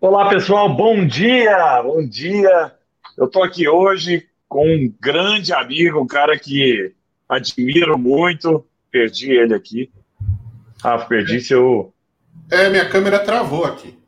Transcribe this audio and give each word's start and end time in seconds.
Olá, 0.00 0.28
pessoal, 0.28 0.72
bom 0.72 1.04
dia! 1.04 1.82
Bom 1.82 2.06
dia! 2.06 2.72
Eu 3.16 3.24
estou 3.26 3.42
aqui 3.42 3.68
hoje 3.68 4.28
com 4.48 4.64
um 4.64 4.94
grande 5.00 5.52
amigo, 5.52 6.00
um 6.00 6.06
cara 6.06 6.38
que 6.38 6.94
admiro 7.28 7.98
muito. 7.98 8.64
Perdi 8.92 9.32
ele 9.32 9.52
aqui. 9.52 9.90
Ah, 10.84 10.98
perdi 10.98 11.40
seu. 11.40 11.92
É, 12.48 12.70
minha 12.70 12.88
câmera 12.88 13.18
travou 13.18 13.64
aqui. 13.64 13.98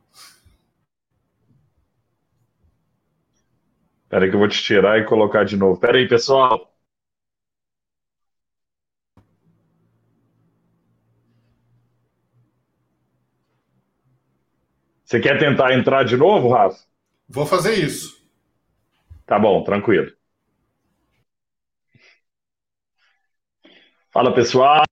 Espera 4.05 4.25
aí 4.25 4.31
que 4.31 4.37
eu 4.37 4.41
vou 4.41 4.49
te 4.49 4.63
tirar 4.63 4.97
e 5.01 5.05
colocar 5.05 5.43
de 5.43 5.57
novo. 5.57 5.75
Espera 5.75 5.99
aí, 5.99 6.07
pessoal. 6.07 6.70
Você 15.11 15.19
quer 15.19 15.41
tentar 15.41 15.75
entrar 15.75 16.05
de 16.05 16.17
novo, 16.17 16.51
Rafa? 16.51 16.85
Vou 17.29 17.45
fazer 17.45 17.75
isso. 17.75 18.25
Tá 19.27 19.41
bom, 19.41 19.65
tranquilo. 19.65 20.13
Fala, 24.13 24.33
pessoal. 24.33 24.85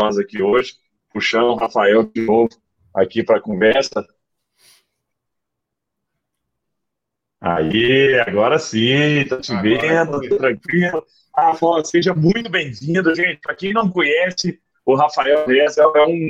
Nós 0.00 0.18
aqui 0.18 0.42
hoje, 0.42 0.74
puxando 1.12 1.50
o 1.50 1.56
Rafael 1.56 2.04
de 2.04 2.22
novo 2.22 2.48
aqui 2.94 3.22
para 3.22 3.36
a 3.36 3.40
conversa. 3.40 4.06
Aí, 7.40 8.18
agora 8.20 8.58
sim, 8.58 9.24
tá 9.28 9.40
te 9.40 9.54
vendo, 9.60 10.20
tá 10.20 10.36
tranquilo. 10.36 11.06
Rafa, 11.36 11.84
seja 11.84 12.14
muito 12.14 12.50
bem-vindo, 12.50 13.14
gente. 13.14 13.40
Para 13.40 13.54
quem 13.54 13.72
não 13.72 13.90
conhece, 13.90 14.58
o 14.84 14.94
Rafael 14.94 15.46
Reza 15.46 15.82
é 15.82 16.06
um 16.06 16.28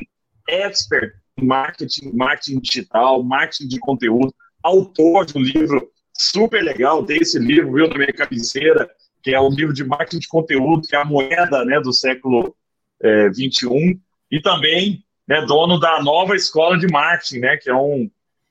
expert 0.48 1.12
em 1.36 1.46
marketing, 1.46 2.12
marketing 2.12 2.60
digital, 2.60 3.22
marketing 3.22 3.68
de 3.68 3.78
conteúdo, 3.80 4.34
autor 4.62 5.26
de 5.26 5.38
um 5.38 5.42
livro 5.42 5.90
super 6.16 6.62
legal. 6.62 7.04
Tem 7.04 7.18
esse 7.18 7.38
livro, 7.38 7.72
viu, 7.72 7.88
na 7.88 7.96
minha 7.96 8.12
cabeceira, 8.12 8.88
que 9.22 9.34
é 9.34 9.40
um 9.40 9.50
livro 9.50 9.72
de 9.72 9.84
marketing 9.84 10.18
de 10.18 10.28
conteúdo, 10.28 10.86
que 10.86 10.94
é 10.94 10.98
a 11.00 11.04
moeda 11.04 11.64
né, 11.64 11.80
do 11.80 11.92
século 11.92 12.54
é, 13.02 13.28
21, 13.30 13.98
e 14.30 14.40
também 14.40 15.04
né, 15.26 15.44
dono 15.46 15.78
da 15.78 16.02
nova 16.02 16.34
escola 16.34 16.78
de 16.78 16.86
marketing, 16.86 17.38
né, 17.38 17.56
que 17.56 17.70
é 17.70 17.74
um, 17.74 18.10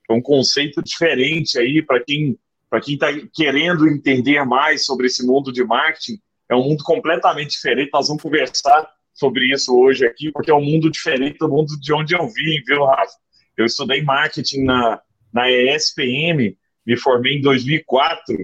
é 0.10 0.14
um 0.14 0.22
conceito 0.22 0.82
diferente 0.82 1.60
aí 1.60 1.82
para 1.82 2.04
quem 2.04 2.38
para 2.70 2.82
quem 2.82 2.94
está 2.94 3.08
querendo 3.34 3.88
entender 3.88 4.46
mais 4.46 4.86
sobre 4.86 5.08
esse 5.08 5.26
mundo 5.26 5.52
de 5.52 5.64
marketing. 5.64 6.20
É 6.48 6.56
um 6.56 6.64
mundo 6.64 6.84
completamente 6.84 7.52
diferente. 7.52 7.90
Nós 7.92 8.08
vamos 8.08 8.22
conversar 8.22 8.88
sobre 9.12 9.52
isso 9.52 9.76
hoje 9.76 10.06
aqui, 10.06 10.32
porque 10.32 10.52
é 10.52 10.54
um 10.54 10.64
mundo 10.64 10.90
diferente 10.90 11.40
do 11.40 11.50
mundo 11.50 11.80
de 11.80 11.94
onde 11.94 12.16
eu 12.16 12.28
vim, 12.28 12.62
viu, 12.66 12.86
Rafa? 12.86 13.12
Eu 13.58 13.66
estudei 13.66 14.04
marketing 14.04 14.64
na, 14.64 15.02
na 15.34 15.50
ESPM, 15.52 16.56
me 16.86 16.98
formei 16.98 17.38
em 17.38 17.42
2004, 17.42 18.38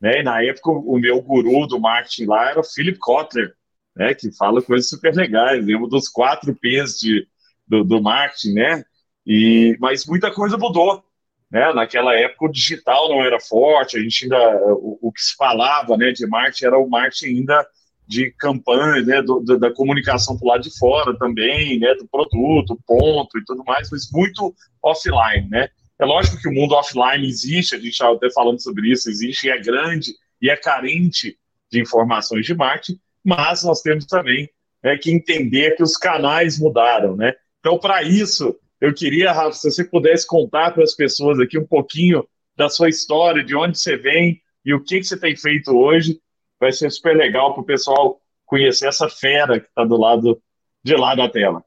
né? 0.00 0.20
E 0.20 0.22
na 0.22 0.42
época 0.42 0.70
o 0.70 0.98
meu 0.98 1.20
guru 1.20 1.66
do 1.66 1.78
marketing 1.78 2.24
lá 2.24 2.50
era 2.50 2.60
o 2.60 2.64
Philip 2.64 2.98
Kotler, 2.98 3.52
né, 3.98 4.14
que 4.14 4.30
fala 4.30 4.62
coisas 4.62 4.88
super 4.88 5.12
legais, 5.12 5.66
lembro 5.66 5.88
dos 5.88 6.08
quatro 6.08 6.54
P's 6.54 7.00
de, 7.00 7.26
do, 7.66 7.82
do 7.82 8.00
marketing, 8.00 8.52
né? 8.54 8.84
E, 9.26 9.76
mas 9.80 10.06
muita 10.06 10.30
coisa 10.30 10.56
mudou. 10.56 11.02
Né? 11.50 11.72
Naquela 11.72 12.14
época 12.14 12.46
o 12.46 12.52
digital 12.52 13.08
não 13.08 13.24
era 13.24 13.40
forte, 13.40 13.98
a 13.98 14.00
gente 14.00 14.24
ainda 14.24 14.38
o, 14.74 14.98
o 15.02 15.12
que 15.12 15.20
se 15.20 15.34
falava, 15.34 15.96
né, 15.96 16.12
de 16.12 16.26
marketing 16.26 16.66
era 16.66 16.78
o 16.78 16.88
marketing 16.88 17.26
ainda 17.26 17.66
de 18.06 18.30
campanha, 18.38 19.02
né, 19.02 19.20
do, 19.20 19.40
da 19.40 19.72
comunicação 19.72 20.36
do 20.36 20.46
lado 20.46 20.62
de 20.62 20.78
fora 20.78 21.18
também, 21.18 21.78
né, 21.78 21.94
do 21.94 22.06
produto, 22.06 22.78
ponto 22.86 23.36
e 23.36 23.44
tudo 23.44 23.64
mais, 23.64 23.90
mas 23.90 24.10
muito 24.12 24.54
offline, 24.82 25.48
né? 25.50 25.68
É 25.98 26.04
lógico 26.04 26.40
que 26.40 26.48
o 26.48 26.52
mundo 26.52 26.74
offline 26.74 27.26
existe, 27.26 27.74
a 27.74 27.78
gente 27.78 27.90
estava 27.90 28.14
até 28.14 28.30
falando 28.30 28.62
sobre 28.62 28.92
isso, 28.92 29.10
existe 29.10 29.48
e 29.48 29.50
é 29.50 29.58
grande 29.60 30.12
e 30.40 30.48
é 30.48 30.56
carente 30.56 31.36
de 31.70 31.80
informações 31.80 32.46
de 32.46 32.54
marketing, 32.54 33.00
mas 33.24 33.62
nós 33.62 33.80
temos 33.82 34.06
também 34.06 34.48
né, 34.82 34.96
que 34.96 35.10
entender 35.10 35.76
que 35.76 35.82
os 35.82 35.96
canais 35.96 36.58
mudaram, 36.58 37.16
né? 37.16 37.34
Então, 37.60 37.78
para 37.78 38.02
isso, 38.02 38.56
eu 38.80 38.94
queria, 38.94 39.32
Rafa, 39.32 39.52
se 39.52 39.70
você 39.70 39.84
pudesse 39.84 40.26
contar 40.26 40.72
para 40.72 40.84
as 40.84 40.94
pessoas 40.94 41.40
aqui 41.40 41.58
um 41.58 41.66
pouquinho 41.66 42.26
da 42.56 42.68
sua 42.68 42.88
história, 42.88 43.44
de 43.44 43.54
onde 43.54 43.78
você 43.78 43.96
vem 43.96 44.40
e 44.64 44.72
o 44.72 44.82
que, 44.82 44.98
que 44.98 45.04
você 45.04 45.18
tem 45.18 45.36
feito 45.36 45.76
hoje, 45.76 46.20
vai 46.60 46.72
ser 46.72 46.90
super 46.90 47.16
legal 47.16 47.52
para 47.52 47.62
o 47.62 47.66
pessoal 47.66 48.20
conhecer 48.44 48.86
essa 48.86 49.08
fera 49.08 49.60
que 49.60 49.66
está 49.66 49.84
do 49.84 49.96
lado 49.96 50.40
de 50.82 50.96
lá 50.96 51.14
da 51.14 51.28
tela. 51.28 51.62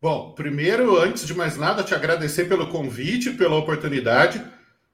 Bom, 0.00 0.32
primeiro, 0.32 0.96
antes 0.96 1.26
de 1.26 1.34
mais 1.34 1.56
nada, 1.56 1.82
te 1.82 1.94
agradecer 1.94 2.44
pelo 2.44 2.68
convite, 2.68 3.32
pela 3.32 3.56
oportunidade. 3.56 4.42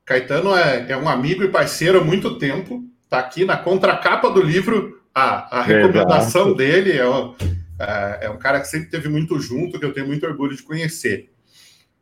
Caetano 0.05 0.57
é, 0.57 0.91
é 0.91 0.97
um 0.97 1.09
amigo 1.09 1.45
e 1.45 1.51
parceiro 1.51 2.01
há 2.01 2.05
muito 2.05 2.39
tempo, 2.39 2.83
está 3.03 3.19
aqui 3.19 3.45
na 3.45 3.57
contracapa 3.57 4.31
do 4.31 4.43
livro 4.43 4.94
a, 5.15 5.61
a 5.61 5.63
recomendação 5.63 6.47
Exato. 6.47 6.57
dele 6.57 6.93
é, 6.93 7.05
é, 7.79 8.27
é, 8.27 8.31
um 8.31 8.37
cara 8.37 8.61
que 8.61 8.67
sempre 8.67 8.91
teve 8.91 9.09
muito 9.09 9.39
junto, 9.39 9.79
que 9.79 9.85
eu 9.85 9.93
tenho 9.93 10.09
muito 10.09 10.27
orgulho 10.27 10.57
de 10.57 10.63
conhecer. 10.63 11.31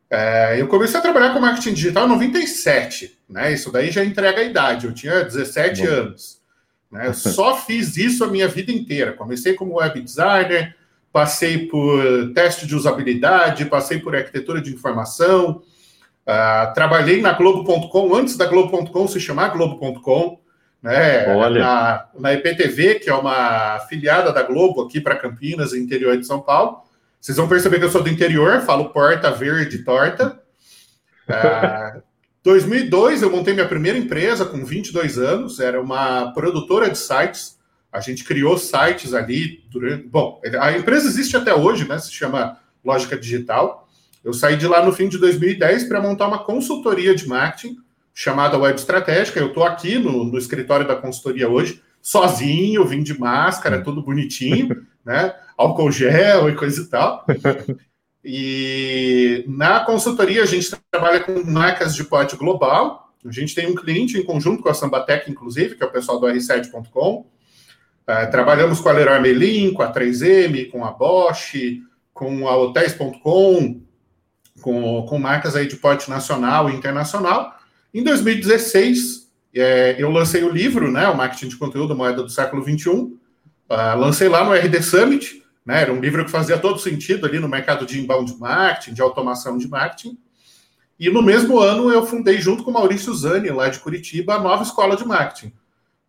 É, 0.09 0.61
eu 0.61 0.67
comecei 0.67 0.99
a 0.99 1.03
trabalhar 1.03 1.33
com 1.33 1.41
marketing 1.41 1.75
digital 1.75 2.06
em 2.06 2.11
97, 2.11 3.19
né? 3.28 3.53
Isso 3.53 3.71
daí 3.71 3.91
já 3.91 4.05
entrega 4.05 4.41
a 4.41 4.45
idade. 4.45 4.87
Eu 4.87 4.95
tinha 4.95 5.22
17 5.22 5.83
Bom. 5.83 5.89
anos. 5.89 6.41
Né? 6.91 7.06
Eu 7.06 7.15
só 7.15 7.56
fiz 7.61 7.97
isso 7.97 8.25
a 8.25 8.28
minha 8.28 8.49
vida 8.49 8.72
inteira. 8.72 9.12
Comecei 9.12 9.55
como 9.55 9.77
web 9.77 10.01
designer, 10.01 10.77
passei 11.12 11.67
por 11.67 12.33
teste 12.34 12.67
de 12.67 12.75
usabilidade, 12.75 13.67
passei 13.67 13.99
por 13.99 14.17
arquitetura 14.17 14.61
de 14.61 14.72
informação, 14.72 15.62
uh, 16.27 16.75
trabalhei 16.75 17.21
na 17.21 17.33
Globo.com 17.33 18.15
antes 18.15 18.37
da 18.37 18.47
Globo.com 18.47 19.09
se 19.09 19.21
chamar 19.21 19.49
Globo.com 19.49 20.41
né? 20.82 21.34
Olha. 21.34 21.60
Na, 21.60 22.09
na 22.19 22.34
IPTV, 22.34 22.97
que 22.97 23.09
é 23.09 23.15
uma 23.15 23.76
afiliada 23.76 24.32
da 24.32 24.43
Globo 24.43 24.82
aqui 24.82 25.00
para 25.00 25.16
Campinas, 25.16 25.72
interior 25.72 26.16
de 26.16 26.27
São 26.27 26.41
Paulo. 26.41 26.83
Vocês 27.21 27.36
vão 27.36 27.48
perceber 27.48 27.78
que 27.78 27.84
eu 27.84 27.91
sou 27.91 28.03
do 28.03 28.10
interior, 28.10 28.60
falo 28.62 28.91
porta 28.91 29.30
verde 29.30 29.78
torta. 29.78 30.41
Ah, 31.28 32.03
2002 32.42 33.22
eu 33.22 33.30
montei 33.30 33.54
minha 33.54 33.68
primeira 33.68 33.97
empresa 33.97 34.45
com 34.45 34.65
22 34.65 35.18
anos, 35.18 35.60
era 35.60 35.80
uma 35.80 36.33
produtora 36.33 36.91
de 36.91 36.98
sites. 36.98 37.57
A 37.92 38.01
gente 38.01 38.24
criou 38.24 38.59
sites 38.59 39.15
ali 39.15 39.65
durante. 39.71 40.09
Bom, 40.09 40.42
a 40.60 40.72
empresa 40.77 41.07
existe 41.07 41.36
até 41.36 41.54
hoje, 41.54 41.89
né? 41.89 41.97
Se 41.98 42.10
chama 42.10 42.59
Lógica 42.84 43.16
Digital. 43.16 43.89
Eu 44.24 44.33
saí 44.33 44.57
de 44.57 44.66
lá 44.66 44.84
no 44.84 44.92
fim 44.92 45.09
de 45.09 45.16
2010 45.16 45.84
para 45.84 46.01
montar 46.01 46.27
uma 46.27 46.45
consultoria 46.45 47.15
de 47.15 47.27
marketing 47.27 47.77
chamada 48.14 48.59
Web 48.59 48.78
Estratégica. 48.78 49.41
Eu 49.41 49.48
estou 49.48 49.64
aqui 49.64 49.98
no, 49.98 50.24
no, 50.24 50.38
escritório 50.38 50.86
da 50.86 50.97
consultoria 50.97 51.48
hoje, 51.48 51.82
sozinho, 52.00 52.84
vim 52.84 53.03
de 53.03 53.18
máscara, 53.18 53.82
tudo 53.82 54.03
bonitinho, 54.03 54.86
né? 55.04 55.34
Álcool 55.56 55.91
gel 55.91 56.48
e 56.50 56.54
coisa 56.54 56.82
e 56.82 56.86
tal. 56.86 57.24
E 58.24 59.44
na 59.48 59.80
consultoria 59.80 60.42
a 60.42 60.47
gente 60.47 60.70
trabalha 60.91 61.20
com 61.20 61.42
marcas 61.44 61.94
de 61.94 62.04
porte 62.04 62.36
global. 62.36 63.12
A 63.24 63.32
gente 63.32 63.54
tem 63.54 63.68
um 63.68 63.74
cliente 63.74 64.16
em 64.16 64.24
conjunto 64.24 64.62
com 64.62 64.68
a 64.68 64.74
Sambatec, 64.74 65.30
inclusive, 65.30 65.74
que 65.74 65.82
é 65.82 65.86
o 65.86 65.92
pessoal 65.92 66.20
do 66.20 66.26
R7.com. 66.26 67.20
Uh, 67.20 67.26
é, 68.10 68.26
trabalhamos 68.26 68.80
com 68.80 68.88
a 68.88 68.92
Leroy 68.92 69.20
Merlin, 69.20 69.72
com 69.72 69.82
a 69.82 69.92
3M, 69.92 70.70
com 70.70 70.84
a 70.84 70.91
Bosch, 70.91 71.80
com 72.12 72.48
a 72.48 72.56
Hotels.com, 72.56 73.80
com, 74.60 75.06
com 75.06 75.18
marcas 75.18 75.54
aí 75.54 75.66
de 75.66 75.76
porte 75.76 76.10
nacional 76.10 76.68
e 76.68 76.74
internacional. 76.74 77.56
Em 77.94 78.03
2016, 78.03 79.30
é, 79.54 79.97
eu 79.98 80.10
lancei 80.10 80.42
o 80.42 80.48
livro, 80.48 80.91
né, 80.91 81.06
o 81.09 81.16
Marketing 81.16 81.48
de 81.48 81.56
Conteúdo, 81.56 81.94
Moeda 81.94 82.22
do 82.22 82.30
Século 82.30 82.62
XXI. 82.62 82.89
Uh, 82.89 83.18
ah, 83.68 83.94
lancei 83.94 84.28
lá 84.28 84.44
no 84.44 84.54
RD 84.54 84.83
Summit, 84.83 85.42
né, 85.65 85.83
era 85.83 85.92
um 85.92 86.00
livro 86.00 86.24
que 86.24 86.30
fazia 86.30 86.59
todo 86.59 86.78
sentido 86.78 87.27
ali 87.27 87.39
no 87.39 87.48
mercado 87.48 87.84
de 87.84 88.00
inbound 88.00 88.34
marketing, 88.39 88.94
de 88.94 89.03
automação 89.03 89.59
de 89.59 89.68
marketing. 89.68 90.16
E 90.98 91.10
no 91.10 91.22
mesmo 91.22 91.59
ano 91.59 91.91
eu 91.91 92.06
fundei, 92.06 92.41
junto 92.41 92.62
com 92.62 92.71
o 92.71 92.74
Maurício 92.74 93.12
Zani, 93.15 93.50
lá 93.50 93.68
de 93.68 93.78
Curitiba, 93.78 94.34
a 94.36 94.41
nova 94.41 94.62
escola 94.62 94.97
de 94.97 95.06
marketing, 95.06 95.53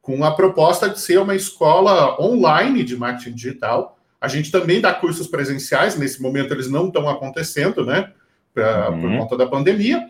com 0.01 0.23
a 0.23 0.33
proposta 0.33 0.89
de 0.89 0.99
ser 0.99 1.19
uma 1.19 1.35
escola 1.35 2.21
online 2.21 2.83
de 2.83 2.95
marketing 2.95 3.35
digital. 3.35 3.99
A 4.21 4.29
gente 4.29 4.51
também 4.51 4.79
dá 4.79 4.93
cursos 4.93 5.27
presenciais, 5.27 5.97
nesse 5.97 6.21
momento 6.21 6.53
eles 6.53 6.69
não 6.69 6.87
estão 6.87 7.09
acontecendo, 7.09 7.85
né, 7.85 8.09
pra, 8.53 8.89
uhum. 8.89 9.01
por 9.01 9.17
conta 9.17 9.37
da 9.37 9.47
pandemia 9.47 10.09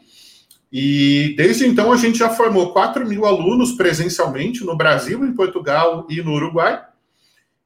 E 0.75 1.35
desde 1.37 1.67
então 1.67 1.91
a 1.91 1.97
gente 1.97 2.17
já 2.17 2.31
formou 2.31 2.73
4 2.73 3.07
mil 3.07 3.27
alunos 3.27 3.73
presencialmente 3.73 4.65
no 4.65 4.75
Brasil, 4.75 5.23
em 5.23 5.31
Portugal 5.31 6.07
e 6.09 6.19
no 6.23 6.33
Uruguai. 6.33 6.83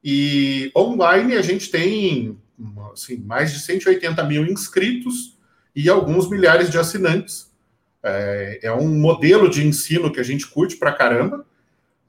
E 0.04 0.70
online 0.76 1.34
a 1.34 1.40
gente 1.40 1.70
tem 1.70 2.36
assim, 2.92 3.16
mais 3.16 3.50
de 3.50 3.60
180 3.60 4.22
mil 4.24 4.44
inscritos 4.44 5.38
e 5.74 5.88
alguns 5.88 6.28
milhares 6.28 6.68
de 6.68 6.76
assinantes. 6.76 7.50
É, 8.02 8.60
é 8.64 8.72
um 8.74 8.88
modelo 9.00 9.48
de 9.48 9.66
ensino 9.66 10.12
que 10.12 10.20
a 10.20 10.24
gente 10.24 10.46
curte 10.46 10.76
pra 10.76 10.92
caramba. 10.92 11.46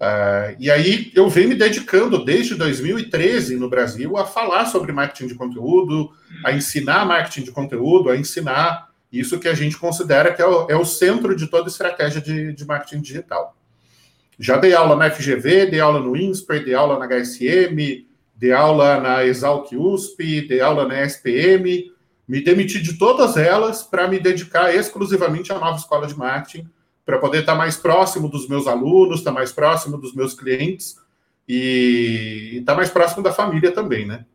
É, 0.02 0.58
e 0.60 0.70
aí 0.70 1.14
eu 1.16 1.30
venho 1.30 1.48
me 1.48 1.56
dedicando 1.56 2.26
desde 2.26 2.56
2013 2.56 3.56
no 3.56 3.70
Brasil 3.70 4.18
a 4.18 4.26
falar 4.26 4.66
sobre 4.66 4.92
marketing 4.92 5.28
de 5.28 5.36
conteúdo, 5.36 6.12
a 6.44 6.52
ensinar 6.52 7.06
marketing 7.06 7.44
de 7.44 7.52
conteúdo, 7.52 8.10
a 8.10 8.18
ensinar 8.18 8.89
isso 9.12 9.40
que 9.40 9.48
a 9.48 9.54
gente 9.54 9.78
considera 9.78 10.34
que 10.34 10.42
é 10.42 10.46
o, 10.46 10.70
é 10.70 10.76
o 10.76 10.86
centro 10.86 11.36
de 11.36 11.48
toda 11.48 11.70
estratégia 11.70 12.22
de, 12.22 12.54
de, 12.54 12.66
marketing 12.66 13.02
digital. 13.02 13.56
Já 14.38 14.58
dei 14.58 14.74
aula 14.74 14.96
na 14.96 15.10
FGV, 15.10 15.66
dei 15.68 15.80
aula 15.80 16.00
no 16.00 16.16
INSPER, 16.16 16.64
dei 16.64 16.74
aula 16.74 17.00
na 17.00 17.08
HSM, 17.08 18.08
dei 18.36 18.52
aula 18.52 19.00
na 19.00 19.26
Exalc 19.26 19.72
USP, 19.74 20.48
dei 20.48 20.62
aula 20.62 20.88
na 20.88 21.04
SPM, 21.04 21.92
me 22.28 22.42
demiti 22.42 22.80
de 22.80 22.98
todas 22.98 23.36
elas 23.36 23.84
para 23.84 24.08
me 24.08 24.20
dedicar 24.20 24.74
exclusivamente 24.74 25.52
à 25.52 25.58
nova 25.58 25.78
escola 25.78 26.08
de 26.08 26.16
marketing, 26.16 26.70
para 27.06 27.18
poder 27.18 27.40
estar 27.40 27.56
mais 27.56 27.76
próximo 27.76 28.30
dos 28.30 28.48
meus 28.48 28.68
alunos, 28.68 29.20
estar 29.20 29.32
mais 29.32 29.52
próximo 29.52 29.98
dos 29.98 30.14
meus 30.14 30.36
clientes 30.36 30.96
e 31.48 32.58
estar 32.60 32.76
mais 32.76 32.92
próximo 32.92 33.24
da 33.24 33.34
família 33.34 33.72
também, 33.72 34.06
né? 34.06 34.26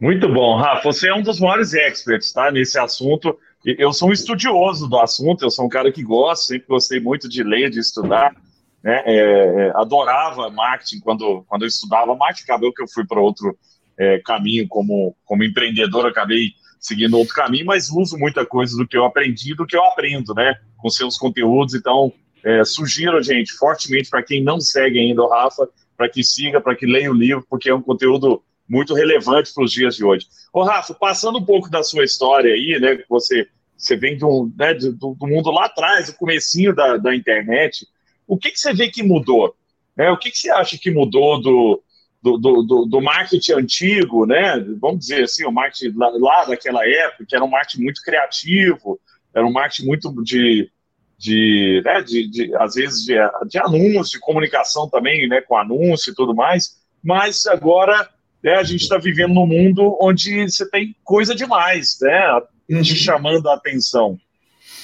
Muito 0.00 0.26
bom, 0.32 0.56
Rafa. 0.56 0.84
Você 0.84 1.08
é 1.08 1.14
um 1.14 1.20
dos 1.20 1.38
maiores 1.38 1.74
experts, 1.74 2.32
tá, 2.32 2.50
nesse 2.50 2.78
assunto. 2.78 3.38
Eu 3.64 3.92
sou 3.92 4.08
um 4.08 4.12
estudioso 4.12 4.88
do 4.88 4.98
assunto, 4.98 5.44
eu 5.44 5.50
sou 5.50 5.66
um 5.66 5.68
cara 5.68 5.92
que 5.92 6.02
gosta, 6.02 6.46
sempre 6.46 6.66
gostei 6.68 6.98
muito 6.98 7.28
de 7.28 7.42
ler, 7.42 7.70
de 7.70 7.78
estudar. 7.78 8.34
Né? 8.82 9.02
É, 9.04 9.66
é, 9.66 9.72
adorava 9.74 10.48
marketing 10.50 11.00
quando, 11.00 11.44
quando 11.46 11.62
eu 11.62 11.68
estudava 11.68 12.16
marketing, 12.16 12.44
acabou 12.44 12.72
que 12.72 12.82
eu 12.82 12.88
fui 12.88 13.06
para 13.06 13.20
outro 13.20 13.56
é, 13.98 14.18
caminho 14.20 14.66
como, 14.66 15.14
como 15.24 15.44
empreendedor, 15.44 16.06
acabei 16.06 16.52
seguindo 16.80 17.18
outro 17.18 17.34
caminho, 17.34 17.66
mas 17.66 17.90
uso 17.90 18.16
muita 18.16 18.46
coisa 18.46 18.74
do 18.76 18.88
que 18.88 18.96
eu 18.96 19.04
aprendi, 19.04 19.54
do 19.54 19.66
que 19.66 19.76
eu 19.76 19.84
aprendo, 19.84 20.32
né, 20.34 20.54
com 20.78 20.88
seus 20.88 21.18
conteúdos. 21.18 21.74
Então, 21.74 22.10
é, 22.42 22.64
sugiro, 22.64 23.22
gente, 23.22 23.52
fortemente 23.52 24.08
para 24.08 24.22
quem 24.22 24.42
não 24.42 24.58
segue 24.58 24.98
ainda 24.98 25.22
o 25.22 25.28
Rafa, 25.28 25.68
para 25.94 26.08
que 26.08 26.24
siga, 26.24 26.58
para 26.58 26.74
que 26.74 26.86
leia 26.86 27.10
o 27.10 27.14
livro, 27.14 27.44
porque 27.50 27.68
é 27.68 27.74
um 27.74 27.82
conteúdo 27.82 28.42
muito 28.70 28.94
relevante 28.94 29.52
para 29.52 29.64
os 29.64 29.72
dias 29.72 29.96
de 29.96 30.04
hoje. 30.04 30.28
Ô, 30.52 30.62
Rafa, 30.62 30.94
passando 30.94 31.38
um 31.38 31.44
pouco 31.44 31.68
da 31.68 31.82
sua 31.82 32.04
história 32.04 32.54
aí, 32.54 32.78
né, 32.80 33.02
você, 33.08 33.48
você 33.76 33.96
vem 33.96 34.16
de 34.16 34.24
um, 34.24 34.50
né, 34.56 34.72
do, 34.74 34.92
do, 34.92 35.26
mundo 35.26 35.50
lá 35.50 35.66
atrás, 35.66 36.06
do 36.06 36.14
comecinho 36.14 36.72
da, 36.72 36.96
da 36.96 37.14
internet, 37.14 37.84
o 38.28 38.38
que, 38.38 38.52
que 38.52 38.60
você 38.60 38.72
vê 38.72 38.88
que 38.88 39.02
mudou? 39.02 39.56
Né? 39.96 40.08
O 40.12 40.16
que, 40.16 40.30
que 40.30 40.38
você 40.38 40.50
acha 40.50 40.78
que 40.78 40.88
mudou 40.88 41.42
do, 41.42 41.82
do, 42.22 42.38
do, 42.38 42.86
do, 42.86 43.00
marketing 43.00 43.52
antigo, 43.54 44.24
né? 44.24 44.64
Vamos 44.80 45.00
dizer 45.00 45.24
assim, 45.24 45.44
o 45.44 45.50
marketing 45.50 45.96
lá, 45.98 46.10
lá, 46.14 46.44
daquela 46.44 46.88
época, 46.88 47.26
que 47.26 47.34
era 47.34 47.44
um 47.44 47.50
marketing 47.50 47.82
muito 47.82 48.00
criativo, 48.02 49.00
era 49.34 49.44
um 49.44 49.52
marketing 49.52 49.86
muito 49.86 50.22
de, 50.22 50.70
de, 51.18 51.82
né, 51.84 52.02
de, 52.02 52.28
de 52.28 52.54
às 52.54 52.74
vezes, 52.74 53.04
de, 53.04 53.14
de 53.48 53.58
anúncio, 53.58 54.12
de 54.12 54.20
comunicação 54.20 54.88
também, 54.88 55.28
né, 55.28 55.40
com 55.40 55.56
anúncio 55.56 56.12
e 56.12 56.14
tudo 56.14 56.34
mais, 56.34 56.80
mas 57.02 57.46
agora 57.46 58.08
né, 58.42 58.54
a 58.54 58.62
gente 58.62 58.82
está 58.82 58.98
vivendo 58.98 59.34
num 59.34 59.46
mundo 59.46 59.96
onde 60.00 60.48
você 60.48 60.68
tem 60.68 60.94
coisa 61.04 61.34
demais, 61.34 61.98
né, 62.00 62.40
uhum. 62.70 62.82
te 62.82 62.96
chamando 62.96 63.48
a 63.48 63.54
atenção. 63.54 64.18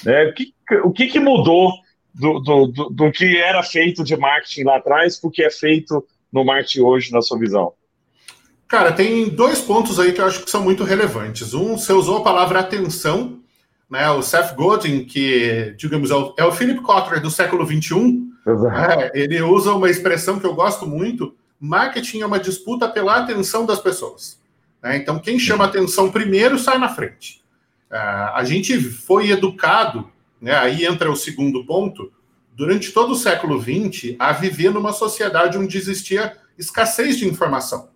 Né? 0.03 0.25
O, 0.25 0.33
que, 0.33 0.53
o 0.83 0.91
que, 0.91 1.07
que 1.07 1.19
mudou 1.19 1.71
do, 2.13 2.39
do, 2.39 2.67
do, 2.67 2.89
do, 2.89 3.11
que 3.11 3.37
era 3.37 3.61
feito 3.63 4.03
de 4.03 4.15
marketing 4.15 4.63
lá 4.63 4.77
atrás 4.77 5.19
para 5.19 5.27
o 5.27 5.31
que 5.31 5.43
é 5.43 5.49
feito 5.49 6.03
no 6.31 6.43
marketing 6.43 6.81
hoje, 6.81 7.11
na 7.11 7.21
sua 7.21 7.37
visão? 7.37 7.73
Cara, 8.67 8.91
tem 8.91 9.29
dois 9.29 9.61
pontos 9.61 9.99
aí 9.99 10.11
que 10.11 10.19
eu 10.19 10.25
acho 10.25 10.43
que 10.43 10.51
são 10.51 10.61
muito 10.61 10.83
relevantes. 10.83 11.53
Um, 11.53 11.77
você 11.77 11.93
usou 11.93 12.17
a 12.17 12.23
palavra 12.23 12.59
atenção, 12.59 13.39
né? 13.89 14.09
O 14.11 14.21
Seth 14.21 14.53
Godin, 14.55 15.05
que, 15.05 15.73
digamos, 15.77 16.11
é 16.11 16.15
o, 16.15 16.33
é 16.37 16.43
o 16.43 16.51
Philip 16.51 16.81
Kotler 16.81 17.21
do 17.21 17.31
século 17.31 17.65
XXI, 17.65 18.27
é, 18.47 19.11
ele 19.13 19.41
usa 19.41 19.73
uma 19.73 19.89
expressão 19.89 20.39
que 20.39 20.45
eu 20.45 20.53
gosto 20.53 20.85
muito, 20.85 21.33
marketing 21.59 22.21
é 22.21 22.25
uma 22.25 22.39
disputa 22.39 22.87
pela 22.87 23.17
atenção 23.17 23.65
das 23.65 23.79
pessoas. 23.79 24.39
Né? 24.81 24.97
Então, 24.97 25.19
quem 25.19 25.39
chama 25.39 25.65
atenção 25.65 26.11
primeiro 26.11 26.57
sai 26.57 26.77
na 26.77 26.89
frente. 26.89 27.43
Uh, 27.91 28.33
a 28.33 28.43
gente 28.43 28.79
foi 28.79 29.31
educado, 29.31 30.11
né? 30.41 30.55
aí 30.55 30.85
entra 30.85 31.11
o 31.11 31.15
segundo 31.15 31.65
ponto, 31.65 32.11
durante 32.53 32.91
todo 32.91 33.11
o 33.11 33.15
século 33.15 33.61
XX, 33.61 34.15
a 34.19 34.33
viver 34.33 34.71
numa 34.71 34.91
sociedade 34.91 35.57
onde 35.57 35.77
existia 35.77 36.35
escassez 36.57 37.17
de 37.17 37.27
informação. 37.27 37.89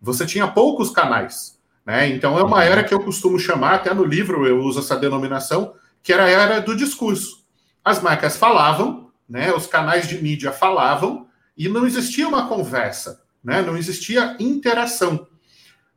Você 0.00 0.24
tinha 0.24 0.46
poucos 0.46 0.90
canais. 0.90 1.58
Né? 1.84 2.08
Então, 2.08 2.38
é 2.38 2.42
uma 2.42 2.64
era 2.64 2.84
que 2.84 2.94
eu 2.94 3.00
costumo 3.00 3.38
chamar, 3.38 3.74
até 3.74 3.92
no 3.92 4.04
livro 4.04 4.46
eu 4.46 4.60
uso 4.60 4.80
essa 4.80 4.96
denominação, 4.96 5.74
que 6.02 6.12
era 6.12 6.24
a 6.24 6.30
era 6.30 6.60
do 6.60 6.76
discurso. 6.76 7.44
As 7.84 8.00
marcas 8.00 8.36
falavam, 8.36 9.10
né? 9.28 9.52
os 9.52 9.66
canais 9.66 10.08
de 10.08 10.20
mídia 10.22 10.52
falavam, 10.52 11.25
e 11.56 11.68
não 11.68 11.86
existia 11.86 12.28
uma 12.28 12.48
conversa, 12.48 13.22
né? 13.42 13.62
não 13.62 13.76
existia 13.76 14.36
interação. 14.38 15.26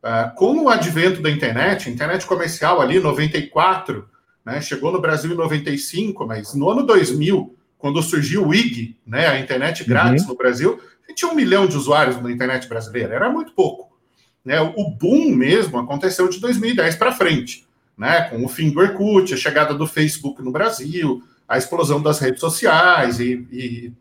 Uh, 0.02 0.34
com 0.34 0.64
o 0.64 0.68
advento 0.70 1.20
da 1.20 1.30
internet, 1.30 1.90
internet 1.90 2.24
comercial 2.24 2.80
ali, 2.80 2.98
94, 2.98 4.08
né? 4.44 4.60
chegou 4.62 4.90
no 4.90 5.00
Brasil 5.00 5.32
em 5.32 5.36
95, 5.36 6.26
mas 6.26 6.54
no 6.54 6.70
ano 6.70 6.86
2000, 6.86 7.54
quando 7.76 8.02
surgiu 8.02 8.46
o 8.46 8.54
IG, 8.54 8.96
né? 9.06 9.26
a 9.26 9.38
internet 9.38 9.84
grátis 9.84 10.22
uhum. 10.22 10.30
no 10.30 10.36
Brasil, 10.36 10.80
tinha 11.14 11.30
um 11.30 11.34
milhão 11.34 11.66
de 11.66 11.76
usuários 11.76 12.20
na 12.22 12.30
internet 12.30 12.66
brasileira, 12.66 13.14
era 13.14 13.28
muito 13.28 13.52
pouco. 13.52 13.90
Né? 14.42 14.58
O 14.60 14.90
boom 14.90 15.30
mesmo 15.34 15.78
aconteceu 15.78 16.28
de 16.28 16.40
2010 16.40 16.96
para 16.96 17.12
frente, 17.12 17.66
né? 17.98 18.22
com 18.22 18.42
o 18.42 18.48
fim 18.48 18.70
do 18.70 18.80
Orkut, 18.80 19.34
a 19.34 19.36
chegada 19.36 19.74
do 19.74 19.86
Facebook 19.86 20.42
no 20.42 20.50
Brasil, 20.50 21.22
a 21.50 21.58
explosão 21.58 22.00
das 22.00 22.20
redes 22.20 22.38
sociais 22.38 23.18
e, 23.18 23.44
e 23.50 23.92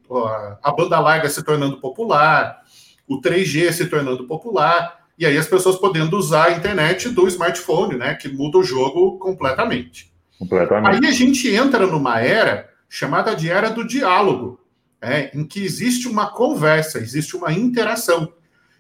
a 0.62 0.72
banda 0.72 1.00
larga 1.00 1.28
se 1.28 1.42
tornando 1.42 1.82
popular, 1.82 2.62
o 3.08 3.20
3G 3.20 3.72
se 3.72 3.88
tornando 3.88 4.28
popular, 4.28 5.00
e 5.18 5.26
aí 5.26 5.36
as 5.36 5.48
pessoas 5.48 5.76
podendo 5.78 6.16
usar 6.16 6.50
a 6.50 6.52
internet 6.52 7.10
do 7.10 7.28
smartphone, 7.28 7.98
né, 7.98 8.14
que 8.14 8.30
muda 8.30 8.60
o 8.60 8.64
jogo 8.64 9.18
completamente. 9.18 10.14
completamente. 10.38 11.04
Aí 11.04 11.10
a 11.10 11.12
gente 11.12 11.50
entra 11.50 11.88
numa 11.88 12.20
era 12.20 12.70
chamada 12.88 13.36
de 13.36 13.50
era 13.50 13.72
do 13.72 13.84
diálogo, 13.86 14.60
é, 15.02 15.36
em 15.36 15.44
que 15.44 15.64
existe 15.66 16.08
uma 16.08 16.28
conversa, 16.28 17.00
existe 17.00 17.36
uma 17.36 17.52
interação. 17.52 18.32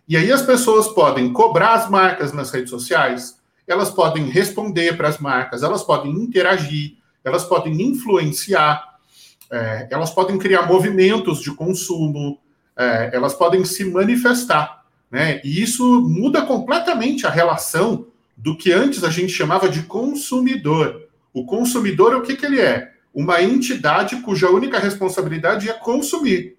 E 0.07 0.15
aí 0.15 0.31
as 0.31 0.43
pessoas 0.43 0.89
podem 0.89 1.33
cobrar 1.33 1.73
as 1.73 1.89
marcas 1.89 2.31
nas 2.33 2.51
redes 2.51 2.69
sociais, 2.69 3.39
elas 3.65 3.89
podem 3.89 4.25
responder 4.29 4.95
para 4.95 5.07
as 5.07 5.17
marcas, 5.17 5.63
elas 5.63 5.81
podem 5.81 6.11
interagir, 6.11 6.98
elas 7.23 7.43
podem 7.43 7.81
influenciar, 7.81 8.99
é, 9.51 9.87
elas 9.91 10.11
podem 10.11 10.37
criar 10.37 10.67
movimentos 10.67 11.41
de 11.41 11.51
consumo, 11.51 12.39
é, 12.77 13.09
elas 13.13 13.33
podem 13.33 13.65
se 13.65 13.83
manifestar. 13.85 14.85
Né? 15.11 15.41
E 15.43 15.61
isso 15.61 16.01
muda 16.01 16.43
completamente 16.43 17.25
a 17.25 17.29
relação 17.29 18.07
do 18.37 18.55
que 18.55 18.71
antes 18.71 19.03
a 19.03 19.09
gente 19.09 19.33
chamava 19.33 19.67
de 19.67 19.83
consumidor. 19.83 21.07
O 21.33 21.45
consumidor, 21.45 22.15
o 22.15 22.21
que, 22.21 22.35
que 22.35 22.45
ele 22.45 22.61
é? 22.61 22.91
Uma 23.13 23.41
entidade 23.41 24.17
cuja 24.21 24.49
única 24.49 24.79
responsabilidade 24.79 25.69
é 25.69 25.73
consumir. 25.73 26.57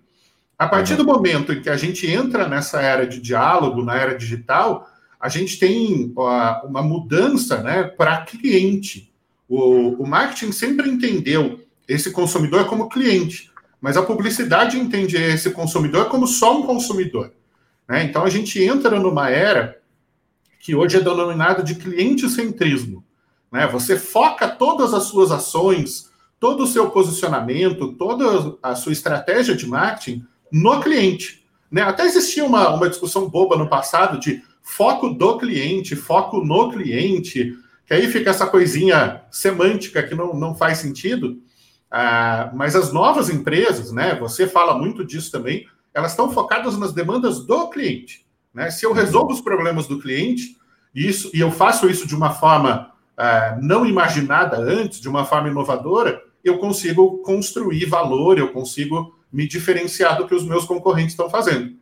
A 0.58 0.68
partir 0.68 0.94
do 0.94 1.04
momento 1.04 1.52
em 1.52 1.62
que 1.62 1.70
a 1.70 1.76
gente 1.76 2.06
entra 2.06 2.46
nessa 2.46 2.82
era 2.82 3.06
de 3.06 3.18
diálogo, 3.18 3.82
na 3.82 3.96
era 3.96 4.14
digital, 4.14 4.86
a 5.18 5.28
gente 5.28 5.58
tem 5.58 6.12
uma 6.14 6.82
mudança 6.82 7.62
né, 7.62 7.84
para 7.84 8.22
cliente. 8.22 9.09
O, 9.50 10.04
o 10.04 10.06
marketing 10.06 10.52
sempre 10.52 10.88
entendeu 10.88 11.58
esse 11.88 12.12
consumidor 12.12 12.66
como 12.66 12.88
cliente, 12.88 13.50
mas 13.80 13.96
a 13.96 14.02
publicidade 14.02 14.78
entende 14.78 15.16
esse 15.16 15.50
consumidor 15.50 16.08
como 16.08 16.24
só 16.24 16.56
um 16.56 16.62
consumidor. 16.62 17.32
Né? 17.88 18.04
Então 18.04 18.22
a 18.22 18.30
gente 18.30 18.62
entra 18.62 19.00
numa 19.00 19.28
era 19.28 19.76
que 20.60 20.72
hoje 20.76 20.98
é 20.98 21.00
denominada 21.00 21.64
de 21.64 21.74
cliente-centrismo. 21.74 23.04
Né? 23.50 23.66
Você 23.66 23.98
foca 23.98 24.46
todas 24.46 24.94
as 24.94 25.04
suas 25.04 25.32
ações, 25.32 26.12
todo 26.38 26.62
o 26.62 26.66
seu 26.66 26.88
posicionamento, 26.90 27.94
toda 27.94 28.56
a 28.62 28.76
sua 28.76 28.92
estratégia 28.92 29.56
de 29.56 29.66
marketing 29.66 30.24
no 30.52 30.80
cliente. 30.80 31.44
Né? 31.68 31.82
Até 31.82 32.04
existia 32.04 32.44
uma, 32.44 32.68
uma 32.72 32.88
discussão 32.88 33.28
boba 33.28 33.56
no 33.56 33.68
passado 33.68 34.20
de 34.20 34.40
foco 34.62 35.08
do 35.08 35.38
cliente, 35.38 35.96
foco 35.96 36.38
no 36.44 36.70
cliente, 36.70 37.58
que 37.90 37.94
aí 37.94 38.06
fica 38.06 38.30
essa 38.30 38.46
coisinha 38.46 39.22
semântica 39.32 40.00
que 40.00 40.14
não, 40.14 40.32
não 40.32 40.54
faz 40.54 40.78
sentido. 40.78 41.42
Ah, 41.90 42.48
mas 42.54 42.76
as 42.76 42.92
novas 42.92 43.28
empresas, 43.28 43.90
né? 43.90 44.14
Você 44.20 44.46
fala 44.46 44.78
muito 44.78 45.04
disso 45.04 45.32
também, 45.32 45.66
elas 45.92 46.12
estão 46.12 46.32
focadas 46.32 46.78
nas 46.78 46.92
demandas 46.92 47.44
do 47.44 47.68
cliente. 47.68 48.24
Né? 48.54 48.70
Se 48.70 48.86
eu 48.86 48.92
resolvo 48.92 49.32
os 49.32 49.40
problemas 49.40 49.88
do 49.88 49.98
cliente, 49.98 50.56
isso, 50.94 51.32
e 51.34 51.40
eu 51.40 51.50
faço 51.50 51.90
isso 51.90 52.06
de 52.06 52.14
uma 52.14 52.30
forma 52.30 52.92
ah, 53.16 53.58
não 53.60 53.84
imaginada 53.84 54.56
antes, 54.56 55.00
de 55.00 55.08
uma 55.08 55.24
forma 55.24 55.48
inovadora, 55.48 56.22
eu 56.44 56.58
consigo 56.58 57.18
construir 57.24 57.86
valor, 57.86 58.38
eu 58.38 58.52
consigo 58.52 59.16
me 59.32 59.48
diferenciar 59.48 60.16
do 60.16 60.28
que 60.28 60.34
os 60.36 60.44
meus 60.44 60.64
concorrentes 60.64 61.14
estão 61.14 61.28
fazendo. 61.28 61.74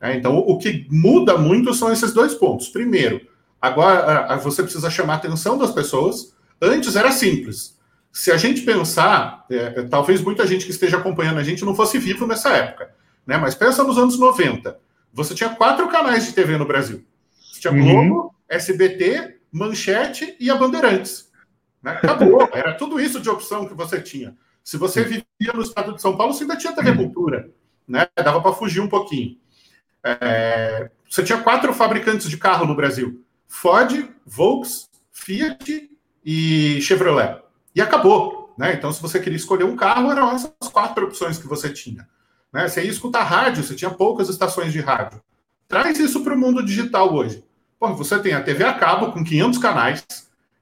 É, 0.00 0.16
então, 0.16 0.38
o 0.38 0.56
que 0.56 0.86
muda 0.90 1.36
muito 1.36 1.74
são 1.74 1.92
esses 1.92 2.14
dois 2.14 2.32
pontos. 2.32 2.68
Primeiro, 2.68 3.20
agora 3.68 4.36
você 4.36 4.62
precisa 4.62 4.90
chamar 4.90 5.14
a 5.14 5.16
atenção 5.16 5.56
das 5.56 5.72
pessoas. 5.72 6.34
Antes 6.60 6.96
era 6.96 7.10
simples. 7.10 7.78
Se 8.12 8.30
a 8.30 8.36
gente 8.36 8.62
pensar, 8.62 9.44
é, 9.50 9.82
talvez 9.82 10.20
muita 10.20 10.46
gente 10.46 10.64
que 10.64 10.70
esteja 10.70 10.98
acompanhando 10.98 11.38
a 11.38 11.42
gente 11.42 11.64
não 11.64 11.74
fosse 11.74 11.98
vivo 11.98 12.26
nessa 12.26 12.50
época, 12.50 12.94
né? 13.26 13.36
mas 13.36 13.54
pensa 13.54 13.82
nos 13.82 13.98
anos 13.98 14.18
90. 14.18 14.78
Você 15.12 15.34
tinha 15.34 15.50
quatro 15.50 15.88
canais 15.88 16.26
de 16.26 16.32
TV 16.32 16.56
no 16.56 16.66
Brasil. 16.66 17.04
Você 17.52 17.60
tinha 17.60 17.72
uhum. 17.72 18.08
Globo, 18.08 18.34
SBT, 18.48 19.38
Manchete 19.50 20.36
e 20.38 20.50
a 20.50 20.54
Bandeirantes. 20.54 21.30
Né? 21.82 21.92
Acabou. 21.92 22.48
Era 22.54 22.74
tudo 22.74 23.00
isso 23.00 23.20
de 23.20 23.28
opção 23.28 23.66
que 23.66 23.74
você 23.74 24.00
tinha. 24.00 24.36
Se 24.62 24.76
você 24.76 25.02
vivia 25.02 25.52
no 25.52 25.62
estado 25.62 25.94
de 25.94 26.00
São 26.00 26.16
Paulo, 26.16 26.32
você 26.32 26.44
ainda 26.44 26.56
tinha 26.56 26.72
TV 26.72 26.94
Cultura. 26.94 27.50
Né? 27.86 28.06
Dava 28.16 28.40
para 28.40 28.52
fugir 28.52 28.80
um 28.80 28.88
pouquinho. 28.88 29.36
É... 30.02 30.90
Você 31.08 31.22
tinha 31.22 31.38
quatro 31.38 31.72
fabricantes 31.72 32.28
de 32.28 32.36
carro 32.36 32.66
no 32.66 32.74
Brasil: 32.74 33.23
Ford, 33.54 34.10
Volks, 34.26 34.90
Fiat 35.12 35.88
e 36.24 36.80
Chevrolet. 36.82 37.40
E 37.74 37.80
acabou. 37.80 38.52
Né? 38.58 38.74
Então, 38.74 38.92
se 38.92 39.00
você 39.00 39.20
queria 39.20 39.36
escolher 39.36 39.64
um 39.64 39.76
carro, 39.76 40.10
eram 40.10 40.32
essas 40.32 40.50
quatro 40.72 41.06
opções 41.06 41.38
que 41.38 41.46
você 41.46 41.70
tinha. 41.70 42.06
Né? 42.52 42.68
Você 42.68 42.82
ia 42.82 42.90
escutar 42.90 43.22
rádio, 43.22 43.62
você 43.62 43.74
tinha 43.74 43.90
poucas 43.90 44.28
estações 44.28 44.72
de 44.72 44.80
rádio. 44.80 45.22
Traz 45.68 45.98
isso 45.98 46.22
para 46.22 46.34
o 46.34 46.38
mundo 46.38 46.64
digital 46.64 47.14
hoje. 47.14 47.44
Pô, 47.78 47.94
você 47.94 48.18
tem 48.18 48.34
a 48.34 48.42
TV 48.42 48.64
a 48.64 48.74
cabo 48.74 49.12
com 49.12 49.24
500 49.24 49.58
canais, 49.58 50.04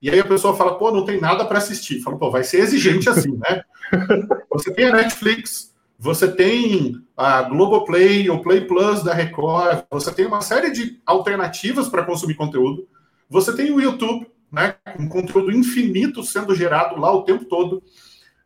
e 0.01 0.11
aí 0.11 0.21
a 0.21 0.25
pessoa 0.25 0.55
fala, 0.55 0.79
pô, 0.79 0.91
não 0.91 1.05
tem 1.05 1.21
nada 1.21 1.45
para 1.47 1.59
assistir. 1.59 2.01
Fala, 2.03 2.19
pô, 2.19 2.31
vai 2.31 2.45
ser 2.45 2.59
exigente 2.59 3.09
assim, 3.09 3.37
né? 3.39 3.65
Você 4.53 4.73
tem 4.73 4.87
a 4.87 4.93
Netflix, 4.93 5.72
você 6.03 6.27
tem 6.27 6.97
a 7.17 7.43
Globoplay, 7.43 8.29
o 8.29 8.43
Play 8.43 8.63
Plus 8.63 9.05
da 9.05 9.15
Record, 9.15 9.85
você 9.89 10.13
tem 10.13 10.27
uma 10.27 10.41
série 10.41 10.73
de 10.73 11.01
alternativas 11.07 11.89
para 11.89 12.03
consumir 12.03 12.35
conteúdo. 12.35 12.89
Você 13.31 13.55
tem 13.55 13.71
o 13.71 13.81
YouTube, 13.81 14.27
né, 14.51 14.75
com 14.97 15.09
conteúdo 15.09 15.53
infinito 15.53 16.25
sendo 16.25 16.57
gerado 16.57 16.99
lá 16.99 17.13
o 17.13 17.23
tempo 17.23 17.45
todo. 17.45 17.81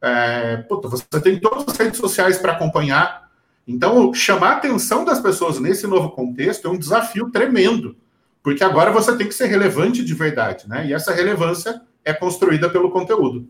É, 0.03 0.59
puta, 0.69 0.87
você 0.87 1.07
tem 1.23 1.41
todas 1.41 1.65
as 1.67 1.79
redes 1.79 1.99
sociais 1.99 2.37
para 2.37 2.53
acompanhar. 2.53 3.31
Então, 3.67 4.13
chamar 4.13 4.51
a 4.51 4.57
atenção 4.57 5.03
das 5.03 5.19
pessoas 5.19 5.59
nesse 5.59 5.87
novo 5.87 6.11
contexto 6.11 6.69
é 6.69 6.71
um 6.71 6.79
desafio 6.79 7.31
tremendo, 7.31 7.97
porque 8.43 8.63
agora 8.63 8.91
você 8.91 9.17
tem 9.17 9.27
que 9.27 9.35
ser 9.35 9.47
relevante 9.47 10.05
de 10.05 10.13
verdade, 10.13 10.69
né? 10.69 10.87
E 10.87 10.93
essa 10.93 11.11
relevância 11.11 11.81
é 12.05 12.13
construída 12.13 12.69
pelo 12.69 12.91
conteúdo. 12.91 13.49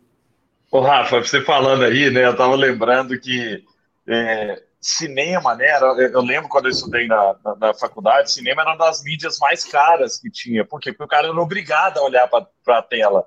Ô, 0.71 0.79
Rafa, 0.79 1.19
você 1.19 1.43
falando 1.43 1.83
aí, 1.83 2.09
né? 2.09 2.25
Eu 2.25 2.31
estava 2.31 2.55
lembrando 2.55 3.19
que 3.19 3.65
é, 4.09 4.63
cinema, 4.81 5.55
né? 5.55 5.67
Eu 6.13 6.23
lembro 6.23 6.49
quando 6.49 6.67
eu 6.67 6.71
estudei 6.71 7.07
na, 7.07 7.35
na, 7.45 7.57
na, 7.57 7.75
faculdade, 7.75 8.31
cinema 8.31 8.63
era 8.63 8.71
uma 8.71 8.79
das 8.79 9.03
mídias 9.03 9.39
mais 9.39 9.65
caras 9.65 10.19
que 10.19 10.31
tinha. 10.31 10.65
Por 10.65 10.81
quê? 10.81 10.93
Porque 10.93 11.05
o 11.05 11.09
cara 11.09 11.29
era 11.29 11.41
obrigado 11.41 11.99
a 11.99 12.05
olhar 12.05 12.29
para 12.29 12.79
a 12.79 12.83
tela. 12.83 13.27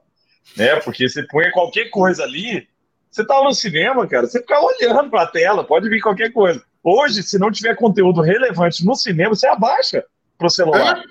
Né? 0.55 0.75
Porque 0.77 1.07
você 1.07 1.23
põe 1.23 1.51
qualquer 1.51 1.89
coisa 1.89 2.23
ali, 2.23 2.67
você 3.09 3.25
tá 3.25 3.41
no 3.43 3.53
cinema, 3.53 4.07
cara, 4.07 4.27
você 4.27 4.39
fica 4.39 4.59
olhando 4.59 5.09
para 5.09 5.23
a 5.23 5.27
tela, 5.27 5.63
pode 5.63 5.89
vir 5.89 6.01
qualquer 6.01 6.31
coisa. 6.31 6.63
Hoje, 6.83 7.23
se 7.23 7.37
não 7.37 7.51
tiver 7.51 7.75
conteúdo 7.75 8.21
relevante 8.21 8.85
no 8.85 8.95
cinema, 8.95 9.35
você 9.35 9.47
abaixa 9.47 10.03
pro 10.37 10.49
celular. 10.49 10.97
É, 10.97 11.03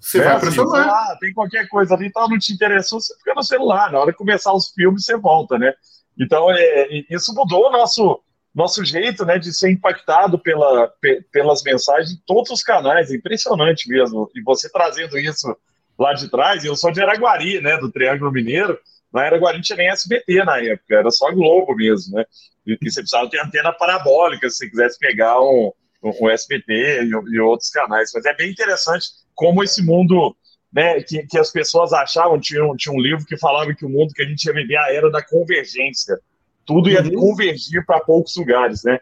você 0.00 0.20
é, 0.20 0.24
vai 0.24 0.38
pro 0.38 0.48
assim, 0.48 0.56
celular. 0.56 0.86
Ah, 0.86 1.16
tem 1.18 1.32
qualquer 1.32 1.66
coisa 1.68 1.94
ali, 1.94 2.06
então 2.06 2.28
não 2.28 2.38
te 2.38 2.52
interessou, 2.52 3.00
você 3.00 3.16
fica 3.16 3.34
no 3.34 3.42
celular. 3.42 3.90
Na 3.90 4.00
hora 4.00 4.12
de 4.12 4.18
começar 4.18 4.52
os 4.52 4.68
filmes, 4.68 5.04
você 5.04 5.16
volta, 5.16 5.58
né? 5.58 5.72
Então, 6.18 6.50
é, 6.50 7.04
isso 7.10 7.34
mudou 7.34 7.68
o 7.68 7.72
nosso, 7.72 8.22
nosso 8.54 8.84
jeito 8.84 9.24
né, 9.24 9.38
de 9.38 9.52
ser 9.52 9.70
impactado 9.70 10.38
pela, 10.38 10.92
pelas 11.32 11.62
mensagens 11.62 12.12
em 12.12 12.22
todos 12.24 12.50
os 12.50 12.62
canais. 12.62 13.10
É 13.10 13.16
impressionante 13.16 13.88
mesmo. 13.88 14.30
E 14.34 14.40
você 14.42 14.70
trazendo 14.70 15.18
isso 15.18 15.54
lá 15.98 16.12
de 16.12 16.30
trás, 16.30 16.64
eu 16.64 16.76
sou 16.76 16.92
de 16.92 17.02
Araguari, 17.02 17.60
né, 17.60 17.76
do 17.78 17.90
Triângulo 17.90 18.30
Mineiro. 18.30 18.78
Na 19.12 19.22
Araguari 19.22 19.58
não 19.58 19.62
tinha 19.62 19.76
nem 19.76 19.90
SBT 19.90 20.44
na 20.44 20.60
época, 20.60 20.96
era 20.96 21.10
só 21.10 21.30
Globo 21.30 21.74
mesmo, 21.74 22.16
né? 22.16 22.24
E, 22.66 22.72
e 22.72 22.90
você 22.90 23.00
precisava 23.00 23.30
ter 23.30 23.40
antena 23.40 23.72
parabólica 23.72 24.50
se 24.50 24.68
quisesse 24.68 24.98
pegar 24.98 25.40
um, 25.40 25.72
um, 26.02 26.28
SBT 26.30 27.02
e, 27.04 27.10
e, 27.10 27.40
outros 27.40 27.70
canais. 27.70 28.10
Mas 28.12 28.24
é 28.24 28.34
bem 28.34 28.50
interessante 28.50 29.06
como 29.34 29.62
esse 29.62 29.84
mundo, 29.84 30.36
né, 30.72 31.00
que, 31.02 31.24
que 31.26 31.38
as 31.38 31.50
pessoas 31.50 31.92
achavam, 31.92 32.40
tinha 32.40 32.64
um, 32.64 32.74
tinha 32.76 32.92
um 32.92 33.00
livro 33.00 33.24
que 33.24 33.38
falava 33.38 33.72
que 33.74 33.84
o 33.84 33.88
mundo 33.88 34.12
que 34.12 34.22
a 34.22 34.26
gente 34.26 34.44
ia 34.44 34.52
viver 34.52 34.76
a 34.76 34.92
era 34.92 35.10
da 35.10 35.22
convergência. 35.22 36.18
Tudo 36.66 36.90
ia 36.90 37.02
uhum. 37.02 37.12
convergir 37.12 37.84
para 37.84 38.00
poucos 38.00 38.36
lugares, 38.36 38.84
né? 38.84 39.00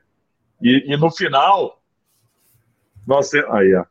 E, 0.61 0.93
e 0.93 0.97
no 0.97 1.11
final, 1.11 1.81
temos. 3.07 3.45
Aí, 3.51 3.75
ó. 3.75 3.85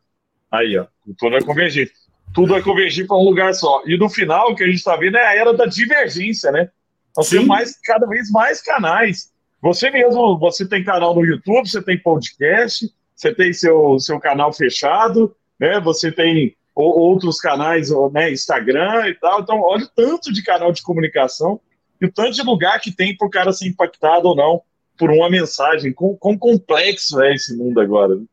Aí, 0.50 0.78
ó. 0.78 0.86
Tudo 1.18 1.32
vai 1.32 1.42
convergir 1.42 1.92
tudo 2.34 2.52
vai 2.52 2.62
convergir 2.62 3.06
para 3.06 3.16
um 3.16 3.24
lugar 3.24 3.54
só. 3.54 3.82
E 3.86 3.96
no 3.96 4.08
final, 4.08 4.50
o 4.50 4.54
que 4.54 4.64
a 4.64 4.66
gente 4.66 4.76
está 4.76 4.96
vendo 4.96 5.16
é 5.16 5.26
a 5.26 5.36
era 5.36 5.52
da 5.52 5.66
divergência, 5.66 6.50
né? 6.50 6.70
Nós 7.16 7.28
temos 7.28 7.46
mais, 7.46 7.78
cada 7.80 8.06
vez 8.06 8.30
mais 8.30 8.62
canais. 8.62 9.30
Você 9.60 9.90
mesmo, 9.90 10.38
você 10.38 10.66
tem 10.66 10.82
canal 10.82 11.14
no 11.14 11.24
YouTube, 11.24 11.68
você 11.68 11.82
tem 11.82 11.98
podcast, 11.98 12.90
você 13.14 13.34
tem 13.34 13.52
seu, 13.52 13.98
seu 13.98 14.18
canal 14.18 14.52
fechado, 14.52 15.34
né? 15.60 15.78
Você 15.80 16.10
tem 16.10 16.56
outros 16.74 17.38
canais, 17.38 17.90
né? 18.12 18.32
Instagram 18.32 19.08
e 19.08 19.14
tal. 19.14 19.40
Então, 19.40 19.60
olha 19.60 19.84
o 19.84 19.88
tanto 19.88 20.32
de 20.32 20.42
canal 20.42 20.72
de 20.72 20.82
comunicação 20.82 21.60
e 22.02 22.06
o 22.06 22.12
tanto 22.12 22.32
de 22.32 22.42
lugar 22.42 22.80
que 22.80 22.90
tem 22.90 23.16
para 23.16 23.28
o 23.28 23.30
cara 23.30 23.52
ser 23.52 23.68
impactado 23.68 24.26
ou 24.26 24.34
não 24.34 24.60
por 24.98 25.08
uma 25.10 25.30
mensagem. 25.30 25.92
Quão, 25.92 26.16
quão 26.16 26.36
complexo 26.36 27.20
é 27.20 27.32
esse 27.32 27.56
mundo 27.56 27.80
agora, 27.80 28.16
né? 28.16 28.24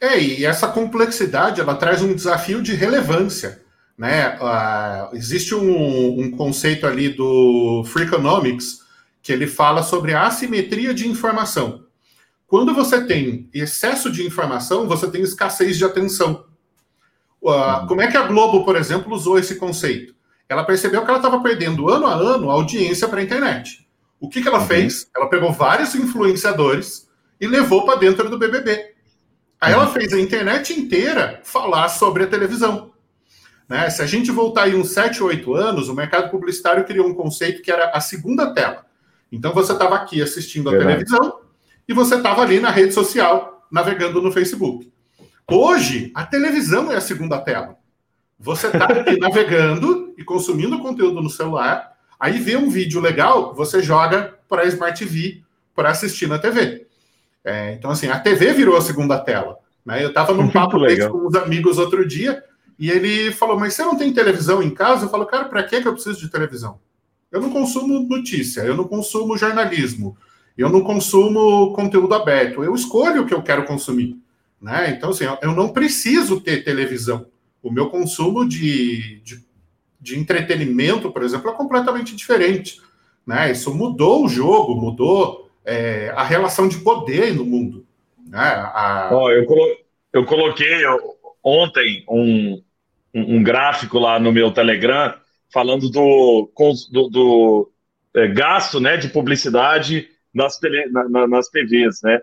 É, 0.00 0.20
e 0.20 0.44
essa 0.44 0.68
complexidade 0.68 1.60
ela 1.60 1.74
traz 1.74 2.02
um 2.02 2.14
desafio 2.14 2.62
de 2.62 2.74
relevância. 2.74 3.62
Né? 3.98 4.38
Uh, 4.38 5.16
existe 5.16 5.54
um, 5.54 6.20
um, 6.20 6.30
conceito 6.30 6.86
ali 6.86 7.08
do 7.08 7.82
Freakonomics 7.86 8.80
que 9.22 9.32
ele 9.32 9.46
fala 9.46 9.82
sobre 9.82 10.12
a 10.12 10.26
assimetria 10.26 10.92
de 10.92 11.08
informação. 11.08 11.86
Quando 12.46 12.74
você 12.74 13.04
tem 13.04 13.48
excesso 13.54 14.12
de 14.12 14.24
informação, 14.24 14.86
você 14.86 15.10
tem 15.10 15.22
escassez 15.22 15.78
de 15.78 15.84
atenção. 15.84 16.44
Uh, 17.42 17.86
como 17.88 18.02
é 18.02 18.08
que 18.08 18.18
a 18.18 18.26
Globo, 18.26 18.64
por 18.64 18.76
exemplo, 18.76 19.14
usou 19.14 19.38
esse 19.38 19.56
conceito? 19.56 20.15
Ela 20.48 20.64
percebeu 20.64 21.02
que 21.02 21.08
ela 21.08 21.18
estava 21.18 21.40
perdendo 21.42 21.88
ano 21.88 22.06
a 22.06 22.14
ano 22.14 22.50
a 22.50 22.54
audiência 22.54 23.08
para 23.08 23.20
a 23.20 23.22
internet. 23.22 23.86
O 24.20 24.28
que, 24.28 24.42
que 24.42 24.48
ela 24.48 24.60
uhum. 24.60 24.66
fez? 24.66 25.08
Ela 25.14 25.28
pegou 25.28 25.52
vários 25.52 25.94
influenciadores 25.94 27.08
e 27.40 27.46
levou 27.46 27.84
para 27.84 27.98
dentro 27.98 28.30
do 28.30 28.38
BBB. 28.38 28.94
Aí 29.60 29.72
ela 29.72 29.86
fez 29.88 30.12
a 30.12 30.20
internet 30.20 30.72
inteira 30.78 31.40
falar 31.42 31.88
sobre 31.88 32.24
a 32.24 32.26
televisão. 32.26 32.92
Né? 33.68 33.90
Se 33.90 34.02
a 34.02 34.06
gente 34.06 34.30
voltar 34.30 34.64
aí 34.64 34.74
uns 34.74 34.90
7, 34.90 35.22
8 35.22 35.54
anos, 35.54 35.88
o 35.88 35.94
mercado 35.94 36.30
publicitário 36.30 36.84
criou 36.84 37.06
um 37.08 37.14
conceito 37.14 37.62
que 37.62 37.70
era 37.70 37.90
a 37.90 38.00
segunda 38.00 38.52
tela. 38.52 38.86
Então 39.30 39.52
você 39.52 39.72
estava 39.72 39.96
aqui 39.96 40.22
assistindo 40.22 40.68
a 40.68 40.72
Verdade. 40.72 41.04
televisão 41.04 41.40
e 41.88 41.92
você 41.92 42.16
estava 42.16 42.42
ali 42.42 42.60
na 42.60 42.70
rede 42.70 42.92
social, 42.92 43.66
navegando 43.70 44.22
no 44.22 44.30
Facebook. 44.30 44.92
Hoje, 45.50 46.10
a 46.14 46.24
televisão 46.24 46.90
é 46.90 46.96
a 46.96 47.00
segunda 47.00 47.38
tela. 47.38 47.76
Você 48.38 48.66
está 48.66 48.84
aqui 48.84 49.18
navegando 49.18 50.14
e 50.16 50.24
consumindo 50.24 50.78
conteúdo 50.78 51.22
no 51.22 51.30
celular, 51.30 51.96
aí 52.18 52.38
vê 52.38 52.56
um 52.56 52.68
vídeo 52.68 53.00
legal, 53.00 53.54
você 53.54 53.82
joga 53.82 54.38
para 54.48 54.62
a 54.62 54.66
Smart 54.66 54.98
TV 54.98 55.42
para 55.74 55.90
assistir 55.90 56.28
na 56.28 56.38
TV. 56.38 56.86
É, 57.44 57.72
então, 57.74 57.90
assim, 57.90 58.08
a 58.08 58.18
TV 58.18 58.52
virou 58.52 58.76
a 58.76 58.80
segunda 58.80 59.18
tela. 59.18 59.58
Né? 59.84 60.02
Eu 60.02 60.08
estava 60.08 60.34
num 60.34 60.50
papo 60.50 60.78
com 61.10 61.26
uns 61.26 61.34
amigos 61.36 61.78
outro 61.78 62.06
dia 62.06 62.42
e 62.78 62.90
ele 62.90 63.30
falou: 63.32 63.58
Mas 63.58 63.74
você 63.74 63.84
não 63.84 63.96
tem 63.96 64.12
televisão 64.12 64.62
em 64.62 64.70
casa? 64.70 65.04
Eu 65.04 65.08
falo, 65.08 65.26
cara, 65.26 65.44
para 65.44 65.62
que 65.62 65.76
eu 65.76 65.92
preciso 65.92 66.18
de 66.18 66.28
televisão? 66.28 66.80
Eu 67.30 67.40
não 67.40 67.50
consumo 67.50 68.00
notícia, 68.00 68.62
eu 68.62 68.76
não 68.76 68.84
consumo 68.84 69.36
jornalismo, 69.36 70.16
eu 70.56 70.68
não 70.68 70.82
consumo 70.82 71.72
conteúdo 71.72 72.14
aberto, 72.14 72.64
eu 72.64 72.74
escolho 72.74 73.22
o 73.22 73.26
que 73.26 73.34
eu 73.34 73.42
quero 73.42 73.64
consumir. 73.64 74.18
Né? 74.60 74.90
Então, 74.90 75.10
assim, 75.10 75.24
eu 75.42 75.52
não 75.52 75.68
preciso 75.68 76.40
ter 76.40 76.64
televisão. 76.64 77.26
O 77.66 77.72
meu 77.72 77.90
consumo 77.90 78.48
de, 78.48 79.20
de, 79.24 79.44
de 80.00 80.16
entretenimento, 80.16 81.10
por 81.10 81.24
exemplo, 81.24 81.50
é 81.50 81.52
completamente 81.52 82.14
diferente. 82.14 82.80
Né? 83.26 83.50
Isso 83.50 83.74
mudou 83.74 84.24
o 84.24 84.28
jogo, 84.28 84.76
mudou 84.76 85.50
é, 85.64 86.10
a 86.10 86.22
relação 86.22 86.68
de 86.68 86.78
poder 86.78 87.34
no 87.34 87.44
mundo. 87.44 87.84
Né? 88.24 88.38
A... 88.38 89.10
Oh, 89.12 89.28
eu, 89.32 89.44
colo 89.46 89.76
eu, 90.12 90.24
coloquei 90.24 90.80
ontem 91.42 92.04
um, 92.08 92.62
um, 93.12 93.42
gráfico 93.42 93.98
lá 93.98 94.20
no 94.20 94.30
meu 94.30 94.52
Telegram 94.52 95.12
falando 95.52 95.90
do, 95.90 96.48
do, 96.92 97.08
do 97.08 97.72
é, 98.14 98.28
gasto 98.28 98.78
né, 98.78 98.96
de 98.96 99.08
publicidade 99.08 100.08
nas, 100.32 100.56
tele, 100.56 100.86
na, 100.86 101.26
nas 101.26 101.48
TVs. 101.48 102.00
Né? 102.04 102.20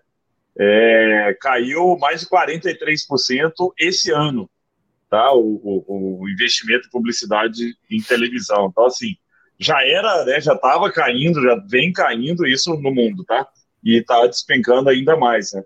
É, 0.57 1.37
caiu 1.41 1.97
mais 1.97 2.21
de 2.21 2.29
43% 2.29 3.51
esse 3.77 4.09
ano, 4.09 4.49
tá? 5.13 5.31
O, 5.31 5.61
o, 5.63 6.21
o, 6.23 6.27
investimento 6.27 6.87
em 6.87 6.89
publicidade 6.89 7.77
em 7.87 8.01
televisão. 8.01 8.67
Então, 8.71 8.87
assim, 8.87 9.15
já 9.59 9.79
era, 9.85 10.25
né, 10.25 10.41
já 10.41 10.53
estava 10.53 10.91
caindo, 10.91 11.39
já 11.39 11.55
vem 11.69 11.93
caindo 11.93 12.47
isso 12.47 12.73
no 12.73 12.91
mundo, 12.91 13.23
tá? 13.23 13.47
E 13.83 13.99
está 13.99 14.25
despencando 14.25 14.89
ainda 14.89 15.15
mais, 15.15 15.53
né? 15.53 15.63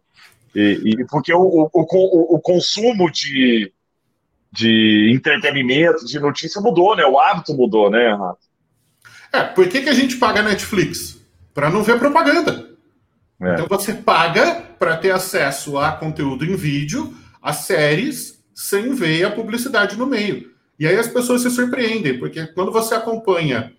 E, 0.54 0.82
e 0.84 1.06
porque 1.06 1.34
o, 1.34 1.70
o, 1.72 2.40
consumo 2.42 3.10
de, 3.10 3.72
de 4.52 5.14
entretenimento, 5.16 6.06
de 6.06 6.20
notícia 6.20 6.60
mudou, 6.60 6.94
né? 6.94 7.06
O 7.06 7.18
hábito 7.18 7.54
mudou, 7.54 7.90
né, 7.90 8.10
Rafa? 8.10 8.40
É, 9.32 9.44
por 9.44 9.70
que, 9.70 9.82
que 9.82 9.90
a 9.90 9.94
gente 9.94 10.18
paga 10.18 10.42
Netflix? 10.42 11.22
Para 11.54 11.70
não 11.70 11.84
ver 11.84 11.98
propaganda. 12.00 12.70
É. 13.42 13.54
Então 13.54 13.66
você 13.66 13.94
paga 13.94 14.56
para 14.78 14.98
ter 14.98 15.12
acesso 15.12 15.78
a 15.78 15.94
conteúdo 15.94 16.44
em 16.44 16.56
vídeo, 16.56 17.16
a 17.42 17.54
séries, 17.54 18.37
sem 18.58 18.96
ver 18.96 19.24
a 19.24 19.30
publicidade 19.30 19.96
no 19.96 20.08
meio. 20.08 20.52
E 20.80 20.88
aí 20.88 20.98
as 20.98 21.08
pessoas 21.08 21.44
se 21.44 21.52
surpreendem, 21.52 22.18
porque 22.18 22.48
quando 22.48 22.72
você 22.72 22.96
acompanha 22.96 23.72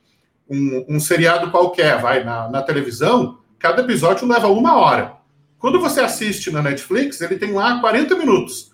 um, 0.49 0.85
um 0.89 1.01
seriado 1.01 1.51
qualquer, 1.51 2.01
vai 2.01 2.23
na, 2.23 2.49
na 2.49 2.63
televisão, 2.63 3.41
cada 3.59 3.83
episódio 3.83 4.29
leva 4.29 4.47
uma 4.47 4.77
hora. 4.77 5.17
Quando 5.59 5.81
você 5.81 6.01
assiste 6.01 6.53
na 6.53 6.63
Netflix, 6.63 7.21
ele 7.21 7.37
tem 7.37 7.51
lá 7.51 7.81
40 7.81 8.15
minutos. 8.15 8.71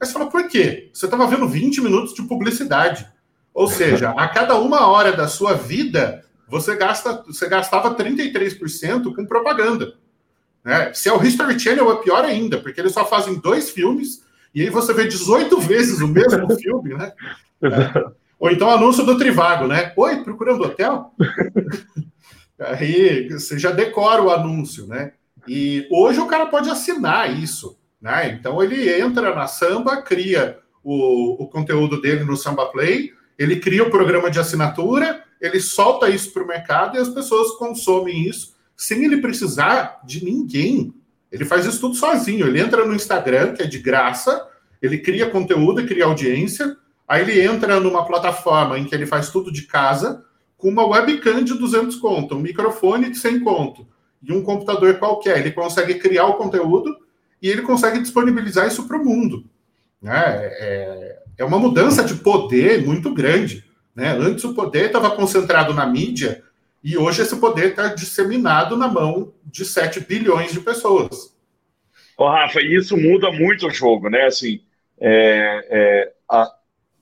Aí 0.00 0.06
você 0.08 0.12
fala, 0.12 0.28
por 0.28 0.48
quê? 0.48 0.90
Você 0.92 1.04
estava 1.04 1.28
vendo 1.28 1.46
20 1.46 1.80
minutos 1.80 2.12
de 2.12 2.24
publicidade. 2.24 3.06
Ou 3.54 3.68
seja, 3.68 4.10
a 4.10 4.26
cada 4.26 4.58
uma 4.58 4.88
hora 4.88 5.12
da 5.12 5.28
sua 5.28 5.54
vida, 5.54 6.24
você, 6.48 6.74
gasta, 6.74 7.22
você 7.24 7.48
gastava 7.48 7.94
33% 7.94 9.14
com 9.14 9.26
propaganda. 9.26 9.94
Né? 10.64 10.92
Se 10.92 11.08
é 11.08 11.12
o 11.12 11.22
History 11.22 11.56
Channel, 11.56 11.92
é 11.92 12.02
pior 12.02 12.24
ainda, 12.24 12.58
porque 12.58 12.80
eles 12.80 12.92
só 12.92 13.06
fazem 13.06 13.38
dois 13.38 13.70
filmes 13.70 14.28
e 14.54 14.62
aí 14.62 14.70
você 14.70 14.92
vê 14.92 15.06
18 15.06 15.60
vezes 15.60 16.00
o 16.00 16.08
mesmo 16.08 16.48
filme, 16.58 16.94
né? 16.94 17.12
É. 17.62 18.10
Ou 18.38 18.50
então 18.50 18.70
anúncio 18.70 19.04
do 19.04 19.18
Trivago, 19.18 19.66
né? 19.66 19.92
Oi, 19.96 20.24
procurando 20.24 20.64
hotel? 20.64 21.12
aí 22.58 23.28
você 23.28 23.58
já 23.58 23.70
decora 23.70 24.22
o 24.22 24.30
anúncio, 24.30 24.86
né? 24.86 25.12
E 25.46 25.86
hoje 25.90 26.20
o 26.20 26.26
cara 26.26 26.46
pode 26.46 26.70
assinar 26.70 27.38
isso, 27.38 27.78
né? 28.00 28.30
Então 28.30 28.62
ele 28.62 28.90
entra 29.00 29.34
na 29.34 29.46
Samba, 29.46 30.02
cria 30.02 30.58
o, 30.82 31.44
o 31.44 31.46
conteúdo 31.48 32.00
dele 32.00 32.24
no 32.24 32.36
Samba 32.36 32.66
Play, 32.66 33.12
ele 33.38 33.56
cria 33.56 33.82
o 33.82 33.90
programa 33.90 34.30
de 34.30 34.38
assinatura, 34.38 35.22
ele 35.40 35.60
solta 35.60 36.08
isso 36.08 36.32
para 36.32 36.42
o 36.42 36.46
mercado 36.46 36.96
e 36.96 37.00
as 37.00 37.08
pessoas 37.08 37.52
consomem 37.52 38.28
isso 38.28 38.54
sem 38.76 39.04
ele 39.04 39.18
precisar 39.18 40.00
de 40.04 40.24
ninguém. 40.24 40.94
Ele 41.30 41.44
faz 41.44 41.64
isso 41.64 41.80
tudo 41.80 41.94
sozinho. 41.94 42.46
Ele 42.46 42.60
entra 42.60 42.84
no 42.84 42.94
Instagram, 42.94 43.54
que 43.54 43.62
é 43.62 43.66
de 43.66 43.78
graça, 43.78 44.48
ele 44.82 44.98
cria 44.98 45.30
conteúdo 45.30 45.80
e 45.80 45.86
cria 45.86 46.06
audiência, 46.06 46.76
aí 47.06 47.22
ele 47.22 47.40
entra 47.40 47.78
numa 47.78 48.04
plataforma 48.04 48.78
em 48.78 48.84
que 48.84 48.94
ele 48.94 49.06
faz 49.06 49.30
tudo 49.30 49.52
de 49.52 49.62
casa, 49.62 50.24
com 50.56 50.68
uma 50.68 50.86
webcam 50.86 51.42
de 51.42 51.54
200 51.54 51.96
conto, 51.96 52.36
um 52.36 52.40
microfone 52.40 53.10
de 53.10 53.18
100 53.18 53.40
conto 53.40 53.86
e 54.22 54.32
um 54.32 54.42
computador 54.42 54.98
qualquer. 54.98 55.38
Ele 55.38 55.50
consegue 55.50 55.94
criar 55.94 56.26
o 56.26 56.34
conteúdo 56.34 56.96
e 57.40 57.48
ele 57.48 57.62
consegue 57.62 58.00
disponibilizar 58.00 58.66
isso 58.66 58.86
para 58.86 58.98
o 58.98 59.04
mundo. 59.04 59.44
Né? 60.00 60.12
É, 60.14 61.22
é 61.38 61.44
uma 61.44 61.58
mudança 61.58 62.04
de 62.04 62.14
poder 62.14 62.84
muito 62.84 63.12
grande. 63.12 63.64
Né? 63.94 64.10
Antes 64.12 64.44
o 64.44 64.54
poder 64.54 64.86
estava 64.86 65.10
concentrado 65.10 65.72
na 65.72 65.86
mídia 65.86 66.42
e 66.82 66.96
hoje 66.96 67.22
esse 67.22 67.36
poder 67.36 67.70
está 67.70 67.88
disseminado 67.88 68.76
na 68.76 68.88
mão 68.88 69.34
de 69.44 69.64
7 69.64 70.00
bilhões 70.00 70.52
de 70.52 70.60
pessoas. 70.60 71.36
Ô, 72.16 72.28
Rafa, 72.28 72.60
isso 72.60 72.96
muda 72.96 73.30
muito 73.30 73.66
o 73.66 73.70
jogo, 73.70 74.08
né? 74.08 74.26
Assim, 74.26 74.60
é, 75.00 75.66
é, 75.70 76.12
a, 76.28 76.50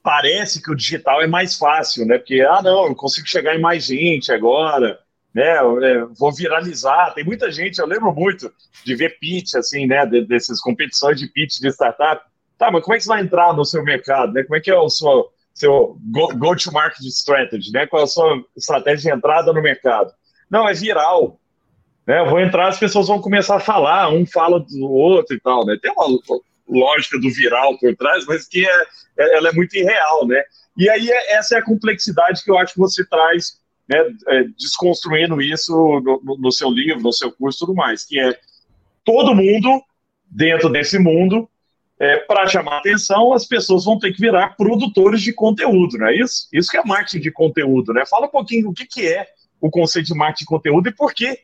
parece 0.03 0.63
que 0.63 0.71
o 0.71 0.77
digital 0.77 1.23
é 1.23 1.27
mais 1.27 1.57
fácil, 1.57 2.07
né? 2.07 2.19
Porque, 2.19 2.41
ah, 2.41 2.63
não, 2.63 2.87
eu 2.87 2.95
consigo 2.95 3.27
chegar 3.27 3.55
em 3.55 3.61
mais 3.61 3.85
gente 3.85 4.33
agora, 4.33 4.99
né? 5.35 5.57
É, 5.57 6.05
vou 6.17 6.33
viralizar. 6.33 7.13
Tem 7.15 7.25
muita 7.25 7.51
gente, 7.51 7.79
eu 7.79 7.87
lembro 7.87 8.13
muito 8.13 8.53
de 8.85 8.95
ver 8.97 9.19
pitch, 9.19 9.55
assim, 9.55 9.87
né? 9.87 10.07
De, 10.07 10.25
dessas 10.25 10.61
competições 10.61 11.19
de 11.19 11.29
pitch 11.29 11.61
de 11.61 11.69
startup. 11.69 12.25
Tá, 12.57 12.71
mas 12.71 12.83
como 12.83 12.95
é 12.95 12.99
que 12.99 13.05
você 13.05 13.09
vai 13.09 13.23
entrar 13.23 13.55
no 13.55 13.65
seu 13.65 13.85
mercado, 13.85 14.33
né? 14.33 14.43
Como 14.43 14.57
é 14.57 14.61
que 14.61 14.71
é 14.71 14.79
o 14.79 14.89
seu, 14.89 15.31
seu 15.59 15.99
go-to-market 16.37 17.05
strategy, 17.07 17.73
né? 17.73 17.87
Qual 17.87 18.05
a 18.05 18.07
sua 18.07 18.43
estratégia 18.57 19.11
de 19.11 19.19
entrada 19.19 19.53
no 19.53 19.61
mercado? 19.61 20.13
Não, 20.49 20.69
é 20.69 20.73
viral. 20.73 21.39
Né? 22.07 22.21
Eu 22.21 22.31
vou 22.31 22.41
entrar, 22.41 22.69
as 22.69 22.79
pessoas 22.79 23.09
vão 23.09 23.21
começar 23.21 23.57
a 23.57 23.61
falar, 23.61 24.09
um 24.09 24.25
fala 24.25 24.61
do 24.61 24.91
outro 24.91 25.37
e 25.37 25.41
tal, 25.41 25.67
né? 25.67 25.77
Tem 25.83 25.91
uma 25.91 26.07
lógica 26.69 27.19
do 27.19 27.29
viral 27.31 27.77
por 27.79 27.95
trás, 27.97 28.25
mas 28.27 28.47
que 28.47 28.65
é, 28.65 28.83
é, 29.19 29.37
ela 29.37 29.49
é 29.49 29.53
muito 29.53 29.77
irreal, 29.77 30.27
né? 30.27 30.43
E 30.77 30.89
aí 30.89 31.11
é, 31.11 31.35
essa 31.35 31.57
é 31.57 31.59
a 31.59 31.65
complexidade 31.65 32.45
que 32.45 32.51
eu 32.51 32.57
acho 32.57 32.75
que 32.75 32.79
você 32.79 33.05
traz, 33.05 33.59
né, 33.89 33.99
é, 34.29 34.45
desconstruindo 34.57 35.43
isso 35.43 35.73
no, 35.73 36.37
no, 36.39 36.53
seu 36.53 36.71
livro, 36.71 37.03
no 37.03 37.13
seu 37.13 37.33
curso, 37.33 37.61
tudo 37.61 37.75
mais, 37.75 38.05
que 38.05 38.21
é 38.21 38.39
todo 39.05 39.35
mundo 39.35 39.83
dentro 40.31 40.69
desse 40.69 40.99
mundo 40.99 41.49
é, 42.01 42.17
para 42.19 42.47
chamar 42.47 42.79
atenção, 42.79 43.33
as 43.33 43.45
pessoas 43.45 43.85
vão 43.85 43.99
ter 43.99 44.13
que 44.13 44.21
virar 44.21 44.57
produtores 44.57 45.21
de 45.21 45.33
conteúdo, 45.33 45.99
não 45.99 46.07
é 46.07 46.17
isso? 46.17 46.49
Isso 46.53 46.71
que 46.71 46.77
é 46.77 46.85
marketing 46.85 47.21
de 47.21 47.33
conteúdo, 47.33 47.93
né? 47.93 48.05
Fala 48.07 48.27
um 48.27 48.31
pouquinho 48.31 48.71
o 48.71 48.73
que, 48.73 48.87
que 48.87 49.07
é 49.07 49.27
o 49.61 49.71
conceito 49.71 50.07
de 50.07 50.15
marketing 50.15 50.45
de 50.45 50.49
conteúdo 50.49 50.89
e 50.89 50.95
por 50.95 51.13
que 51.13 51.39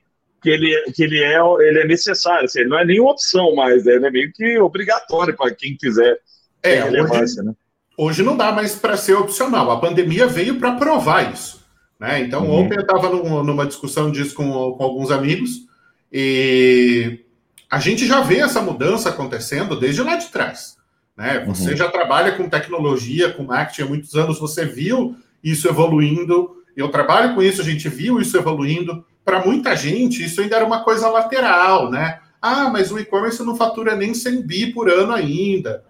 que 0.44 0.50
ele, 0.50 0.92
que 0.94 1.02
ele, 1.02 1.22
é, 1.22 1.38
ele 1.60 1.80
é 1.80 1.86
necessário. 1.86 2.44
Assim, 2.44 2.60
ele 2.60 2.68
não 2.68 2.78
é 2.78 2.84
nem 2.84 3.00
opção 3.00 3.54
mais, 3.54 3.86
ele 3.86 4.06
é 4.06 4.10
meio 4.10 4.30
que 4.30 4.58
obrigatório 4.58 5.34
para 5.34 5.54
quem 5.54 5.74
quiser 5.74 6.18
é, 6.62 6.82
relevância. 6.82 7.40
Hoje, 7.40 7.48
né? 7.48 7.54
hoje 7.96 8.22
não 8.22 8.36
dá 8.36 8.52
mais 8.52 8.74
para 8.74 8.96
ser 8.96 9.14
opcional. 9.14 9.70
A 9.70 9.80
pandemia 9.80 10.26
veio 10.26 10.58
para 10.58 10.72
provar 10.72 11.32
isso. 11.32 11.64
Né? 11.98 12.20
Então, 12.20 12.44
uhum. 12.44 12.64
ontem 12.64 12.76
eu 12.76 12.82
estava 12.82 13.08
numa 13.08 13.66
discussão 13.66 14.12
disso 14.12 14.34
com, 14.34 14.72
com 14.72 14.84
alguns 14.84 15.10
amigos 15.10 15.66
e 16.12 17.23
a 17.74 17.80
gente 17.80 18.06
já 18.06 18.20
vê 18.20 18.38
essa 18.38 18.62
mudança 18.62 19.08
acontecendo 19.08 19.74
desde 19.74 20.00
lá 20.00 20.14
de 20.14 20.28
trás. 20.28 20.76
Né? 21.16 21.44
Você 21.44 21.72
uhum. 21.72 21.76
já 21.76 21.90
trabalha 21.90 22.30
com 22.30 22.48
tecnologia, 22.48 23.32
com 23.32 23.42
marketing 23.42 23.82
há 23.82 23.86
muitos 23.86 24.14
anos, 24.14 24.38
você 24.38 24.64
viu 24.64 25.16
isso 25.42 25.66
evoluindo. 25.68 26.62
Eu 26.76 26.88
trabalho 26.88 27.34
com 27.34 27.42
isso, 27.42 27.60
a 27.60 27.64
gente 27.64 27.88
viu 27.88 28.20
isso 28.20 28.36
evoluindo 28.36 29.04
para 29.24 29.44
muita 29.44 29.74
gente, 29.74 30.24
isso 30.24 30.40
ainda 30.40 30.54
era 30.54 30.64
uma 30.64 30.84
coisa 30.84 31.08
lateral, 31.08 31.90
né? 31.90 32.20
Ah, 32.40 32.70
mas 32.70 32.92
o 32.92 32.98
e-commerce 32.98 33.42
não 33.42 33.56
fatura 33.56 33.96
nem 33.96 34.14
100 34.14 34.42
bi 34.42 34.72
por 34.72 34.88
ano 34.88 35.12
ainda. 35.12 35.82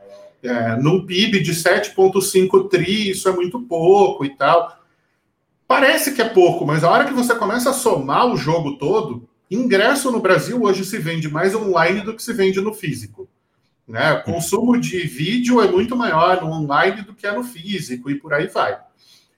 É, 0.43 0.77
num 0.77 1.05
PIB 1.05 1.43
de 1.43 1.53
7,5 1.53 2.71
tri, 2.71 3.11
isso 3.11 3.29
é 3.29 3.33
muito 3.33 3.61
pouco 3.61 4.25
e 4.25 4.31
tal. 4.31 4.75
Parece 5.69 6.15
que 6.15 6.23
é 6.23 6.29
pouco, 6.31 6.65
mas 6.65 6.83
a 6.83 6.91
hora 6.91 7.05
que 7.05 7.13
você 7.13 7.35
começa 7.35 7.69
a 7.69 7.75
somar 7.75 8.27
o 8.27 8.39
jogo 8.39 8.79
todo, 8.79 9.29
ingresso 9.51 10.11
no 10.11 10.21
Brasil 10.21 10.63
hoje 10.63 10.85
se 10.85 10.99
vende 10.99 11.29
mais 11.29 11.55
online 11.55 12.01
do 12.01 12.15
que 12.15 12.23
se 12.23 12.33
vende 12.33 12.61
no 12.61 12.73
físico. 12.73 13.29
Né? 13.87 14.13
O 14.15 14.23
consumo 14.23 14.81
de 14.81 15.01
vídeo 15.01 15.61
é 15.61 15.71
muito 15.71 15.95
maior 15.95 16.43
no 16.43 16.51
online 16.51 17.03
do 17.03 17.15
que 17.15 17.27
é 17.27 17.33
no 17.33 17.45
físico, 17.45 18.11
e 18.11 18.15
por 18.15 18.33
aí 18.33 18.47
vai. 18.47 18.79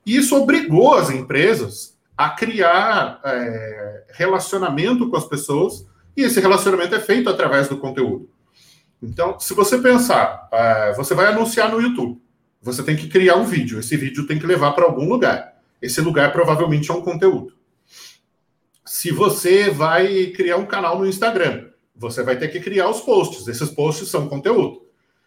Isso 0.05 0.37
obrigou 0.37 0.95
as 0.95 1.11
empresas 1.11 1.97
a 2.17 2.31
criar 2.31 3.21
é, 3.25 4.05
relacionamento 4.15 5.11
com 5.11 5.17
as 5.17 5.25
pessoas, 5.27 5.85
e 6.17 6.23
esse 6.23 6.41
relacionamento 6.41 6.95
é 6.95 7.01
feito 7.01 7.29
através 7.29 7.69
do 7.69 7.77
conteúdo. 7.77 8.31
Então, 9.03 9.39
se 9.39 9.53
você 9.53 9.79
pensar, 9.79 10.49
é, 10.53 10.95
você 10.95 11.15
vai 11.15 11.27
anunciar 11.27 11.71
no 11.71 11.81
YouTube, 11.81 12.21
você 12.63 12.83
tem 12.83 12.97
que 12.97 13.09
criar 13.09 13.37
um 13.37 13.45
vídeo, 13.45 13.79
esse 13.79 13.97
vídeo 13.97 14.27
tem 14.27 14.39
que 14.39 14.47
levar 14.47 14.73
para 14.73 14.85
algum 14.85 15.09
lugar. 15.09 15.57
Esse 15.83 16.01
lugar 16.01 16.33
provavelmente 16.33 16.91
é 16.91 16.95
um 16.95 17.03
conteúdo. 17.03 17.53
Se 18.87 19.11
você 19.11 19.69
vai 19.69 20.29
criar 20.29 20.59
um 20.59 20.65
canal 20.65 20.97
no 20.97 21.09
Instagram, 21.09 21.67
você 21.95 22.23
vai 22.23 22.39
ter 22.39 22.49
que 22.49 22.61
criar 22.61 22.89
os 22.89 23.01
posts, 23.01 23.49
esses 23.49 23.69
posts 23.69 24.09
são 24.09 24.29
conteúdo. 24.29 24.83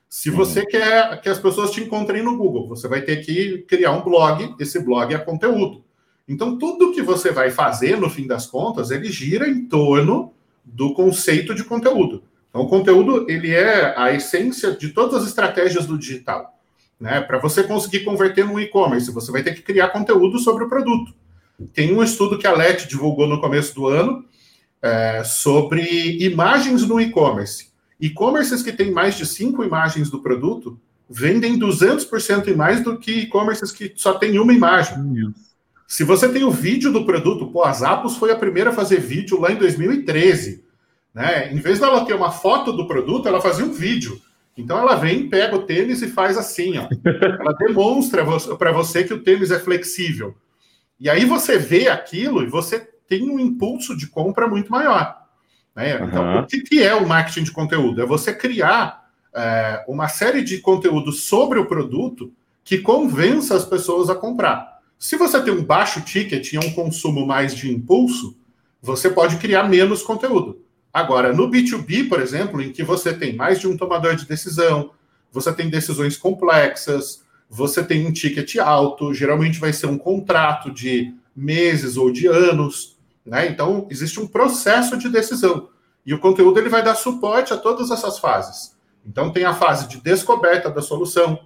Se 0.07 0.29
você 0.29 0.61
uhum. 0.61 0.65
quer 0.65 1.21
que 1.21 1.27
as 1.27 1.37
pessoas 1.37 1.69
te 1.69 1.81
encontrem 1.81 2.23
no 2.23 2.37
Google, 2.37 2.69
você 2.69 2.87
vai 2.87 3.01
ter 3.01 3.17
que 3.17 3.59
criar 3.67 3.91
um 3.91 4.01
blog, 4.01 4.55
esse 4.59 4.79
blog 4.79 5.13
é 5.13 5.17
conteúdo. 5.17 5.83
Então, 6.25 6.57
tudo 6.57 6.93
que 6.93 7.01
você 7.01 7.31
vai 7.31 7.51
fazer, 7.51 7.97
no 7.97 8.09
fim 8.09 8.25
das 8.25 8.47
contas, 8.47 8.91
ele 8.91 9.11
gira 9.11 9.47
em 9.47 9.65
torno 9.65 10.31
do 10.63 10.93
conceito 10.93 11.53
de 11.53 11.63
conteúdo. 11.65 12.23
Então, 12.49 12.61
o 12.61 12.69
conteúdo, 12.69 13.29
ele 13.29 13.53
é 13.53 13.93
a 13.97 14.13
essência 14.13 14.71
de 14.71 14.89
todas 14.89 15.21
as 15.21 15.27
estratégias 15.27 15.85
do 15.85 15.97
digital. 15.97 16.57
Né? 16.97 17.19
Para 17.21 17.39
você 17.39 17.63
conseguir 17.63 18.05
converter 18.05 18.45
no 18.45 18.59
e-commerce, 18.59 19.11
você 19.11 19.31
vai 19.31 19.43
ter 19.43 19.53
que 19.53 19.61
criar 19.61 19.89
conteúdo 19.89 20.39
sobre 20.39 20.63
o 20.63 20.69
produto. 20.69 21.13
Tem 21.73 21.93
um 21.93 22.03
estudo 22.03 22.37
que 22.37 22.47
a 22.47 22.53
LET 22.53 22.87
divulgou 22.87 23.27
no 23.27 23.41
começo 23.41 23.75
do 23.75 23.87
ano 23.87 24.25
é, 24.81 25.23
sobre 25.23 26.17
imagens 26.23 26.87
no 26.87 26.99
e-commerce. 26.99 27.69
E-commerces 27.99 28.63
que 28.63 28.71
têm 28.71 28.91
mais 28.91 29.15
de 29.15 29.25
cinco 29.25 29.63
imagens 29.63 30.09
do 30.09 30.21
produto 30.21 30.79
vendem 31.09 31.59
200% 31.59 32.47
e 32.47 32.53
mais 32.53 32.83
do 32.83 32.97
que 32.97 33.11
e-commerces 33.11 33.71
que 33.71 33.91
só 33.95 34.13
tem 34.13 34.39
uma 34.39 34.53
imagem. 34.53 34.95
Se 35.87 36.03
você 36.03 36.29
tem 36.29 36.43
o 36.43 36.51
vídeo 36.51 36.93
do 36.93 37.03
produto, 37.03 37.47
pô, 37.47 37.63
a 37.63 37.73
Zappos 37.73 38.15
foi 38.15 38.31
a 38.31 38.35
primeira 38.35 38.69
a 38.69 38.73
fazer 38.73 38.99
vídeo 38.99 39.39
lá 39.39 39.51
em 39.51 39.55
2013. 39.55 40.63
Né? 41.13 41.51
Em 41.51 41.57
vez 41.57 41.79
dela 41.79 42.05
ter 42.05 42.13
uma 42.13 42.31
foto 42.31 42.71
do 42.71 42.87
produto, 42.87 43.27
ela 43.27 43.41
fazia 43.41 43.65
um 43.65 43.73
vídeo. 43.73 44.21
Então 44.55 44.77
ela 44.77 44.95
vem, 44.95 45.27
pega 45.27 45.55
o 45.55 45.63
tênis 45.63 46.01
e 46.01 46.07
faz 46.07 46.37
assim, 46.37 46.77
ó. 46.77 46.87
Ela 47.39 47.53
demonstra 47.53 48.25
para 48.57 48.73
você 48.73 49.05
que 49.05 49.13
o 49.13 49.23
tênis 49.23 49.51
é 49.51 49.59
flexível. 49.59 50.35
E 50.99 51.09
aí 51.09 51.25
você 51.25 51.57
vê 51.57 51.87
aquilo 51.87 52.43
e 52.43 52.47
você 52.47 52.79
tem 53.07 53.29
um 53.29 53.39
impulso 53.39 53.95
de 53.95 54.07
compra 54.07 54.47
muito 54.47 54.71
maior. 54.71 55.17
Né? 55.75 55.97
Uhum. 55.97 56.07
Então, 56.07 56.39
o 56.41 56.47
que 56.47 56.83
é 56.83 56.93
o 56.93 57.07
marketing 57.07 57.43
de 57.43 57.51
conteúdo? 57.51 58.01
É 58.01 58.05
você 58.05 58.33
criar 58.33 59.09
é, 59.33 59.83
uma 59.87 60.07
série 60.07 60.43
de 60.43 60.59
conteúdos 60.59 61.23
sobre 61.23 61.59
o 61.59 61.65
produto 61.65 62.31
que 62.63 62.79
convença 62.79 63.55
as 63.55 63.65
pessoas 63.65 64.09
a 64.09 64.15
comprar. 64.15 64.79
Se 64.97 65.15
você 65.15 65.41
tem 65.41 65.53
um 65.53 65.63
baixo 65.63 66.01
ticket 66.01 66.53
e 66.53 66.57
um 66.57 66.71
consumo 66.73 67.25
mais 67.25 67.55
de 67.55 67.71
impulso, 67.71 68.37
você 68.81 69.09
pode 69.09 69.37
criar 69.37 69.63
menos 69.63 70.03
conteúdo. 70.03 70.61
Agora, 70.93 71.31
no 71.31 71.49
B2B, 71.49 72.09
por 72.09 72.19
exemplo, 72.19 72.61
em 72.61 72.71
que 72.71 72.83
você 72.83 73.13
tem 73.13 73.35
mais 73.35 73.59
de 73.59 73.67
um 73.67 73.77
tomador 73.77 74.15
de 74.15 74.27
decisão, 74.27 74.91
você 75.31 75.53
tem 75.53 75.69
decisões 75.69 76.17
complexas, 76.17 77.23
você 77.49 77.83
tem 77.83 78.05
um 78.05 78.13
ticket 78.13 78.57
alto, 78.57 79.13
geralmente 79.13 79.59
vai 79.59 79.73
ser 79.73 79.87
um 79.87 79.97
contrato 79.97 80.71
de 80.71 81.15
meses 81.35 81.97
ou 81.97 82.11
de 82.11 82.27
anos, 82.27 82.97
né? 83.25 83.47
Então, 83.47 83.87
existe 83.89 84.19
um 84.19 84.27
processo 84.27 84.97
de 84.97 85.09
decisão. 85.09 85.69
E 86.05 86.13
o 86.13 86.19
conteúdo 86.19 86.59
ele 86.59 86.69
vai 86.69 86.83
dar 86.83 86.95
suporte 86.95 87.53
a 87.53 87.57
todas 87.57 87.89
essas 87.89 88.19
fases. 88.19 88.75
Então, 89.05 89.31
tem 89.31 89.45
a 89.45 89.53
fase 89.53 89.87
de 89.87 89.99
descoberta 89.99 90.69
da 90.69 90.81
solução, 90.81 91.39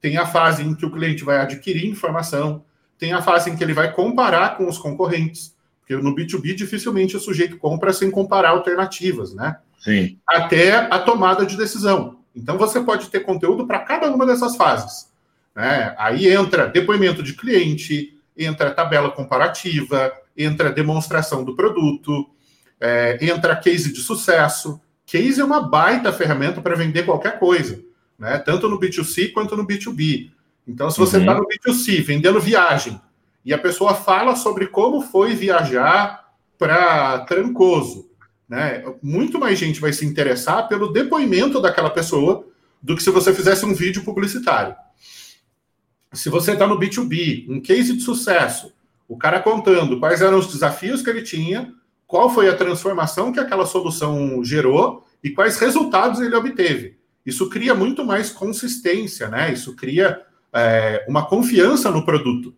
tem 0.00 0.16
a 0.16 0.26
fase 0.26 0.62
em 0.62 0.74
que 0.74 0.84
o 0.84 0.90
cliente 0.90 1.22
vai 1.22 1.38
adquirir 1.38 1.86
informação, 1.86 2.64
tem 2.98 3.12
a 3.12 3.22
fase 3.22 3.50
em 3.50 3.56
que 3.56 3.62
ele 3.62 3.74
vai 3.74 3.92
comparar 3.92 4.56
com 4.56 4.68
os 4.68 4.78
concorrentes, 4.78 5.54
porque 5.80 5.96
no 5.96 6.14
B2B 6.14 6.54
dificilmente 6.54 7.16
o 7.16 7.20
sujeito 7.20 7.56
compra 7.58 7.92
sem 7.92 8.10
comparar 8.10 8.50
alternativas, 8.50 9.32
né? 9.32 9.58
Sim. 9.78 10.18
Até 10.26 10.74
a 10.74 10.98
tomada 10.98 11.46
de 11.46 11.56
decisão. 11.56 12.18
Então 12.34 12.58
você 12.58 12.80
pode 12.80 13.08
ter 13.08 13.20
conteúdo 13.20 13.66
para 13.66 13.78
cada 13.80 14.10
uma 14.10 14.26
dessas 14.26 14.56
fases. 14.56 15.08
Né? 15.56 15.94
Aí 15.96 16.28
entra 16.28 16.68
depoimento 16.68 17.22
de 17.22 17.32
cliente, 17.32 18.14
entra 18.36 18.74
tabela 18.74 19.10
comparativa, 19.10 20.12
entra 20.36 20.70
demonstração 20.70 21.42
do 21.42 21.56
produto, 21.56 22.28
é, 22.78 23.16
entra 23.24 23.56
case 23.56 23.90
de 23.90 24.00
sucesso. 24.00 24.78
Case 25.06 25.40
é 25.40 25.44
uma 25.44 25.66
baita 25.66 26.12
ferramenta 26.12 26.60
para 26.60 26.76
vender 26.76 27.04
qualquer 27.04 27.38
coisa, 27.38 27.82
né? 28.18 28.36
tanto 28.38 28.68
no 28.68 28.78
B2C 28.78 29.32
quanto 29.32 29.56
no 29.56 29.66
B2B. 29.66 30.30
Então, 30.68 30.90
se 30.90 30.98
você 30.98 31.18
está 31.18 31.32
uhum. 31.32 31.38
no 31.38 31.46
B2C 31.48 32.02
vendendo 32.02 32.38
viagem 32.38 33.00
e 33.42 33.54
a 33.54 33.58
pessoa 33.58 33.94
fala 33.94 34.36
sobre 34.36 34.66
como 34.66 35.00
foi 35.00 35.34
viajar 35.34 36.26
para 36.58 37.20
Trancoso, 37.20 38.10
né? 38.48 38.82
Muito 39.02 39.38
mais 39.38 39.58
gente 39.58 39.80
vai 39.80 39.92
se 39.92 40.04
interessar 40.04 40.68
pelo 40.68 40.92
depoimento 40.92 41.60
daquela 41.60 41.90
pessoa 41.90 42.44
do 42.82 42.96
que 42.96 43.02
se 43.02 43.10
você 43.10 43.32
fizesse 43.32 43.64
um 43.64 43.74
vídeo 43.74 44.04
publicitário. 44.04 44.74
Se 46.16 46.28
você 46.28 46.52
está 46.52 46.66
no 46.66 46.78
B2B, 46.78 47.46
um 47.48 47.60
case 47.60 47.96
de 47.96 48.02
sucesso, 48.02 48.72
o 49.08 49.16
cara 49.16 49.40
contando 49.40 50.00
quais 50.00 50.20
eram 50.20 50.38
os 50.38 50.46
desafios 50.48 51.02
que 51.02 51.10
ele 51.10 51.22
tinha, 51.22 51.72
qual 52.06 52.30
foi 52.30 52.48
a 52.48 52.56
transformação 52.56 53.32
que 53.32 53.40
aquela 53.40 53.66
solução 53.66 54.42
gerou 54.42 55.04
e 55.22 55.30
quais 55.30 55.58
resultados 55.58 56.20
ele 56.20 56.34
obteve. 56.34 56.96
Isso 57.24 57.48
cria 57.48 57.74
muito 57.74 58.04
mais 58.04 58.30
consistência, 58.30 59.28
né? 59.28 59.52
Isso 59.52 59.74
cria 59.74 60.22
é, 60.52 61.04
uma 61.08 61.26
confiança 61.26 61.90
no 61.90 62.04
produto. 62.04 62.54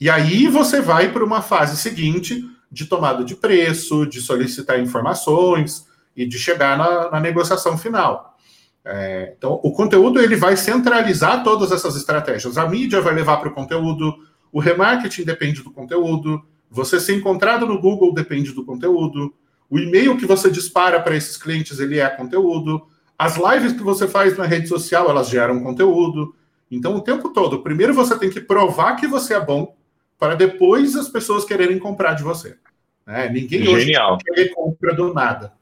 E 0.00 0.08
aí 0.08 0.46
você 0.46 0.80
vai 0.80 1.12
para 1.12 1.24
uma 1.24 1.42
fase 1.42 1.76
seguinte 1.76 2.48
de 2.70 2.86
tomada 2.86 3.24
de 3.24 3.36
preço, 3.36 4.06
de 4.06 4.20
solicitar 4.20 4.80
informações 4.80 5.86
e 6.16 6.26
de 6.26 6.38
chegar 6.38 6.78
na, 6.78 7.10
na 7.10 7.20
negociação 7.20 7.76
final. 7.76 8.31
É, 8.84 9.34
então, 9.36 9.60
o 9.62 9.72
conteúdo 9.72 10.20
ele 10.20 10.36
vai 10.36 10.56
centralizar 10.56 11.44
todas 11.44 11.70
essas 11.70 11.94
estratégias. 11.96 12.58
A 12.58 12.68
mídia 12.68 13.00
vai 13.00 13.14
levar 13.14 13.36
para 13.36 13.48
o 13.48 13.54
conteúdo, 13.54 14.14
o 14.50 14.60
remarketing 14.60 15.24
depende 15.24 15.62
do 15.62 15.70
conteúdo, 15.70 16.42
você 16.70 16.98
ser 16.98 17.14
encontrado 17.14 17.66
no 17.66 17.80
Google 17.80 18.12
depende 18.12 18.52
do 18.52 18.64
conteúdo, 18.64 19.34
o 19.70 19.78
e-mail 19.78 20.16
que 20.16 20.26
você 20.26 20.50
dispara 20.50 21.00
para 21.00 21.16
esses 21.16 21.36
clientes 21.36 21.78
ele 21.78 21.98
é 21.98 22.08
conteúdo, 22.08 22.86
as 23.18 23.36
lives 23.36 23.72
que 23.72 23.82
você 23.82 24.08
faz 24.08 24.36
na 24.36 24.44
rede 24.44 24.68
social 24.68 25.08
elas 25.08 25.28
geram 25.28 25.62
conteúdo. 25.62 26.34
Então, 26.70 26.96
o 26.96 27.00
tempo 27.00 27.28
todo, 27.28 27.62
primeiro 27.62 27.94
você 27.94 28.18
tem 28.18 28.30
que 28.30 28.40
provar 28.40 28.96
que 28.96 29.06
você 29.06 29.34
é 29.34 29.40
bom, 29.40 29.76
para 30.18 30.34
depois 30.34 30.96
as 30.96 31.08
pessoas 31.08 31.44
quererem 31.44 31.78
comprar 31.78 32.14
de 32.14 32.22
você. 32.22 32.56
Né? 33.06 33.28
Ninguém 33.28 33.64
Genial. 33.64 34.14
hoje 34.14 34.24
quer 34.24 34.54
compra 34.54 34.94
do 34.94 35.12
nada. 35.12 35.52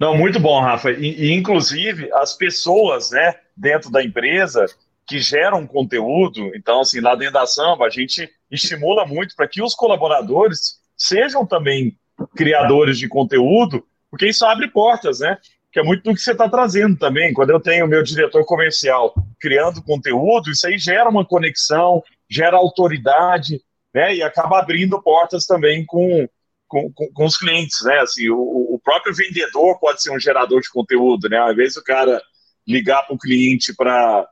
Não, 0.00 0.16
muito 0.16 0.40
bom, 0.40 0.58
Rafa. 0.62 0.90
E, 0.92 1.26
e, 1.26 1.32
inclusive, 1.32 2.10
as 2.14 2.32
pessoas 2.32 3.10
né, 3.10 3.34
dentro 3.54 3.90
da 3.90 4.02
empresa 4.02 4.64
que 5.06 5.18
geram 5.18 5.66
conteúdo, 5.66 6.50
então, 6.54 6.80
assim, 6.80 7.00
lá 7.00 7.14
dentro 7.14 7.34
da 7.34 7.46
Samba, 7.46 7.84
a 7.84 7.90
gente 7.90 8.30
estimula 8.50 9.04
muito 9.04 9.36
para 9.36 9.46
que 9.46 9.62
os 9.62 9.74
colaboradores 9.74 10.80
sejam 10.96 11.44
também 11.44 11.98
criadores 12.34 12.98
de 12.98 13.08
conteúdo, 13.08 13.84
porque 14.10 14.28
isso 14.28 14.46
abre 14.46 14.68
portas, 14.68 15.20
né? 15.20 15.36
Que 15.70 15.80
é 15.80 15.82
muito 15.82 16.02
do 16.02 16.14
que 16.14 16.20
você 16.20 16.32
está 16.32 16.48
trazendo 16.48 16.96
também. 16.96 17.34
Quando 17.34 17.50
eu 17.50 17.60
tenho 17.60 17.86
meu 17.86 18.02
diretor 18.02 18.44
comercial 18.46 19.12
criando 19.38 19.82
conteúdo, 19.82 20.50
isso 20.50 20.66
aí 20.66 20.78
gera 20.78 21.10
uma 21.10 21.26
conexão, 21.26 22.02
gera 22.28 22.56
autoridade, 22.56 23.60
né? 23.94 24.14
E 24.14 24.22
acaba 24.22 24.58
abrindo 24.58 25.02
portas 25.02 25.44
também 25.44 25.84
com, 25.84 26.26
com, 26.70 26.90
com, 26.92 27.12
com 27.12 27.24
os 27.24 27.36
clientes, 27.36 27.82
né? 27.84 27.98
Assim, 27.98 28.30
o, 28.30 28.38
o, 28.38 28.80
próprio 28.82 29.12
vendedor 29.12 29.78
pode 29.80 30.00
ser 30.00 30.12
um 30.12 30.20
gerador 30.20 30.60
de 30.60 30.70
conteúdo, 30.70 31.28
né? 31.28 31.36
Às 31.38 31.56
vezes 31.56 31.76
o 31.76 31.84
cara 31.84 32.22
ligar 32.66 33.02
para 33.02 33.14
o 33.14 33.18
cliente 33.18 33.74
para 33.74 34.26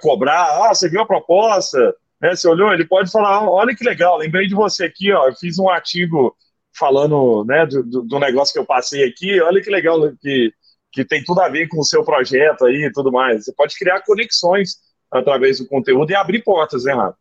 cobrar, 0.00 0.68
ah, 0.68 0.72
você 0.72 0.88
viu 0.88 1.00
a 1.00 1.06
proposta, 1.06 1.78
né? 2.22 2.34
Você 2.34 2.48
olhou, 2.48 2.72
ele 2.72 2.86
pode 2.86 3.10
falar, 3.10 3.42
olha 3.50 3.74
que 3.74 3.84
legal, 3.84 4.18
lembrei 4.18 4.46
de 4.46 4.54
você 4.54 4.84
aqui, 4.84 5.12
ó, 5.12 5.26
eu 5.26 5.34
fiz 5.34 5.58
um 5.58 5.68
artigo 5.68 6.34
falando, 6.78 7.44
né, 7.44 7.66
do, 7.66 7.82
do 7.82 8.18
negócio 8.20 8.52
que 8.52 8.60
eu 8.60 8.64
passei 8.64 9.04
aqui, 9.04 9.40
olha 9.40 9.60
que 9.60 9.68
legal 9.68 9.98
que, 10.20 10.52
que 10.92 11.04
tem 11.04 11.24
tudo 11.24 11.40
a 11.40 11.48
ver 11.48 11.66
com 11.66 11.80
o 11.80 11.84
seu 11.84 12.04
projeto 12.04 12.66
aí 12.66 12.84
e 12.84 12.92
tudo 12.92 13.10
mais. 13.10 13.44
Você 13.44 13.52
pode 13.52 13.76
criar 13.76 14.02
conexões 14.02 14.76
através 15.10 15.58
do 15.58 15.66
conteúdo 15.66 16.12
e 16.12 16.14
abrir 16.14 16.44
portas, 16.44 16.84
né, 16.84 16.94
Rafa? 16.94 17.18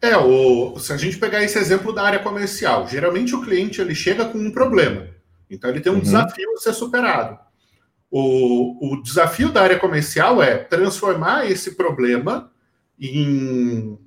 É, 0.00 0.16
o, 0.16 0.78
se 0.78 0.92
a 0.92 0.96
gente 0.96 1.18
pegar 1.18 1.42
esse 1.42 1.58
exemplo 1.58 1.92
da 1.92 2.02
área 2.02 2.20
comercial, 2.20 2.86
geralmente 2.86 3.34
o 3.34 3.42
cliente 3.42 3.80
ele 3.80 3.94
chega 3.94 4.24
com 4.24 4.38
um 4.38 4.50
problema. 4.50 5.08
Então 5.50 5.68
ele 5.70 5.80
tem 5.80 5.90
um 5.90 5.96
uhum. 5.96 6.00
desafio 6.00 6.52
a 6.54 6.60
ser 6.60 6.72
superado. 6.72 7.38
O, 8.10 8.94
o 8.94 9.02
desafio 9.02 9.50
da 9.50 9.62
área 9.62 9.78
comercial 9.78 10.42
é 10.42 10.56
transformar 10.56 11.50
esse 11.50 11.74
problema 11.74 12.50
em 12.98 13.98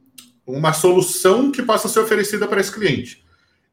uma 0.46 0.74
solução 0.74 1.52
que 1.52 1.62
possa 1.62 1.88
ser 1.88 2.00
oferecida 2.00 2.48
para 2.48 2.62
esse 2.62 2.72
cliente. 2.72 3.24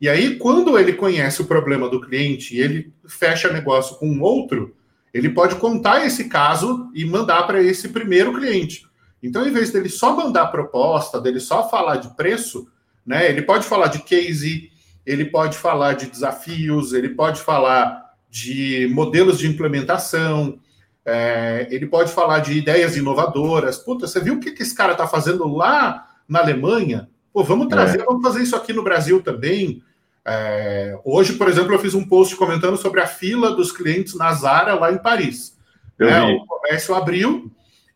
E 0.01 0.09
aí, 0.09 0.37
quando 0.37 0.79
ele 0.79 0.93
conhece 0.93 1.43
o 1.43 1.47
problema 1.47 1.89
do 1.89 2.01
cliente 2.01 2.55
e 2.55 2.61
ele 2.61 2.93
fecha 3.07 3.53
negócio 3.53 3.97
com 3.97 4.09
um 4.09 4.23
outro, 4.23 4.77
ele 5.13 5.29
pode 5.29 5.57
contar 5.57 6.07
esse 6.07 6.29
caso 6.29 6.89
e 6.95 7.05
mandar 7.05 7.45
para 7.45 7.61
esse 7.61 7.89
primeiro 7.89 8.33
cliente. 8.33 8.88
Então, 9.23 9.47
em 9.47 9.53
vez 9.53 9.71
dele 9.71 9.89
só 9.89 10.15
mandar 10.15 10.47
proposta, 10.47 11.21
dele 11.21 11.41
só 11.41 11.69
falar 11.69 11.97
de 11.97 12.15
preço, 12.15 12.69
né, 13.05 13.29
ele 13.29 13.43
pode 13.43 13.67
falar 13.67 13.89
de 13.89 14.01
case, 14.01 14.71
ele 15.05 15.25
pode 15.25 15.57
falar 15.57 15.95
de 15.95 16.07
desafios, 16.07 16.93
ele 16.93 17.11
pode 17.11 17.41
falar 17.41 18.13
de 18.31 18.89
modelos 18.93 19.39
de 19.39 19.49
implementação, 19.49 20.59
é, 21.05 21.67
ele 21.71 21.87
pode 21.87 22.13
falar 22.13 22.41
de 22.41 22.53
ideias 22.53 22.97
inovadoras. 22.97 23.79
Puta, 23.79 24.07
você 24.07 24.21
viu 24.21 24.35
o 24.35 24.41
que, 24.41 24.53
que 24.53 24.63
esse 24.63 24.75
cara 24.75 24.93
está 24.93 25.07
fazendo 25.07 25.49
lá 25.49 26.07
na 26.29 26.41
Alemanha? 26.41 27.09
Pô, 27.33 27.43
vamos 27.43 27.69
trazer, 27.69 28.03
é. 28.03 28.05
vamos 28.05 28.23
fazer 28.23 28.43
isso 28.43 28.55
aqui 28.55 28.75
no 28.75 28.85
Brasil 28.85 29.23
também. 29.23 29.83
É, 30.27 30.99
hoje, 31.05 31.33
por 31.35 31.49
exemplo, 31.49 31.73
eu 31.73 31.79
fiz 31.79 31.95
um 31.95 32.07
post 32.07 32.37
comentando 32.37 32.77
sobre 32.77 33.01
a 33.01 33.07
fila 33.07 33.57
dos 33.57 33.73
clientes 33.73 34.15
na 34.15 34.31
Zara 34.35 34.75
lá 34.75 34.93
em 34.93 34.99
Paris. 34.99 35.57
É, 35.99 36.21
o 36.21 36.45
comércio 36.45 36.95
abriu 36.95 37.51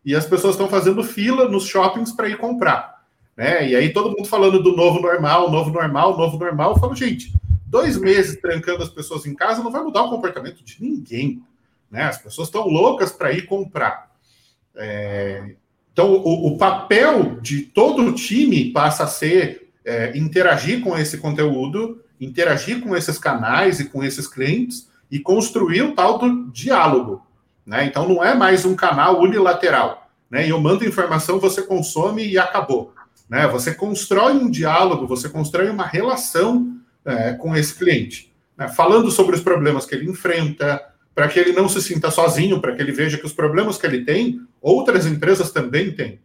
e 0.05 0.15
as 0.15 0.25
pessoas 0.25 0.55
estão 0.55 0.67
fazendo 0.67 1.03
fila 1.03 1.47
nos 1.47 1.65
shoppings 1.65 2.11
para 2.11 2.29
ir 2.29 2.37
comprar. 2.37 3.03
Né? 3.35 3.69
E 3.69 3.75
aí 3.75 3.91
todo 3.91 4.09
mundo 4.15 4.25
falando 4.25 4.61
do 4.61 4.75
novo 4.75 5.01
normal, 5.01 5.49
novo 5.49 5.71
normal, 5.71 6.17
novo 6.17 6.37
normal. 6.37 6.71
Eu 6.71 6.79
falo, 6.79 6.95
gente, 6.95 7.33
dois 7.65 7.97
meses 7.97 8.39
trancando 8.39 8.83
as 8.83 8.89
pessoas 8.89 9.25
em 9.25 9.33
casa 9.33 9.63
não 9.63 9.71
vai 9.71 9.81
mudar 9.81 10.03
o 10.03 10.09
comportamento 10.09 10.63
de 10.63 10.81
ninguém. 10.81 11.41
Né? 11.89 12.03
As 12.03 12.17
pessoas 12.17 12.47
estão 12.47 12.67
loucas 12.67 13.11
para 13.11 13.31
ir 13.31 13.45
comprar. 13.45 14.11
É... 14.75 15.55
Então, 15.91 16.11
o, 16.11 16.47
o, 16.47 16.57
papel 16.57 17.39
de 17.39 17.61
todo 17.61 18.03
o 18.03 18.13
time 18.13 18.71
passa 18.71 19.03
a 19.03 19.07
ser 19.07 19.69
é, 19.85 20.17
interagir 20.17 20.81
com 20.81 20.97
esse 20.97 21.19
conteúdo, 21.19 22.01
interagir 22.19 22.81
com 22.81 22.95
esses 22.95 23.19
canais 23.19 23.79
e 23.79 23.85
com 23.85 24.03
esses 24.03 24.27
clientes 24.27 24.89
e 25.11 25.19
construir 25.19 25.83
o 25.83 25.93
tal 25.93 26.17
do 26.17 26.51
diálogo. 26.51 27.23
Né? 27.65 27.85
Então 27.85 28.07
não 28.07 28.23
é 28.23 28.35
mais 28.35 28.65
um 28.65 28.75
canal 28.75 29.21
unilateral. 29.21 30.09
Né? 30.29 30.49
Eu 30.49 30.59
mando 30.59 30.85
informação, 30.85 31.39
você 31.39 31.61
consome 31.61 32.25
e 32.27 32.37
acabou. 32.37 32.93
Né? 33.29 33.47
Você 33.47 33.73
constrói 33.73 34.33
um 34.33 34.49
diálogo, 34.49 35.07
você 35.07 35.29
constrói 35.29 35.69
uma 35.69 35.85
relação 35.85 36.75
é, 37.05 37.33
com 37.33 37.55
esse 37.55 37.75
cliente, 37.75 38.33
né? 38.57 38.67
falando 38.67 39.09
sobre 39.11 39.35
os 39.35 39.41
problemas 39.41 39.85
que 39.85 39.95
ele 39.95 40.09
enfrenta, 40.09 40.81
para 41.15 41.27
que 41.27 41.39
ele 41.39 41.53
não 41.53 41.69
se 41.69 41.81
sinta 41.81 42.09
sozinho, 42.09 42.59
para 42.59 42.75
que 42.75 42.81
ele 42.81 42.91
veja 42.91 43.17
que 43.17 43.25
os 43.25 43.33
problemas 43.33 43.77
que 43.77 43.85
ele 43.85 44.03
tem, 44.03 44.41
outras 44.61 45.05
empresas 45.05 45.51
também 45.51 45.91
têm. 45.91 46.19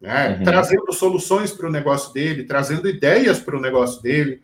né? 0.00 0.36
uhum. 0.38 0.44
trazendo 0.44 0.92
soluções 0.92 1.50
para 1.50 1.68
o 1.68 1.72
negócio 1.72 2.12
dele, 2.12 2.44
trazendo 2.44 2.88
ideias 2.88 3.38
para 3.40 3.56
o 3.56 3.60
negócio 3.60 4.00
dele. 4.00 4.40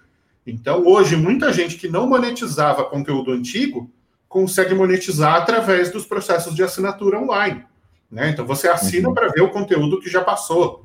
Então, 0.47 0.87
hoje, 0.87 1.17
muita 1.17 1.53
gente 1.53 1.77
que 1.77 1.89
não 1.89 2.07
monetizava 2.07 2.85
conteúdo 2.85 3.33
antigo 3.33 3.91
consegue 4.37 4.75
monetizar 4.75 5.37
através 5.37 5.91
dos 5.91 6.05
processos 6.05 6.55
de 6.55 6.63
assinatura 6.63 7.19
online. 7.19 7.65
Né? 8.13 8.29
Então, 8.29 8.45
você 8.45 8.69
assina 8.69 9.09
uhum. 9.09 9.15
para 9.15 9.29
ver 9.29 9.41
o 9.41 9.49
conteúdo 9.49 9.99
que 9.99 10.11
já 10.11 10.23
passou. 10.23 10.85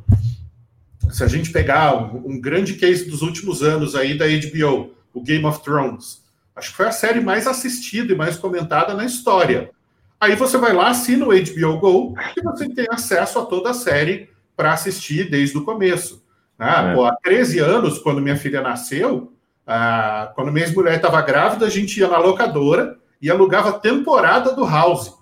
Se 1.10 1.22
a 1.22 1.28
gente 1.28 1.52
pegar 1.52 1.98
um, 1.98 2.30
um 2.30 2.40
grande 2.40 2.76
case 2.76 3.10
dos 3.10 3.22
últimos 3.22 3.62
anos 3.62 3.94
aí 3.94 4.18
da 4.18 4.26
HBO, 4.26 4.94
o 5.14 5.22
Game 5.22 5.44
of 5.44 5.62
Thrones, 5.62 6.24
acho 6.56 6.70
que 6.70 6.78
foi 6.78 6.88
a 6.88 6.94
série 6.94 7.20
mais 7.20 7.46
assistida 7.46 8.14
e 8.14 8.16
mais 8.16 8.38
comentada 8.38 8.94
na 8.94 9.04
história. 9.04 9.72
Aí 10.18 10.34
você 10.38 10.58
vai 10.58 10.72
lá, 10.72 10.88
assina 10.88 11.26
o 11.26 11.32
HBO 11.34 11.78
Go 11.78 12.16
e 12.38 12.42
você 12.42 12.70
tem 12.70 12.86
acesso 12.90 13.38
a 13.38 13.46
toda 13.46 13.72
a 13.72 13.74
série 13.74 14.30
para 14.56 14.72
assistir 14.72 15.30
desde 15.30 15.58
o 15.58 15.66
começo. 15.66 16.24
Né? 16.58 16.92
É. 16.92 16.96
Pô, 16.96 17.04
há 17.04 17.14
13 17.18 17.60
anos, 17.60 18.00
quando 18.00 18.22
minha 18.22 18.38
filha 18.38 18.62
nasceu, 18.62 19.34
ah, 19.68 20.32
quando 20.36 20.54
minha 20.54 20.66
ex-mulher 20.66 20.96
estava 20.96 21.22
grávida, 21.22 21.66
a 21.66 21.70
gente 21.70 22.00
ia 22.00 22.08
na 22.08 22.18
locadora 22.18 23.01
e 23.22 23.30
alugava 23.30 23.80
temporada 23.80 24.54
do 24.54 24.66
House. 24.66 25.14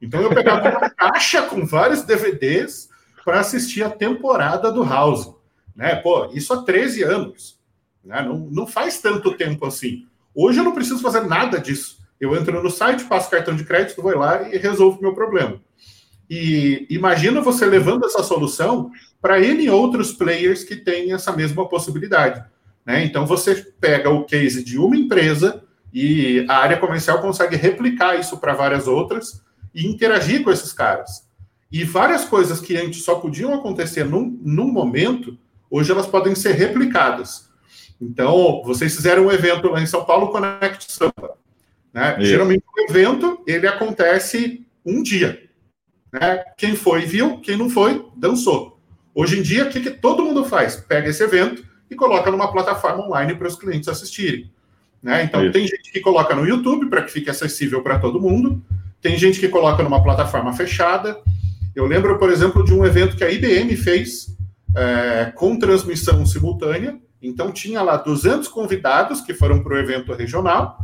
Então 0.00 0.20
eu 0.20 0.30
pegava 0.30 0.68
uma 0.68 0.90
caixa 0.90 1.42
com 1.42 1.66
vários 1.66 2.02
DVDs 2.02 2.88
para 3.24 3.40
assistir 3.40 3.82
a 3.82 3.90
temporada 3.90 4.72
do 4.72 4.82
House. 4.82 5.32
Né? 5.76 5.94
Pô, 5.96 6.30
isso 6.32 6.52
há 6.52 6.62
13 6.62 7.02
anos. 7.02 7.58
Né? 8.04 8.22
Não, 8.22 8.38
não 8.38 8.66
faz 8.66 9.00
tanto 9.00 9.36
tempo 9.36 9.66
assim. 9.66 10.06
Hoje 10.34 10.58
eu 10.58 10.64
não 10.64 10.74
preciso 10.74 11.00
fazer 11.00 11.20
nada 11.22 11.58
disso. 11.58 11.98
Eu 12.20 12.34
entro 12.36 12.62
no 12.62 12.70
site, 12.70 13.04
passo 13.04 13.30
cartão 13.30 13.54
de 13.54 13.64
crédito, 13.64 14.00
vou 14.00 14.16
lá 14.16 14.48
e 14.48 14.56
resolvo 14.56 15.00
meu 15.00 15.14
problema. 15.14 15.60
E 16.30 16.86
imagina 16.88 17.40
você 17.40 17.66
levando 17.66 18.06
essa 18.06 18.22
solução 18.22 18.90
para 19.20 19.40
N 19.40 19.68
outros 19.70 20.12
players 20.12 20.64
que 20.64 20.76
têm 20.76 21.12
essa 21.12 21.32
mesma 21.32 21.68
possibilidade. 21.68 22.42
Né? 22.86 23.04
Então 23.04 23.26
você 23.26 23.54
pega 23.80 24.08
o 24.08 24.24
case 24.24 24.64
de 24.64 24.78
uma 24.78 24.96
empresa 24.96 25.62
e 25.92 26.46
a 26.48 26.56
área 26.56 26.78
comercial 26.78 27.20
consegue 27.20 27.56
replicar 27.56 28.18
isso 28.18 28.38
para 28.38 28.54
várias 28.54 28.86
outras 28.86 29.42
e 29.74 29.86
interagir 29.86 30.42
com 30.42 30.50
esses 30.50 30.72
caras. 30.72 31.28
E 31.70 31.84
várias 31.84 32.24
coisas 32.24 32.60
que 32.60 32.76
antes 32.76 33.02
só 33.02 33.16
podiam 33.16 33.54
acontecer 33.54 34.04
num, 34.04 34.38
num 34.42 34.70
momento, 34.70 35.38
hoje 35.70 35.90
elas 35.90 36.06
podem 36.06 36.34
ser 36.34 36.52
replicadas. 36.52 37.50
Então, 38.00 38.62
vocês 38.64 38.94
fizeram 38.94 39.26
um 39.26 39.32
evento 39.32 39.68
lá 39.68 39.80
em 39.80 39.86
São 39.86 40.04
Paulo, 40.04 40.30
Connect 40.30 40.90
Samba. 40.92 41.36
Né? 41.94 42.16
Geralmente 42.20 42.64
o 42.66 42.90
evento 42.90 43.42
ele 43.46 43.66
acontece 43.66 44.66
um 44.84 45.02
dia. 45.02 45.48
Né? 46.12 46.44
Quem 46.58 46.76
foi, 46.76 47.02
viu. 47.02 47.38
Quem 47.40 47.56
não 47.56 47.70
foi, 47.70 48.06
dançou. 48.16 48.78
Hoje 49.14 49.38
em 49.38 49.42
dia, 49.42 49.64
o 49.64 49.70
que, 49.70 49.80
que 49.80 49.90
todo 49.90 50.24
mundo 50.24 50.44
faz? 50.44 50.76
Pega 50.76 51.08
esse 51.08 51.22
evento 51.22 51.64
e 51.90 51.94
coloca 51.94 52.30
numa 52.30 52.50
plataforma 52.50 53.04
online 53.06 53.34
para 53.34 53.48
os 53.48 53.56
clientes 53.56 53.88
assistirem. 53.88 54.51
Né? 55.02 55.24
Então, 55.24 55.42
Isso. 55.42 55.52
tem 55.52 55.66
gente 55.66 55.90
que 55.90 56.00
coloca 56.00 56.34
no 56.34 56.46
YouTube 56.46 56.88
para 56.88 57.02
que 57.02 57.10
fique 57.10 57.28
acessível 57.28 57.82
para 57.82 57.98
todo 57.98 58.20
mundo, 58.20 58.62
tem 59.00 59.18
gente 59.18 59.40
que 59.40 59.48
coloca 59.48 59.82
numa 59.82 60.02
plataforma 60.02 60.52
fechada. 60.52 61.18
Eu 61.74 61.86
lembro, 61.86 62.18
por 62.18 62.30
exemplo, 62.30 62.64
de 62.64 62.72
um 62.72 62.84
evento 62.84 63.16
que 63.16 63.24
a 63.24 63.30
IBM 63.30 63.76
fez 63.76 64.36
é, 64.76 65.32
com 65.34 65.58
transmissão 65.58 66.24
simultânea. 66.24 66.96
Então, 67.20 67.50
tinha 67.50 67.82
lá 67.82 67.96
200 67.96 68.46
convidados 68.48 69.20
que 69.20 69.34
foram 69.34 69.62
para 69.62 69.74
o 69.74 69.78
evento 69.78 70.12
regional, 70.12 70.78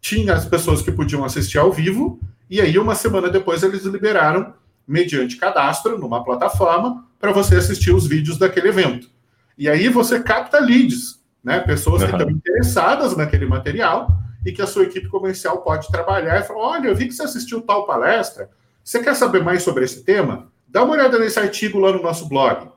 tinha 0.00 0.34
as 0.34 0.44
pessoas 0.44 0.82
que 0.82 0.92
podiam 0.92 1.24
assistir 1.24 1.58
ao 1.58 1.72
vivo, 1.72 2.20
e 2.48 2.60
aí, 2.60 2.78
uma 2.78 2.94
semana 2.94 3.28
depois, 3.28 3.62
eles 3.62 3.84
liberaram 3.84 4.54
mediante 4.86 5.36
cadastro 5.36 5.98
numa 5.98 6.22
plataforma 6.22 7.04
para 7.18 7.32
você 7.32 7.56
assistir 7.56 7.92
os 7.92 8.06
vídeos 8.06 8.36
daquele 8.36 8.68
evento. 8.68 9.08
E 9.56 9.68
aí 9.68 9.88
você 9.88 10.20
capta 10.20 10.58
leads, 10.58 11.20
né? 11.44 11.60
Pessoas 11.60 12.02
uhum. 12.02 12.08
que 12.08 12.14
estão 12.14 12.30
interessadas 12.30 13.16
naquele 13.16 13.44
material 13.44 14.08
e 14.44 14.52
que 14.52 14.62
a 14.62 14.66
sua 14.66 14.84
equipe 14.84 15.08
comercial 15.08 15.58
pode 15.62 15.88
trabalhar 15.88 16.40
e 16.40 16.44
falar: 16.44 16.60
olha, 16.60 16.88
eu 16.88 16.96
vi 16.96 17.06
que 17.06 17.14
você 17.14 17.22
assistiu 17.22 17.60
tal 17.60 17.86
palestra. 17.86 18.48
Você 18.82 19.02
quer 19.02 19.14
saber 19.14 19.42
mais 19.42 19.62
sobre 19.62 19.84
esse 19.84 20.02
tema? 20.02 20.48
Dá 20.66 20.82
uma 20.82 20.94
olhada 20.94 21.18
nesse 21.18 21.38
artigo 21.38 21.78
lá 21.78 21.92
no 21.92 22.02
nosso 22.02 22.28
blog. 22.28 22.68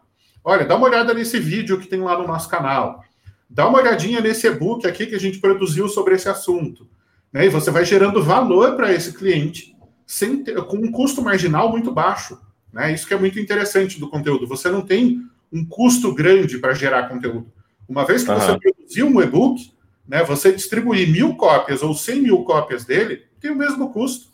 Olha, 0.44 0.66
dá 0.66 0.76
uma 0.76 0.88
olhada 0.88 1.14
nesse 1.14 1.40
vídeo 1.40 1.80
que 1.80 1.88
tem 1.88 2.00
lá 2.00 2.18
no 2.18 2.28
nosso 2.28 2.48
canal. 2.48 3.04
Dá 3.50 3.68
uma 3.68 3.80
olhadinha 3.80 4.22
nesse 4.22 4.48
e-book 4.48 4.86
aqui 4.86 5.06
que 5.06 5.16
a 5.16 5.20
gente 5.20 5.40
produziu 5.40 5.88
sobre 5.90 6.16
esse 6.16 6.30
assunto. 6.30 6.88
Né? 7.32 7.46
E 7.46 7.50
você 7.50 7.72
vai 7.72 7.84
gerando 7.84 8.24
valor 8.24 8.76
para 8.76 8.94
esse 8.94 9.14
cliente 9.14 9.76
sem 10.06 10.44
ter, 10.44 10.56
com 10.64 10.78
um 10.78 10.92
custo 10.92 11.22
marginal 11.22 11.70
muito 11.70 11.92
baixo. 11.92 12.40
Né? 12.72 12.94
Isso 12.94 13.08
que 13.08 13.14
é 13.14 13.20
muito 13.20 13.40
interessante 13.40 14.00
do 14.00 14.10
conteúdo. 14.10 14.48
Você 14.48 14.70
não 14.70 14.82
tem 14.82 15.22
um 15.52 15.66
custo 15.66 16.14
grande 16.14 16.58
para 16.60 16.74
gerar 16.74 17.10
conteúdo. 17.10 17.52
Uma 17.88 18.06
vez 18.06 18.24
que 18.24 18.32
uhum. 18.32 18.40
você 18.40 18.60
produziu 18.60 19.08
um 19.08 19.22
e-book, 19.22 19.72
né, 20.08 20.24
você 20.24 20.52
distribuir 20.52 21.10
mil 21.10 21.36
cópias 21.36 21.82
ou 21.82 21.94
cem 21.94 22.22
mil 22.22 22.44
cópias 22.44 22.86
dele, 22.86 23.24
tem 23.40 23.52
o 23.52 23.56
mesmo 23.56 23.92
custo. 23.92 24.32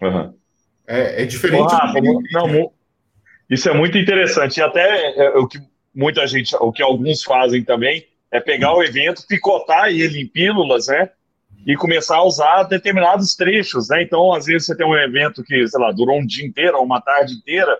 Uhum. 0.00 0.34
É, 0.86 1.22
é, 1.22 1.26
diferente. 1.26 1.70
do 1.70 2.22
não, 2.32 2.72
isso 3.48 3.68
é 3.68 3.74
muito 3.74 3.98
interessante. 3.98 4.58
E 4.58 4.62
até 4.62 5.14
é, 5.16 5.30
o 5.38 5.46
que 5.46 5.58
muita 5.94 6.26
gente, 6.26 6.54
o 6.56 6.72
que 6.72 6.82
alguns 6.82 7.22
fazem 7.22 7.64
também, 7.64 8.06
é 8.30 8.40
pegar 8.40 8.74
o 8.74 8.82
evento, 8.82 9.26
picotar 9.26 9.88
ele 9.88 10.20
em 10.20 10.26
pílulas, 10.26 10.86
né? 10.86 11.10
e 11.66 11.76
começar 11.76 12.16
a 12.16 12.24
usar 12.24 12.62
determinados 12.64 13.34
trechos, 13.34 13.88
né? 13.88 14.02
Então, 14.02 14.32
às 14.32 14.46
vezes 14.46 14.66
você 14.66 14.76
tem 14.76 14.86
um 14.86 14.96
evento 14.96 15.42
que, 15.42 15.66
sei 15.66 15.80
lá, 15.80 15.92
durou 15.92 16.18
um 16.18 16.26
dia 16.26 16.46
inteiro 16.46 16.80
uma 16.80 17.00
tarde 17.00 17.34
inteira. 17.34 17.78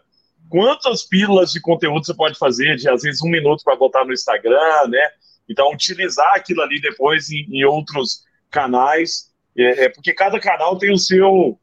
Quantas 0.51 1.05
pílulas 1.05 1.53
de 1.53 1.61
conteúdo 1.61 2.05
você 2.05 2.13
pode 2.13 2.37
fazer 2.37 2.77
de, 2.77 2.89
às 2.89 3.03
vezes, 3.03 3.23
um 3.23 3.31
minuto 3.31 3.63
para 3.63 3.77
botar 3.77 4.05
no 4.05 4.13
Instagram, 4.13 4.89
né? 4.89 5.07
Então, 5.49 5.73
utilizar 5.73 6.35
aquilo 6.35 6.61
ali 6.61 6.81
depois 6.81 7.31
em, 7.31 7.47
em 7.51 7.65
outros 7.65 8.25
canais, 8.51 9.31
é, 9.57 9.85
é, 9.85 9.89
porque 9.89 10.13
cada 10.13 10.41
canal 10.41 10.77
tem 10.77 10.93
o 10.93 10.99
seu 10.99 11.59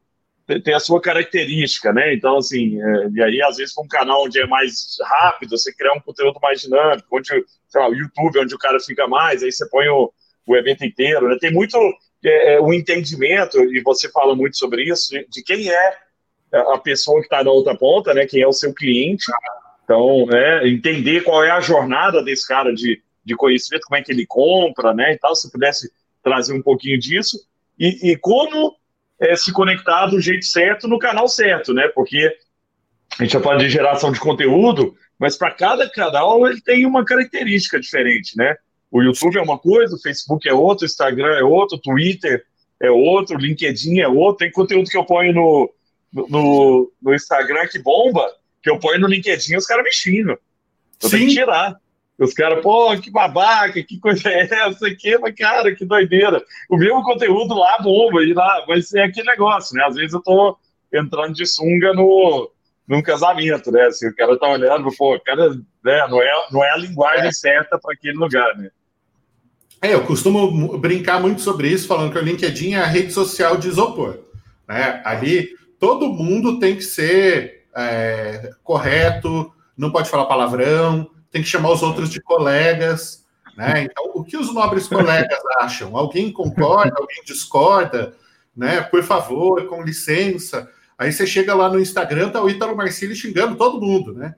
tem 0.64 0.72
a 0.72 0.80
sua 0.80 0.98
característica, 0.98 1.92
né? 1.92 2.14
Então, 2.14 2.38
assim, 2.38 2.80
é, 2.80 3.08
e 3.12 3.22
aí, 3.22 3.42
às 3.42 3.58
vezes, 3.58 3.74
para 3.74 3.84
um 3.84 3.88
canal 3.88 4.24
onde 4.24 4.40
é 4.40 4.46
mais 4.46 4.96
rápido, 5.02 5.50
você 5.50 5.70
criar 5.74 5.92
um 5.92 6.00
conteúdo 6.00 6.40
mais 6.40 6.62
dinâmico, 6.62 7.06
onde, 7.12 7.28
sei 7.68 7.80
lá, 7.80 7.90
o 7.90 7.94
YouTube, 7.94 8.38
onde 8.38 8.54
o 8.54 8.58
cara 8.58 8.80
fica 8.80 9.06
mais, 9.06 9.42
aí 9.42 9.52
você 9.52 9.68
põe 9.68 9.86
o, 9.88 10.10
o 10.46 10.56
evento 10.56 10.86
inteiro, 10.86 11.28
né? 11.28 11.36
Tem 11.38 11.52
muito 11.52 11.76
é, 12.24 12.54
é, 12.54 12.60
o 12.62 12.72
entendimento, 12.72 13.58
e 13.62 13.82
você 13.82 14.10
fala 14.10 14.34
muito 14.34 14.56
sobre 14.56 14.84
isso, 14.84 15.10
de, 15.10 15.26
de 15.28 15.42
quem 15.42 15.70
é 15.70 15.96
a 16.52 16.78
pessoa 16.78 17.20
que 17.20 17.26
está 17.26 17.42
na 17.42 17.50
outra 17.50 17.76
ponta, 17.76 18.14
né? 18.14 18.26
Quem 18.26 18.42
é 18.42 18.46
o 18.46 18.52
seu 18.52 18.72
cliente. 18.72 19.24
Então, 19.84 20.26
né, 20.26 20.68
entender 20.68 21.22
qual 21.22 21.42
é 21.42 21.50
a 21.50 21.60
jornada 21.60 22.22
desse 22.22 22.46
cara 22.46 22.74
de, 22.74 23.02
de 23.24 23.34
conhecimento, 23.34 23.84
como 23.86 23.98
é 23.98 24.02
que 24.02 24.12
ele 24.12 24.26
compra, 24.26 24.92
né? 24.92 25.14
E 25.14 25.18
tal, 25.18 25.34
se 25.34 25.50
pudesse 25.50 25.90
trazer 26.22 26.52
um 26.52 26.62
pouquinho 26.62 26.98
disso. 26.98 27.38
E, 27.78 28.10
e 28.10 28.16
como 28.16 28.76
é, 29.20 29.34
se 29.34 29.52
conectar 29.52 30.06
do 30.06 30.20
jeito 30.20 30.44
certo 30.44 30.86
no 30.86 30.98
canal 30.98 31.26
certo, 31.28 31.72
né? 31.72 31.88
Porque 31.94 32.36
a 33.18 33.22
gente 33.22 33.32
já 33.32 33.40
fala 33.40 33.58
de 33.58 33.70
geração 33.70 34.12
de 34.12 34.20
conteúdo, 34.20 34.94
mas 35.18 35.36
para 35.36 35.50
cada 35.52 35.88
canal 35.88 36.46
ele 36.46 36.60
tem 36.60 36.84
uma 36.84 37.04
característica 37.04 37.80
diferente, 37.80 38.36
né? 38.36 38.56
O 38.90 39.02
YouTube 39.02 39.38
é 39.38 39.42
uma 39.42 39.58
coisa, 39.58 39.96
o 39.96 40.00
Facebook 40.00 40.48
é 40.48 40.52
outro, 40.52 40.84
o 40.84 40.86
Instagram 40.86 41.36
é 41.36 41.42
outro, 41.42 41.76
o 41.76 41.80
Twitter 41.80 42.44
é 42.80 42.90
outro, 42.90 43.36
o 43.36 43.40
LinkedIn 43.40 44.00
é 44.00 44.08
outro. 44.08 44.38
Tem 44.38 44.50
conteúdo 44.50 44.88
que 44.88 44.96
eu 44.96 45.04
ponho 45.04 45.32
no, 45.32 45.70
no, 46.12 46.90
no 47.00 47.14
Instagram 47.14 47.66
que 47.68 47.78
bomba, 47.78 48.30
que 48.62 48.70
eu 48.70 48.78
ponho 48.78 49.00
no 49.00 49.08
LinkedIn 49.08 49.56
os 49.56 49.66
caras 49.66 49.84
me 49.84 49.92
xingam. 49.92 50.36
Eu 51.02 51.10
tenho 51.10 51.28
que 51.28 51.34
tirar. 51.34 51.76
Os 52.18 52.34
caras, 52.34 52.60
pô, 52.60 52.96
que 52.98 53.10
babaca, 53.10 53.80
que 53.80 53.98
coisa 54.00 54.28
é 54.28 54.42
essa 54.42 54.88
aqui? 54.88 55.16
Mas, 55.18 55.34
cara, 55.36 55.72
que 55.74 55.84
doideira. 55.84 56.42
O 56.68 56.76
mesmo 56.76 57.02
conteúdo 57.04 57.54
lá 57.54 57.78
bomba, 57.80 58.24
e 58.24 58.34
lá, 58.34 58.64
mas 58.66 58.92
é 58.92 59.04
aquele 59.04 59.30
negócio, 59.30 59.76
né? 59.76 59.84
Às 59.84 59.94
vezes 59.94 60.12
eu 60.12 60.20
tô 60.20 60.58
entrando 60.92 61.34
de 61.34 61.46
sunga 61.46 61.92
no, 61.92 62.50
num 62.88 63.00
casamento, 63.00 63.70
né? 63.70 63.86
Assim, 63.86 64.08
o 64.08 64.16
cara 64.16 64.36
tá 64.36 64.48
olhando, 64.48 64.88
pô, 64.96 65.18
cara, 65.20 65.50
né, 65.84 66.06
não, 66.08 66.20
é, 66.20 66.46
não 66.50 66.64
é 66.64 66.70
a 66.72 66.76
linguagem 66.76 67.28
é. 67.28 67.32
certa 67.32 67.78
para 67.78 67.94
aquele 67.94 68.18
lugar, 68.18 68.56
né? 68.56 68.70
É, 69.80 69.94
eu 69.94 70.04
costumo 70.04 70.76
brincar 70.76 71.20
muito 71.20 71.40
sobre 71.40 71.68
isso, 71.68 71.86
falando 71.86 72.10
que 72.10 72.18
o 72.18 72.22
LinkedIn 72.22 72.74
é 72.74 72.78
a 72.78 72.86
rede 72.86 73.12
social 73.12 73.56
de 73.56 73.68
isopor. 73.68 74.18
Né? 74.66 75.00
Ali 75.04 75.50
todo 75.78 76.12
mundo 76.12 76.58
tem 76.58 76.76
que 76.76 76.82
ser 76.82 77.66
é, 77.76 78.50
correto, 78.62 79.52
não 79.76 79.90
pode 79.90 80.10
falar 80.10 80.26
palavrão, 80.26 81.10
tem 81.30 81.42
que 81.42 81.48
chamar 81.48 81.70
os 81.70 81.82
outros 81.82 82.10
de 82.10 82.20
colegas. 82.20 83.24
Né? 83.56 83.84
Então, 83.84 84.12
o 84.14 84.24
que 84.24 84.36
os 84.36 84.52
nobres 84.52 84.88
colegas 84.88 85.38
acham? 85.60 85.96
Alguém 85.96 86.32
concorda, 86.32 86.94
alguém 86.96 87.22
discorda? 87.24 88.14
Né? 88.56 88.80
Por 88.80 89.02
favor, 89.02 89.66
com 89.66 89.82
licença. 89.82 90.68
Aí 90.98 91.12
você 91.12 91.26
chega 91.26 91.54
lá 91.54 91.68
no 91.68 91.78
Instagram, 91.78 92.30
tá 92.30 92.42
o 92.42 92.50
Ítalo 92.50 92.76
Marcílio 92.76 93.14
xingando 93.14 93.56
todo 93.56 93.80
mundo, 93.80 94.12
né? 94.12 94.34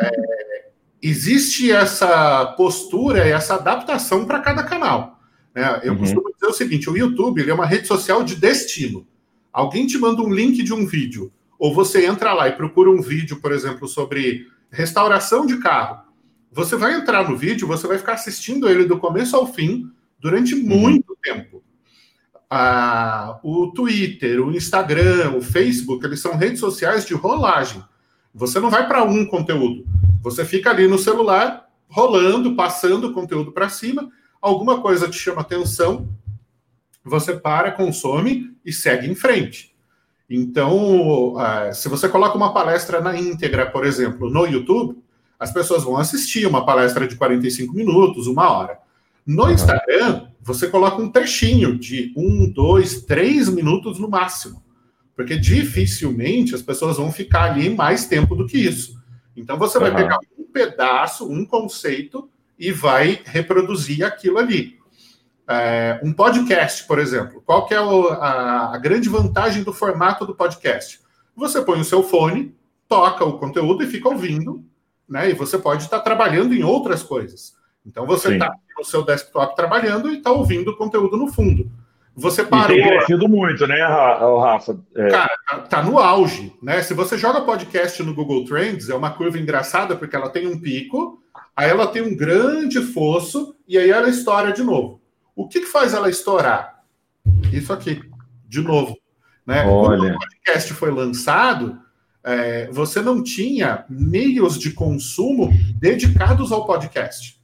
É, 0.00 0.68
existe 1.02 1.70
essa 1.70 2.46
postura 2.56 3.26
e 3.28 3.32
essa 3.32 3.56
adaptação 3.56 4.24
para 4.24 4.40
cada 4.40 4.62
canal. 4.62 5.20
Né? 5.54 5.80
Eu 5.82 5.92
uhum. 5.92 5.98
costumo 5.98 6.32
dizer 6.32 6.46
o 6.46 6.54
seguinte: 6.54 6.88
o 6.88 6.96
YouTube 6.96 7.48
é 7.48 7.52
uma 7.52 7.66
rede 7.66 7.86
social 7.86 8.24
de 8.24 8.36
destino. 8.36 9.06
Alguém 9.54 9.86
te 9.86 9.96
manda 9.96 10.20
um 10.20 10.34
link 10.34 10.64
de 10.64 10.74
um 10.74 10.84
vídeo, 10.84 11.32
ou 11.56 11.72
você 11.72 12.04
entra 12.04 12.32
lá 12.32 12.48
e 12.48 12.56
procura 12.56 12.90
um 12.90 13.00
vídeo, 13.00 13.40
por 13.40 13.52
exemplo, 13.52 13.86
sobre 13.86 14.48
restauração 14.68 15.46
de 15.46 15.58
carro. 15.58 16.02
Você 16.50 16.74
vai 16.74 16.94
entrar 16.94 17.30
no 17.30 17.36
vídeo, 17.36 17.68
você 17.68 17.86
vai 17.86 17.96
ficar 17.96 18.14
assistindo 18.14 18.68
ele 18.68 18.84
do 18.84 18.98
começo 18.98 19.36
ao 19.36 19.46
fim 19.46 19.88
durante 20.18 20.56
uhum. 20.56 20.66
muito 20.66 21.10
uhum. 21.10 21.16
tempo. 21.22 21.62
Ah, 22.50 23.38
o 23.44 23.68
Twitter, 23.68 24.44
o 24.44 24.50
Instagram, 24.50 25.36
o 25.36 25.40
Facebook, 25.40 26.04
eles 26.04 26.20
são 26.20 26.36
redes 26.36 26.58
sociais 26.58 27.06
de 27.06 27.14
rolagem. 27.14 27.80
Você 28.34 28.58
não 28.58 28.70
vai 28.70 28.88
para 28.88 29.04
um 29.04 29.24
conteúdo. 29.24 29.86
Você 30.20 30.44
fica 30.44 30.70
ali 30.70 30.88
no 30.88 30.98
celular, 30.98 31.68
rolando, 31.86 32.56
passando 32.56 33.06
o 33.06 33.12
conteúdo 33.12 33.52
para 33.52 33.68
cima. 33.68 34.10
Alguma 34.42 34.80
coisa 34.80 35.08
te 35.08 35.16
chama 35.16 35.42
atenção, 35.42 36.08
você 37.04 37.34
para, 37.34 37.72
consome 37.72 38.56
e 38.64 38.72
segue 38.72 39.08
em 39.08 39.14
frente. 39.14 39.74
Então, 40.28 41.36
ah, 41.38 41.72
se 41.72 41.88
você 41.88 42.08
coloca 42.08 42.36
uma 42.36 42.52
palestra 42.52 43.00
na 43.00 43.18
íntegra, 43.18 43.66
por 43.70 43.84
exemplo, 43.84 44.30
no 44.30 44.46
YouTube, 44.46 44.98
as 45.38 45.52
pessoas 45.52 45.84
vão 45.84 45.96
assistir 45.96 46.46
uma 46.46 46.64
palestra 46.64 47.06
de 47.06 47.16
45 47.16 47.74
minutos, 47.74 48.26
uma 48.26 48.50
hora. 48.50 48.78
No 49.26 49.50
Instagram, 49.50 50.28
você 50.40 50.68
coloca 50.68 51.00
um 51.00 51.10
trechinho 51.10 51.78
de 51.78 52.12
um, 52.16 52.50
dois, 52.50 53.02
três 53.02 53.48
minutos 53.48 53.98
no 53.98 54.08
máximo. 54.08 54.62
Porque 55.14 55.36
dificilmente 55.36 56.54
as 56.54 56.62
pessoas 56.62 56.96
vão 56.96 57.12
ficar 57.12 57.52
ali 57.52 57.70
mais 57.70 58.06
tempo 58.06 58.34
do 58.34 58.46
que 58.46 58.58
isso. 58.58 59.02
Então 59.36 59.58
você 59.58 59.78
vai 59.78 59.94
pegar 59.94 60.18
um 60.38 60.44
pedaço, 60.44 61.30
um 61.30 61.44
conceito, 61.44 62.28
e 62.58 62.70
vai 62.70 63.20
reproduzir 63.24 64.04
aquilo 64.04 64.38
ali. 64.38 64.78
É, 65.48 66.00
um 66.02 66.12
podcast, 66.12 66.86
por 66.86 66.98
exemplo. 66.98 67.42
Qual 67.44 67.66
que 67.66 67.74
é 67.74 67.80
o, 67.80 68.08
a, 68.08 68.74
a 68.74 68.78
grande 68.78 69.08
vantagem 69.08 69.62
do 69.62 69.72
formato 69.72 70.24
do 70.26 70.34
podcast? 70.34 71.00
Você 71.36 71.60
põe 71.60 71.80
o 71.80 71.84
seu 71.84 72.02
fone, 72.02 72.54
toca 72.88 73.24
o 73.24 73.38
conteúdo 73.38 73.82
e 73.82 73.86
fica 73.86 74.08
ouvindo, 74.08 74.64
né? 75.08 75.30
E 75.30 75.34
você 75.34 75.58
pode 75.58 75.82
estar 75.82 76.00
trabalhando 76.00 76.54
em 76.54 76.62
outras 76.62 77.02
coisas. 77.02 77.54
Então 77.84 78.06
você 78.06 78.34
está 78.34 78.54
no 78.78 78.84
seu 78.84 79.04
desktop 79.04 79.54
trabalhando 79.54 80.10
e 80.10 80.18
está 80.18 80.30
ouvindo 80.30 80.70
o 80.70 80.76
conteúdo 80.76 81.16
no 81.16 81.28
fundo. 81.28 81.70
Você 82.16 82.44
parou. 82.44 82.76
E 82.76 82.80
tem 82.80 82.88
crescido 82.90 83.28
muito, 83.28 83.66
né, 83.66 83.82
Rafa? 83.82 84.78
É. 84.94 85.08
Cara, 85.08 85.36
tá, 85.46 85.58
tá 85.58 85.82
no 85.82 85.98
auge, 85.98 86.54
né? 86.62 86.80
Se 86.80 86.94
você 86.94 87.18
joga 87.18 87.42
podcast 87.42 88.00
no 88.02 88.14
Google 88.14 88.44
Trends, 88.44 88.88
é 88.88 88.94
uma 88.94 89.10
curva 89.10 89.38
engraçada 89.38 89.96
porque 89.96 90.14
ela 90.14 90.30
tem 90.30 90.46
um 90.46 90.58
pico, 90.58 91.20
aí 91.56 91.68
ela 91.68 91.88
tem 91.88 92.02
um 92.02 92.16
grande 92.16 92.80
fosso 92.80 93.56
e 93.66 93.76
aí 93.76 93.90
ela 93.90 94.08
estoura 94.08 94.52
de 94.52 94.62
novo. 94.62 95.00
O 95.34 95.48
que, 95.48 95.60
que 95.60 95.66
faz 95.66 95.94
ela 95.94 96.08
estourar? 96.08 96.82
Isso 97.52 97.72
aqui, 97.72 98.02
de 98.48 98.60
novo. 98.60 98.96
Né? 99.46 99.66
Olha. 99.66 99.98
Quando 99.98 100.14
o 100.14 100.18
podcast 100.18 100.72
foi 100.74 100.90
lançado, 100.90 101.78
é, 102.22 102.70
você 102.70 103.02
não 103.02 103.22
tinha 103.22 103.84
meios 103.88 104.58
de 104.58 104.72
consumo 104.72 105.52
dedicados 105.78 106.52
ao 106.52 106.66
podcast. 106.66 107.38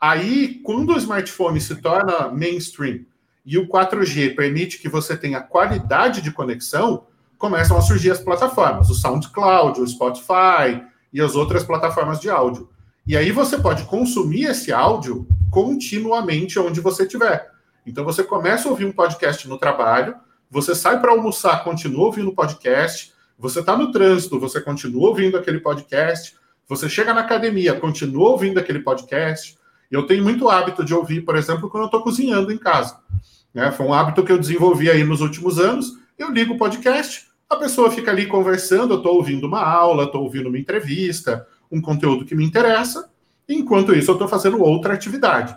Aí, 0.00 0.60
quando 0.62 0.92
o 0.92 0.98
smartphone 0.98 1.60
se 1.60 1.76
torna 1.76 2.28
mainstream 2.28 3.00
e 3.44 3.58
o 3.58 3.68
4G 3.68 4.34
permite 4.34 4.78
que 4.78 4.88
você 4.88 5.16
tenha 5.16 5.40
qualidade 5.40 6.20
de 6.20 6.30
conexão, 6.30 7.06
começam 7.38 7.76
a 7.76 7.82
surgir 7.82 8.10
as 8.10 8.20
plataformas, 8.20 8.88
o 8.90 8.94
SoundCloud, 8.94 9.80
o 9.80 9.86
Spotify 9.86 10.82
e 11.12 11.20
as 11.20 11.34
outras 11.34 11.64
plataformas 11.64 12.20
de 12.20 12.30
áudio. 12.30 12.68
E 13.06 13.16
aí 13.16 13.30
você 13.30 13.58
pode 13.58 13.84
consumir 13.84 14.44
esse 14.44 14.72
áudio 14.72 15.26
continuamente 15.56 16.58
onde 16.58 16.82
você 16.82 17.04
estiver. 17.04 17.50
Então 17.86 18.04
você 18.04 18.22
começa 18.22 18.68
a 18.68 18.70
ouvir 18.70 18.84
um 18.84 18.92
podcast 18.92 19.48
no 19.48 19.56
trabalho, 19.56 20.14
você 20.50 20.74
sai 20.74 21.00
para 21.00 21.12
almoçar, 21.12 21.64
continua 21.64 22.04
ouvindo 22.04 22.28
o 22.28 22.34
podcast, 22.34 23.14
você 23.38 23.60
está 23.60 23.74
no 23.74 23.90
trânsito, 23.90 24.38
você 24.38 24.60
continua 24.60 25.08
ouvindo 25.08 25.38
aquele 25.38 25.58
podcast, 25.58 26.36
você 26.68 26.90
chega 26.90 27.14
na 27.14 27.22
academia, 27.22 27.72
continua 27.72 28.28
ouvindo 28.32 28.60
aquele 28.60 28.80
podcast. 28.80 29.56
Eu 29.90 30.06
tenho 30.06 30.22
muito 30.22 30.46
hábito 30.50 30.84
de 30.84 30.92
ouvir, 30.92 31.22
por 31.22 31.36
exemplo, 31.36 31.70
quando 31.70 31.84
eu 31.84 31.86
estou 31.86 32.02
cozinhando 32.02 32.52
em 32.52 32.58
casa. 32.58 32.98
Né? 33.54 33.72
Foi 33.72 33.86
um 33.86 33.94
hábito 33.94 34.24
que 34.24 34.32
eu 34.32 34.38
desenvolvi 34.38 34.90
aí 34.90 35.04
nos 35.04 35.22
últimos 35.22 35.58
anos. 35.58 35.90
Eu 36.18 36.30
ligo 36.32 36.52
o 36.52 36.58
podcast, 36.58 37.28
a 37.48 37.56
pessoa 37.56 37.90
fica 37.90 38.10
ali 38.10 38.26
conversando, 38.26 38.92
eu 38.92 38.98
estou 38.98 39.14
ouvindo 39.14 39.46
uma 39.46 39.64
aula, 39.64 40.04
estou 40.04 40.22
ouvindo 40.22 40.50
uma 40.50 40.58
entrevista, 40.58 41.46
um 41.72 41.80
conteúdo 41.80 42.26
que 42.26 42.34
me 42.34 42.44
interessa, 42.44 43.08
enquanto 43.48 43.94
isso 43.94 44.10
eu 44.10 44.14
estou 44.14 44.28
fazendo 44.28 44.62
outra 44.62 44.94
atividade. 44.94 45.56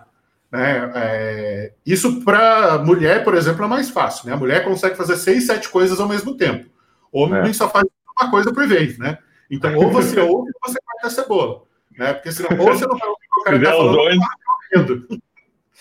Né? 0.52 0.92
É, 0.96 1.74
isso 1.86 2.24
para 2.24 2.80
mulher, 2.80 3.24
por 3.24 3.36
exemplo, 3.36 3.64
é 3.66 3.68
mais 3.68 3.90
fácil. 3.90 4.28
Né? 4.28 4.34
A 4.34 4.38
mulher 4.38 4.64
consegue 4.64 4.96
fazer 4.96 5.18
seis, 5.18 5.46
sete 5.46 5.70
coisas 5.70 6.00
ao 6.00 6.08
mesmo 6.08 6.36
tempo. 6.36 6.70
Homem 7.12 7.50
é. 7.50 7.54
só 7.54 7.70
faz 7.70 7.86
uma 8.20 8.30
coisa 8.32 8.54
por 8.54 8.68
vez, 8.68 8.98
né? 8.98 9.18
Então, 9.50 9.76
ou 9.76 9.90
você 9.92 10.20
ouve 10.20 10.52
ou 10.52 10.72
você 10.72 10.80
corta 10.86 11.08
a 11.08 11.10
cebola. 11.10 11.64
Né? 11.98 12.14
Porque 12.14 12.32
senão, 12.32 12.58
ou 12.60 12.68
você 12.68 12.86
não 12.86 12.98
vai 12.98 13.08
ouvir 13.08 13.28
o 13.40 13.44
cara 13.44 13.58
está 13.58 13.72
falando, 13.72 13.96
dois. 13.96 14.20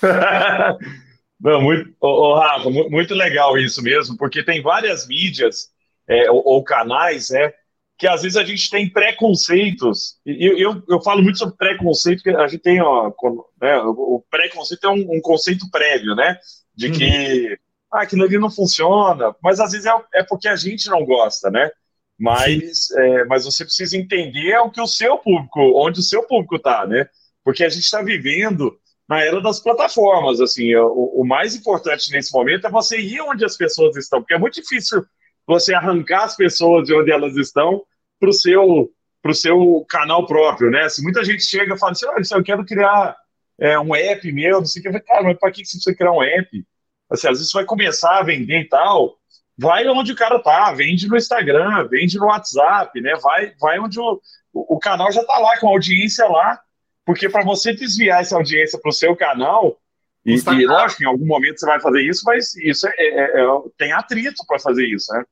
Não, 1.41 1.63
muito, 1.63 1.95
oh, 2.01 2.35
Rafa, 2.35 2.69
muito 2.69 3.15
legal 3.15 3.57
isso 3.57 3.81
mesmo, 3.81 4.17
porque 4.17 4.43
tem 4.43 4.61
várias 4.61 5.07
mídias 5.07 5.71
é, 6.09 6.29
ou, 6.31 6.43
ou, 6.45 6.65
canais, 6.65 7.31
né, 7.31 7.53
que 7.99 8.07
às 8.07 8.23
vezes 8.23 8.37
a 8.37 8.45
gente 8.45 8.71
tem 8.71 8.89
preconceitos. 8.89 10.19
Eu, 10.25 10.57
eu, 10.57 10.83
eu 10.89 11.01
falo 11.03 11.21
muito 11.21 11.39
sobre 11.39 11.57
preconceito, 11.57 12.23
porque 12.23 12.39
a 12.39 12.47
gente 12.47 12.63
tem, 12.63 12.81
ó, 12.81 13.13
né, 13.61 13.77
o 13.83 14.25
preconceito 14.31 14.85
é 14.85 14.89
um, 14.89 15.17
um, 15.17 15.21
conceito 15.21 15.69
prévio, 15.69 16.15
né? 16.15 16.39
De 16.75 16.87
uhum. 16.87 16.93
que 16.93 17.59
ah, 17.93 18.03
aquilo 18.03 18.23
ali 18.23 18.39
não 18.39 18.51
funciona, 18.51 19.35
mas 19.43 19.59
às 19.59 19.73
vezes 19.73 19.87
é, 19.87 19.93
é 20.15 20.23
porque 20.23 20.47
a 20.47 20.55
gente 20.55 20.89
não 20.89 21.05
gosta, 21.05 21.51
né? 21.51 21.69
Mas, 22.17 22.91
é, 22.93 23.25
mas 23.25 23.45
você 23.45 23.65
precisa 23.65 23.97
entender 23.97 24.57
o 24.59 24.71
que 24.71 24.81
o 24.81 24.87
seu 24.87 25.19
público, 25.19 25.61
onde 25.75 25.99
o 25.99 26.03
seu 26.03 26.23
público 26.23 26.57
está, 26.57 26.87
né? 26.87 27.09
Porque 27.45 27.65
a 27.65 27.69
gente 27.69 27.85
está 27.85 28.01
vivendo 28.01 28.79
na 29.09 29.23
era 29.23 29.41
das 29.41 29.59
plataformas, 29.59 30.41
assim, 30.41 30.73
o, 30.77 31.21
o 31.21 31.25
mais 31.27 31.57
importante 31.57 32.13
nesse 32.13 32.33
momento 32.33 32.67
é 32.67 32.71
você 32.71 33.01
ir 33.01 33.21
onde 33.23 33.45
as 33.45 33.57
pessoas 33.57 33.97
estão, 33.97 34.21
porque 34.21 34.35
é 34.35 34.39
muito 34.39 34.61
difícil 34.61 35.05
você 35.49 35.75
arrancar 35.75 36.25
as 36.25 36.37
pessoas 36.37 36.87
de 36.87 36.95
onde 36.95 37.11
elas 37.11 37.35
estão 37.37 37.83
para 38.21 38.29
o 38.29 38.33
seu, 38.33 38.91
pro 39.23 39.35
seu 39.35 39.85
canal 39.89 40.27
próprio, 40.27 40.71
né? 40.71 40.89
Se 40.91 41.03
muita 41.03 41.25
gente 41.25 41.43
chega 41.43 41.75
e 41.75 41.79
fala 41.79 41.93
assim, 41.93 42.07
olha, 42.07 42.23
eu 42.31 42.45
quero 42.45 42.65
criar 42.67 43.17
é, 43.59 43.79
um 43.79 43.95
app 43.95 44.31
meu, 44.31 44.59
não 44.59 44.67
sei 44.67 44.81
o 44.81 44.83
que, 44.83 44.89
eu 44.97 45.03
cara, 45.03 45.23
mas 45.23 45.39
para 45.39 45.51
que 45.51 45.65
você 45.65 45.73
precisa 45.73 45.97
criar 45.97 46.13
um 46.13 46.23
app? 46.23 46.67
Assim, 47.11 47.29
às 47.29 47.39
vezes 47.39 47.51
você 47.51 47.59
vai 47.59 47.65
começar 47.65 48.19
a 48.19 48.23
vender 48.23 48.61
e 48.61 48.69
tal, 48.69 49.17
vai 49.57 49.87
onde 49.89 50.13
o 50.13 50.17
cara 50.17 50.39
tá, 50.39 50.71
vende 50.73 51.09
no 51.09 51.17
Instagram, 51.17 51.89
vende 51.89 52.19
no 52.19 52.27
WhatsApp, 52.27 53.01
né? 53.01 53.15
Vai, 53.17 53.55
vai 53.59 53.79
onde 53.79 53.99
o, 53.99 54.21
o 54.53 54.79
canal 54.79 55.11
já 55.11 55.25
tá 55.25 55.39
lá, 55.39 55.59
com 55.59 55.69
a 55.69 55.73
audiência 55.73 56.27
lá, 56.27 56.61
porque 57.07 57.27
para 57.27 57.43
você 57.43 57.73
desviar 57.73 58.21
essa 58.21 58.37
audiência 58.37 58.79
para 58.79 58.91
o 58.91 58.93
seu 58.93 59.17
canal, 59.17 59.81
e, 60.27 60.35
e, 60.35 60.67
lógico, 60.67 61.03
em 61.03 61.07
algum 61.07 61.27
momento 61.27 61.59
você 61.59 61.65
vai 61.65 61.81
fazer 61.81 62.03
isso, 62.03 62.23
mas 62.27 62.55
isso 62.57 62.87
é, 62.87 62.93
é, 62.99 63.41
é 63.41 63.47
tem 63.79 63.93
atrito 63.93 64.45
para 64.47 64.59
fazer 64.59 64.87
isso, 64.87 65.11
né? 65.15 65.25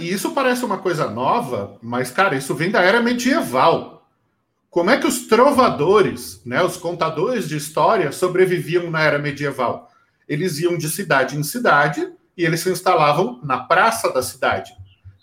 E 0.00 0.10
isso 0.10 0.32
parece 0.32 0.64
uma 0.64 0.78
coisa 0.78 1.08
nova, 1.08 1.76
mas, 1.80 2.10
cara, 2.10 2.36
isso 2.36 2.54
vem 2.54 2.70
da 2.70 2.82
era 2.82 3.00
medieval. 3.00 4.06
Como 4.70 4.90
é 4.90 4.98
que 4.98 5.06
os 5.06 5.26
trovadores, 5.26 6.42
né, 6.44 6.62
os 6.62 6.76
contadores 6.76 7.48
de 7.48 7.56
história, 7.56 8.12
sobreviviam 8.12 8.90
na 8.90 9.02
era 9.02 9.18
medieval? 9.18 9.90
Eles 10.28 10.58
iam 10.58 10.76
de 10.76 10.88
cidade 10.88 11.36
em 11.36 11.42
cidade 11.42 12.12
e 12.36 12.44
eles 12.44 12.60
se 12.60 12.70
instalavam 12.70 13.40
na 13.42 13.58
praça 13.58 14.12
da 14.12 14.22
cidade. 14.22 14.72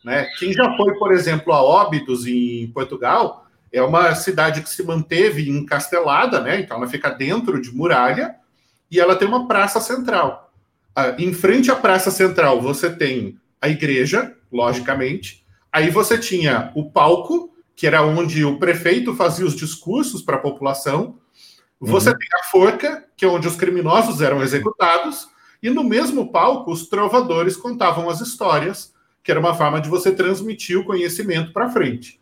Né? 0.04 0.26
Quem 0.40 0.54
já 0.54 0.76
foi, 0.78 0.94
por 0.96 1.12
exemplo, 1.12 1.54
a 1.54 1.62
Óbidos, 1.62 2.26
em 2.26 2.68
Portugal, 2.68 3.46
é 3.72 3.82
uma 3.82 4.16
cidade 4.16 4.62
que 4.62 4.70
se 4.70 4.84
manteve 4.84 5.50
encastelada, 5.50 6.40
né? 6.40 6.60
então 6.60 6.78
ela 6.78 6.88
fica 6.88 7.10
dentro 7.10 7.62
de 7.62 7.76
muralha 7.76 8.36
e 8.90 9.00
ela 9.00 9.16
tem 9.16 9.28
uma 9.28 9.48
praça 9.48 9.80
central. 9.82 10.54
Ah, 10.96 11.16
em 11.20 11.34
frente 11.34 11.70
à 11.70 11.76
praça 11.76 12.10
central, 12.10 12.62
você 12.62 12.90
tem 12.90 13.38
a 13.66 13.70
igreja, 13.70 14.36
logicamente. 14.52 15.46
Aí 15.72 15.90
você 15.90 16.18
tinha 16.18 16.72
o 16.76 16.90
palco, 16.90 17.54
que 17.76 17.86
era 17.86 18.02
onde 18.04 18.46
o 18.46 18.58
prefeito 18.58 19.14
fazia 19.14 19.46
os 19.46 19.56
discursos 19.56 20.22
para 20.22 20.38
a 20.38 20.40
população. 20.40 21.18
Você 21.80 22.10
uhum. 22.10 22.18
tem 22.18 22.28
a 22.40 22.44
forca, 22.46 23.06
que 23.18 23.26
é 23.26 23.28
onde 23.28 23.48
os 23.48 23.56
criminosos 23.56 24.22
eram 24.22 24.42
executados. 24.42 25.28
E 25.62 25.70
no 25.70 25.84
mesmo 25.84 26.32
palco, 26.32 26.72
os 26.72 26.88
trovadores 26.88 27.58
contavam 27.58 28.10
as 28.10 28.22
histórias, 28.22 28.94
que 29.24 29.32
era 29.32 29.40
uma 29.40 29.56
forma 29.56 29.82
de 29.82 29.90
você 29.90 30.12
transmitir 30.12 30.80
o 30.80 30.86
conhecimento 30.86 31.52
para 31.52 31.70
frente. 31.70 32.22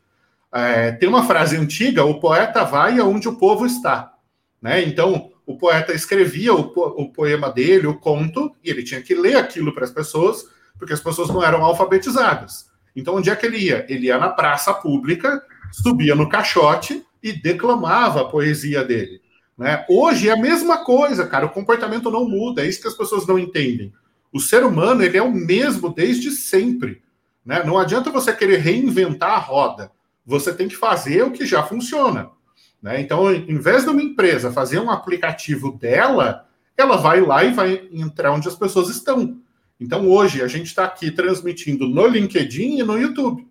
É, 0.51 0.91
tem 0.93 1.09
uma 1.09 1.25
frase 1.25 1.57
antiga: 1.57 2.05
o 2.05 2.19
poeta 2.19 2.63
vai 2.63 2.99
aonde 2.99 3.27
o 3.27 3.35
povo 3.35 3.65
está. 3.65 4.13
Né? 4.61 4.83
Então, 4.83 5.31
o 5.45 5.57
poeta 5.57 5.93
escrevia 5.93 6.53
o, 6.53 6.69
po 6.69 6.85
o 6.97 7.11
poema 7.11 7.51
dele, 7.51 7.85
o 7.85 7.99
conto, 7.99 8.55
e 8.63 8.69
ele 8.69 8.81
tinha 8.81 9.01
que 9.01 9.13
ler 9.13 9.35
aquilo 9.35 9.73
para 9.73 9.83
as 9.83 9.91
pessoas 9.91 10.45
porque 10.77 10.93
as 10.93 11.01
pessoas 11.01 11.29
não 11.29 11.43
eram 11.43 11.63
alfabetizadas. 11.63 12.71
Então, 12.95 13.15
onde 13.15 13.29
é 13.29 13.35
que 13.35 13.45
ele 13.45 13.57
ia? 13.57 13.85
Ele 13.89 14.07
ia 14.07 14.17
na 14.17 14.29
praça 14.29 14.73
pública, 14.73 15.41
subia 15.71 16.15
no 16.15 16.29
caixote 16.29 17.03
e 17.21 17.31
declamava 17.31 18.21
a 18.21 18.25
poesia 18.25 18.83
dele. 18.83 19.21
Né? 19.57 19.85
Hoje 19.89 20.29
é 20.29 20.33
a 20.33 20.37
mesma 20.37 20.83
coisa, 20.83 21.27
cara. 21.27 21.45
O 21.45 21.51
comportamento 21.51 22.11
não 22.11 22.27
muda, 22.27 22.63
é 22.63 22.67
isso 22.67 22.81
que 22.81 22.87
as 22.87 22.97
pessoas 22.97 23.25
não 23.25 23.39
entendem. 23.39 23.93
O 24.31 24.39
ser 24.39 24.63
humano 24.63 25.03
ele 25.03 25.17
é 25.17 25.21
o 25.21 25.31
mesmo 25.31 25.93
desde 25.93 26.31
sempre. 26.31 27.01
Né? 27.45 27.63
Não 27.63 27.77
adianta 27.77 28.09
você 28.09 28.33
querer 28.33 28.57
reinventar 28.57 29.31
a 29.31 29.37
roda. 29.37 29.91
você 30.25 30.53
tem 30.53 30.69
que 30.69 30.75
fazer 30.75 31.23
o 31.23 31.31
que 31.31 31.45
já 31.45 31.63
funciona. 31.63 32.29
Né? 32.81 32.99
Então, 33.01 33.33
em 33.33 33.57
vez 33.59 33.83
de 33.83 33.89
uma 33.89 34.01
empresa 34.01 34.51
fazer 34.51 34.79
um 34.79 34.89
aplicativo 34.89 35.71
dela, 35.77 36.47
ela 36.77 36.97
vai 36.97 37.21
lá 37.21 37.43
e 37.43 37.53
vai 37.53 37.87
entrar 37.91 38.31
onde 38.31 38.47
as 38.47 38.55
pessoas 38.55 38.89
estão. 38.89 39.39
Então, 39.79 40.09
hoje, 40.09 40.41
a 40.41 40.47
gente 40.47 40.67
está 40.67 40.85
aqui 40.85 41.11
transmitindo 41.11 41.87
no 41.87 42.07
LinkedIn 42.07 42.79
e 42.79 42.83
no 42.83 42.97
YouTube. 42.97 43.47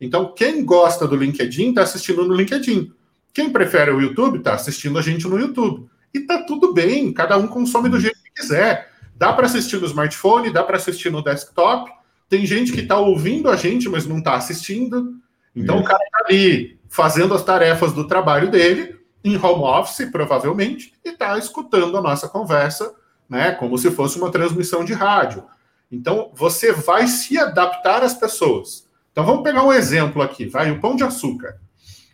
Então, 0.00 0.32
quem 0.34 0.64
gosta 0.64 1.06
do 1.06 1.16
LinkedIn 1.16 1.70
está 1.70 1.82
assistindo 1.82 2.24
no 2.24 2.34
LinkedIn. 2.34 2.92
Quem 3.32 3.50
prefere 3.50 3.90
o 3.90 4.00
YouTube 4.00 4.38
está 4.38 4.54
assistindo 4.54 4.98
a 4.98 5.02
gente 5.02 5.26
no 5.28 5.38
YouTube. 5.38 5.88
E 6.12 6.20
tá 6.20 6.42
tudo 6.42 6.72
bem, 6.72 7.12
cada 7.12 7.36
um 7.36 7.46
consome 7.46 7.88
do 7.88 8.00
jeito 8.00 8.18
que 8.22 8.42
quiser. 8.42 8.90
Dá 9.14 9.32
para 9.32 9.46
assistir 9.46 9.80
no 9.80 9.86
smartphone, 9.86 10.50
dá 10.50 10.62
para 10.62 10.76
assistir 10.76 11.10
no 11.10 11.22
desktop. 11.22 11.90
Tem 12.28 12.44
gente 12.44 12.72
que 12.72 12.80
está 12.80 12.98
ouvindo 12.98 13.50
a 13.50 13.56
gente, 13.56 13.88
mas 13.88 14.06
não 14.06 14.18
está 14.18 14.34
assistindo. 14.34 15.14
Então, 15.54 15.78
o 15.78 15.84
cara 15.84 16.02
está 16.04 16.26
ali 16.26 16.78
fazendo 16.88 17.34
as 17.34 17.44
tarefas 17.44 17.92
do 17.92 18.06
trabalho 18.06 18.50
dele, 18.50 18.96
em 19.24 19.36
home 19.36 19.62
office, 19.64 20.08
provavelmente, 20.10 20.92
e 21.04 21.10
está 21.10 21.36
escutando 21.38 21.96
a 21.96 22.02
nossa 22.02 22.28
conversa, 22.28 22.94
né, 23.28 23.52
como 23.52 23.76
se 23.76 23.90
fosse 23.90 24.18
uma 24.18 24.30
transmissão 24.30 24.84
de 24.84 24.92
rádio. 24.92 25.42
Então, 25.90 26.30
você 26.34 26.72
vai 26.72 27.06
se 27.06 27.38
adaptar 27.38 28.02
às 28.02 28.14
pessoas. 28.14 28.86
Então, 29.12 29.24
vamos 29.24 29.42
pegar 29.42 29.62
um 29.62 29.72
exemplo 29.72 30.20
aqui, 30.20 30.46
vai, 30.46 30.70
o 30.70 30.80
Pão 30.80 30.96
de 30.96 31.04
Açúcar. 31.04 31.58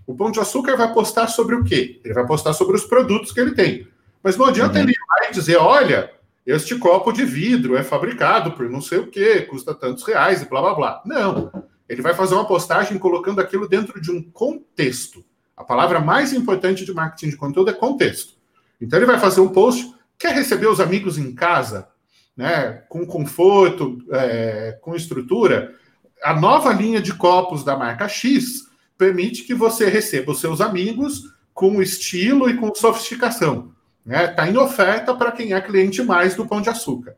O 0.07 0.15
Pão 0.15 0.31
de 0.31 0.41
Açúcar 0.41 0.77
vai 0.77 0.93
postar 0.93 1.29
sobre 1.29 1.55
o 1.55 1.65
quê? 1.65 2.01
Ele 2.05 2.15
vai 2.15 2.27
postar 2.27 2.53
sobre 2.53 2.77
os 2.77 2.85
produtos 2.85 3.33
que 3.33 3.41
ele 3.41 3.53
tem. 3.53 3.89
Mas 4.23 4.37
não 4.37 4.47
adianta 4.47 4.79
uhum. 4.79 4.85
ele 4.85 4.93
ir 4.93 5.01
lá 5.09 5.29
e 5.29 5.33
dizer, 5.33 5.57
olha, 5.57 6.11
este 6.47 6.77
copo 6.77 7.13
de 7.13 7.25
vidro 7.25 7.77
é 7.77 7.83
fabricado 7.83 8.53
por 8.53 8.69
não 8.69 8.81
sei 8.81 8.99
o 8.99 9.07
quê, 9.07 9.43
custa 9.43 9.75
tantos 9.75 10.05
reais 10.05 10.43
e 10.43 10.49
blá, 10.49 10.61
blá, 10.61 10.75
blá. 10.75 11.03
Não. 11.05 11.53
Ele 11.89 12.03
vai 12.03 12.15
fazer 12.15 12.35
uma 12.35 12.47
postagem 12.47 12.99
colocando 12.99 13.41
aquilo 13.41 13.69
dentro 13.69 14.01
de 14.01 14.11
um 14.11 14.23
contexto. 14.23 15.25
A 15.57 15.63
palavra 15.63 16.01
mais 16.01 16.33
importante 16.33 16.85
de 16.85 16.93
marketing 16.93 17.31
de 17.31 17.37
conteúdo 17.37 17.71
é 17.71 17.75
contexto. 17.75 18.35
Então 18.81 18.99
ele 18.99 19.07
vai 19.07 19.19
fazer 19.19 19.41
um 19.41 19.49
post, 19.49 19.95
quer 20.19 20.35
receber 20.35 20.67
os 20.67 20.81
amigos 20.81 21.19
em 21.19 21.33
casa, 21.35 21.89
né, 22.37 22.83
com 22.89 23.07
conforto, 23.07 23.99
é, 24.11 24.79
com 24.81 24.95
estrutura. 24.95 25.75
A 26.23 26.39
nova 26.39 26.73
linha 26.73 27.01
de 27.01 27.15
copos 27.15 27.65
da 27.65 27.77
marca 27.77 28.09
X 28.09 28.71
permite 28.97 29.45
que 29.45 29.55
você 29.55 29.89
receba 29.89 30.33
os 30.33 30.41
seus 30.41 30.61
amigos 30.61 31.35
com 31.53 31.83
estilo 31.83 32.49
e 32.49 32.57
com 32.57 32.75
sofisticação. 32.75 33.73
Está 34.07 34.19
né? 34.19 34.27
Tá 34.29 34.49
em 34.49 34.57
oferta 34.57 35.15
para 35.15 35.33
quem 35.33 35.53
é 35.53 35.61
cliente 35.61 36.03
mais 36.03 36.35
do 36.35 36.47
Pão 36.47 36.61
de 36.61 36.71
Açúcar. 36.71 37.17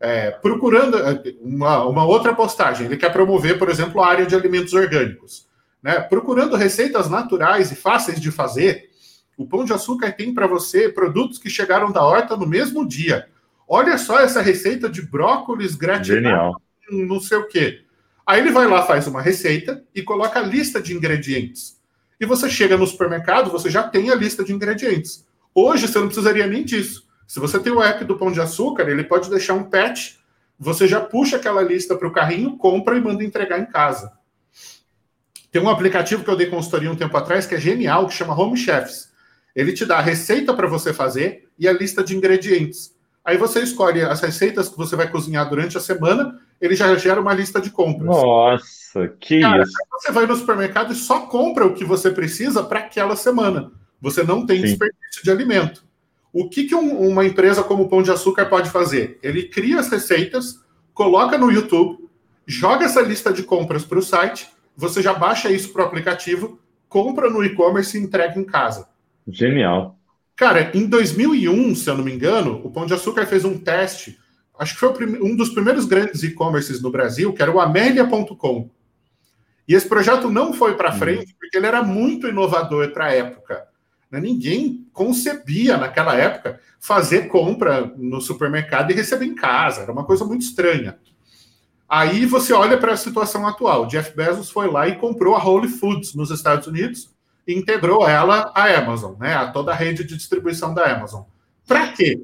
É, 0.00 0.30
procurando 0.30 0.96
é, 0.96 1.22
uma, 1.40 1.84
uma, 1.84 2.04
outra 2.04 2.34
postagem, 2.34 2.86
ele 2.86 2.96
quer 2.96 3.12
promover, 3.12 3.58
por 3.58 3.68
exemplo, 3.68 4.00
a 4.00 4.06
área 4.06 4.26
de 4.26 4.34
alimentos 4.34 4.72
orgânicos. 4.72 5.48
Né? 5.82 6.00
Procurando 6.00 6.56
receitas 6.56 7.08
naturais 7.08 7.72
e 7.72 7.76
fáceis 7.76 8.20
de 8.20 8.30
fazer, 8.30 8.90
o 9.36 9.46
Pão 9.46 9.64
de 9.64 9.72
Açúcar 9.72 10.12
tem 10.12 10.32
para 10.32 10.46
você 10.46 10.88
produtos 10.88 11.38
que 11.38 11.50
chegaram 11.50 11.90
da 11.90 12.04
horta 12.04 12.36
no 12.36 12.46
mesmo 12.46 12.86
dia. 12.86 13.28
Olha 13.68 13.98
só 13.98 14.18
essa 14.18 14.40
receita 14.40 14.88
de 14.88 15.02
brócolis 15.02 15.74
gratinado, 15.74 16.56
não 16.90 17.20
sei 17.20 17.36
o 17.36 17.46
quê. 17.46 17.82
Aí 18.26 18.40
ele 18.40 18.50
vai 18.50 18.66
lá, 18.66 18.82
faz 18.82 19.06
uma 19.06 19.20
receita 19.20 19.84
e 19.94 20.02
coloca 20.02 20.40
a 20.40 20.42
lista 20.42 20.80
de 20.80 20.94
ingredientes. 20.94 21.78
E 22.18 22.24
você 22.24 22.48
chega 22.48 22.76
no 22.76 22.86
supermercado, 22.86 23.50
você 23.50 23.68
já 23.68 23.82
tem 23.82 24.10
a 24.10 24.14
lista 24.14 24.42
de 24.42 24.52
ingredientes. 24.52 25.26
Hoje 25.54 25.86
você 25.86 25.98
não 25.98 26.06
precisaria 26.06 26.46
nem 26.46 26.64
disso. 26.64 27.06
Se 27.26 27.38
você 27.38 27.58
tem 27.58 27.70
o 27.70 27.82
app 27.82 28.04
do 28.04 28.16
Pão 28.16 28.32
de 28.32 28.40
Açúcar, 28.40 28.88
ele 28.88 29.04
pode 29.04 29.28
deixar 29.28 29.52
um 29.52 29.64
patch, 29.64 30.14
você 30.58 30.88
já 30.88 31.00
puxa 31.00 31.36
aquela 31.36 31.62
lista 31.62 31.94
para 31.94 32.08
o 32.08 32.12
carrinho, 32.12 32.56
compra 32.56 32.96
e 32.96 33.00
manda 33.00 33.22
entregar 33.22 33.58
em 33.58 33.66
casa. 33.66 34.12
Tem 35.50 35.62
um 35.62 35.68
aplicativo 35.68 36.24
que 36.24 36.30
eu 36.30 36.36
dei 36.36 36.46
consultoria 36.46 36.90
um 36.90 36.96
tempo 36.96 37.16
atrás 37.16 37.46
que 37.46 37.54
é 37.54 37.60
genial, 37.60 38.06
que 38.06 38.14
chama 38.14 38.38
Home 38.38 38.56
Chefs. 38.56 39.10
Ele 39.54 39.72
te 39.72 39.84
dá 39.84 39.98
a 39.98 40.02
receita 40.02 40.54
para 40.54 40.66
você 40.66 40.92
fazer 40.92 41.48
e 41.58 41.68
a 41.68 41.72
lista 41.72 42.02
de 42.02 42.16
ingredientes. 42.16 42.97
Aí 43.28 43.36
você 43.36 43.60
escolhe 43.60 44.00
as 44.00 44.22
receitas 44.22 44.70
que 44.70 44.76
você 44.78 44.96
vai 44.96 45.06
cozinhar 45.06 45.46
durante 45.50 45.76
a 45.76 45.80
semana, 45.82 46.40
ele 46.58 46.74
já 46.74 46.96
gera 46.96 47.20
uma 47.20 47.34
lista 47.34 47.60
de 47.60 47.68
compras. 47.68 48.06
Nossa, 48.06 49.06
que 49.20 49.42
Cara, 49.42 49.64
isso. 49.64 49.72
Você 49.92 50.10
vai 50.10 50.24
no 50.24 50.34
supermercado 50.34 50.94
e 50.94 50.96
só 50.96 51.26
compra 51.26 51.66
o 51.66 51.74
que 51.74 51.84
você 51.84 52.10
precisa 52.10 52.64
para 52.64 52.78
aquela 52.78 53.14
semana. 53.16 53.70
Você 54.00 54.22
não 54.22 54.46
tem 54.46 54.62
Sim. 54.62 54.62
desperdício 54.62 55.22
de 55.22 55.30
alimento. 55.30 55.84
O 56.32 56.48
que, 56.48 56.64
que 56.64 56.74
um, 56.74 57.06
uma 57.06 57.22
empresa 57.22 57.62
como 57.62 57.82
o 57.82 57.88
Pão 57.90 58.02
de 58.02 58.10
Açúcar 58.10 58.46
pode 58.46 58.70
fazer? 58.70 59.18
Ele 59.22 59.42
cria 59.42 59.78
as 59.78 59.90
receitas, 59.90 60.64
coloca 60.94 61.36
no 61.36 61.52
YouTube, 61.52 62.08
joga 62.46 62.86
essa 62.86 63.02
lista 63.02 63.30
de 63.30 63.42
compras 63.42 63.84
para 63.84 63.98
o 63.98 64.02
site, 64.02 64.48
você 64.74 65.02
já 65.02 65.12
baixa 65.12 65.50
isso 65.50 65.70
para 65.70 65.82
o 65.82 65.86
aplicativo, 65.86 66.58
compra 66.88 67.28
no 67.28 67.44
e-commerce 67.44 67.98
e 67.98 68.00
entrega 68.00 68.40
em 68.40 68.44
casa. 68.44 68.88
Genial. 69.26 69.97
Cara, 70.38 70.70
em 70.72 70.86
2001, 70.86 71.74
se 71.74 71.90
eu 71.90 71.96
não 71.96 72.04
me 72.04 72.12
engano, 72.12 72.60
o 72.64 72.70
Pão 72.70 72.86
de 72.86 72.94
Açúcar 72.94 73.26
fez 73.26 73.44
um 73.44 73.58
teste. 73.58 74.20
Acho 74.56 74.74
que 74.74 74.78
foi 74.78 75.20
um 75.20 75.34
dos 75.34 75.48
primeiros 75.48 75.84
grandes 75.84 76.22
e-commerces 76.22 76.80
no 76.80 76.92
Brasil, 76.92 77.32
que 77.32 77.42
era 77.42 77.50
o 77.50 77.58
Amélia.com. 77.58 78.70
E 79.66 79.74
esse 79.74 79.88
projeto 79.88 80.30
não 80.30 80.52
foi 80.52 80.76
para 80.76 80.92
uhum. 80.92 80.98
frente 80.98 81.34
porque 81.34 81.56
ele 81.56 81.66
era 81.66 81.82
muito 81.82 82.28
inovador 82.28 82.92
para 82.92 83.06
a 83.06 83.12
época. 83.12 83.66
Né? 84.08 84.20
Ninguém 84.20 84.86
concebia 84.92 85.76
naquela 85.76 86.14
época 86.14 86.60
fazer 86.78 87.26
compra 87.26 87.92
no 87.96 88.20
supermercado 88.20 88.92
e 88.92 88.94
receber 88.94 89.24
em 89.24 89.34
casa. 89.34 89.80
Era 89.80 89.92
uma 89.92 90.04
coisa 90.04 90.24
muito 90.24 90.42
estranha. 90.42 91.00
Aí 91.88 92.24
você 92.24 92.52
olha 92.52 92.78
para 92.78 92.92
a 92.92 92.96
situação 92.96 93.44
atual. 93.44 93.86
Jeff 93.86 94.14
Bezos 94.14 94.50
foi 94.50 94.70
lá 94.70 94.86
e 94.86 94.94
comprou 94.94 95.34
a 95.34 95.44
Whole 95.44 95.66
Foods 95.66 96.14
nos 96.14 96.30
Estados 96.30 96.68
Unidos 96.68 97.17
integrou 97.54 98.08
ela 98.08 98.50
à 98.54 98.64
Amazon, 98.78 99.14
né, 99.18 99.34
a 99.34 99.48
toda 99.48 99.72
a 99.72 99.74
rede 99.74 100.04
de 100.04 100.16
distribuição 100.16 100.74
da 100.74 100.84
Amazon. 100.92 101.22
Para 101.66 101.88
quê? 101.88 102.20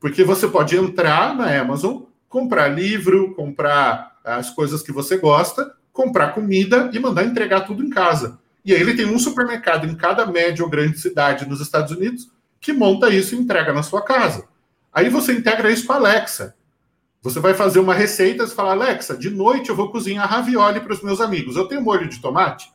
Porque 0.00 0.22
você 0.22 0.46
pode 0.46 0.76
entrar 0.76 1.34
na 1.34 1.60
Amazon, 1.60 2.02
comprar 2.28 2.68
livro, 2.68 3.34
comprar 3.34 4.18
as 4.24 4.50
coisas 4.50 4.82
que 4.82 4.92
você 4.92 5.16
gosta, 5.16 5.74
comprar 5.92 6.32
comida 6.32 6.90
e 6.92 6.98
mandar 6.98 7.24
entregar 7.24 7.62
tudo 7.62 7.82
em 7.82 7.90
casa. 7.90 8.38
E 8.64 8.72
aí 8.72 8.80
ele 8.80 8.94
tem 8.94 9.06
um 9.06 9.18
supermercado 9.18 9.86
em 9.86 9.94
cada 9.94 10.26
média 10.26 10.64
ou 10.64 10.70
grande 10.70 10.98
cidade 10.98 11.48
nos 11.48 11.60
Estados 11.60 11.90
Unidos 11.90 12.28
que 12.60 12.72
monta 12.72 13.08
isso 13.08 13.34
e 13.34 13.38
entrega 13.38 13.72
na 13.72 13.82
sua 13.82 14.02
casa. 14.02 14.46
Aí 14.92 15.08
você 15.08 15.32
integra 15.32 15.70
isso 15.70 15.86
com 15.86 15.92
a 15.92 15.96
Alexa. 15.96 16.54
Você 17.22 17.40
vai 17.40 17.54
fazer 17.54 17.80
uma 17.80 17.94
receita 17.94 18.44
e 18.44 18.48
fala, 18.48 18.72
Alexa, 18.72 19.16
de 19.16 19.30
noite 19.30 19.70
eu 19.70 19.76
vou 19.76 19.90
cozinhar 19.90 20.28
ravioli 20.28 20.80
para 20.80 20.92
os 20.92 21.02
meus 21.02 21.20
amigos. 21.20 21.56
Eu 21.56 21.66
tenho 21.66 21.82
molho 21.82 22.08
de 22.08 22.20
tomate? 22.20 22.70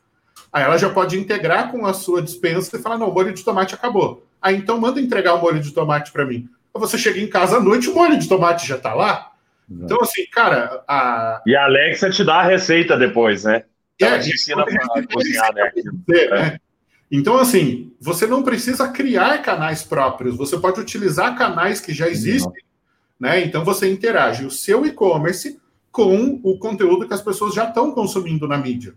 Aí 0.54 0.64
ela 0.64 0.78
já 0.78 0.90
pode 0.90 1.18
integrar 1.18 1.72
com 1.72 1.86
a 1.86 1.94
sua 1.94 2.22
dispensa 2.22 2.78
e 2.78 2.82
falar: 2.82 3.00
não, 3.00 3.10
o 3.10 3.14
molho 3.14 3.34
de 3.34 3.44
tomate 3.44 3.74
acabou. 3.74 4.24
Aí 4.40 4.56
então 4.56 4.80
manda 4.80 5.02
entregar 5.02 5.34
o 5.34 5.42
molho 5.42 5.60
de 5.60 5.72
tomate 5.72 6.12
para 6.12 6.26
mim. 6.26 6.48
Você 6.76 6.98
chega 6.98 7.20
em 7.20 7.28
casa 7.28 7.58
à 7.58 7.60
noite, 7.60 7.90
o 7.90 7.96
molho 7.96 8.18
de 8.20 8.28
tomate 8.28 8.68
já 8.68 8.76
está 8.76 8.94
lá. 8.94 9.32
Exato. 9.70 9.86
Então, 9.86 10.02
assim, 10.02 10.26
cara. 10.32 10.84
A... 10.88 11.42
E 11.48 11.56
a 11.56 11.64
Alexa 11.66 12.10
te 12.10 12.24
dá 12.24 12.36
a 12.36 12.44
receita 12.44 12.96
depois, 12.96 13.44
né? 13.44 13.64
É, 14.00 14.06
ela 14.06 14.20
te 14.20 14.34
ensina 14.34 14.66
para 14.66 15.08
cozinhar, 15.08 15.54
né? 15.54 15.72
né? 16.08 16.60
Então, 17.12 17.38
assim, 17.38 17.94
você 18.02 18.26
não 18.26 18.44
precisa 18.44 18.88
criar 18.90 19.42
canais 19.44 19.84
próprios, 19.84 20.36
você 20.36 20.58
pode 20.58 20.80
utilizar 20.80 21.38
canais 21.38 21.80
que 21.80 21.94
já 21.94 22.10
existem, 22.10 22.64
né? 23.20 23.42
Então 23.42 23.64
você 23.64 23.92
interage 23.92 24.46
o 24.46 24.52
seu 24.52 24.86
e-commerce 24.86 25.60
com 25.92 26.40
o 26.44 26.58
conteúdo 26.58 27.08
que 27.08 27.14
as 27.14 27.22
pessoas 27.22 27.54
já 27.54 27.66
estão 27.66 27.92
consumindo 27.92 28.48
na 28.48 28.58
mídia. 28.58 28.96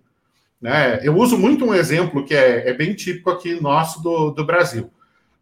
Né? 0.60 1.00
Eu 1.02 1.16
uso 1.16 1.38
muito 1.38 1.64
um 1.64 1.74
exemplo 1.74 2.24
que 2.24 2.34
é, 2.34 2.68
é 2.68 2.72
bem 2.72 2.94
típico 2.94 3.30
aqui 3.30 3.60
nosso 3.60 4.02
do, 4.02 4.30
do 4.30 4.44
Brasil. 4.44 4.90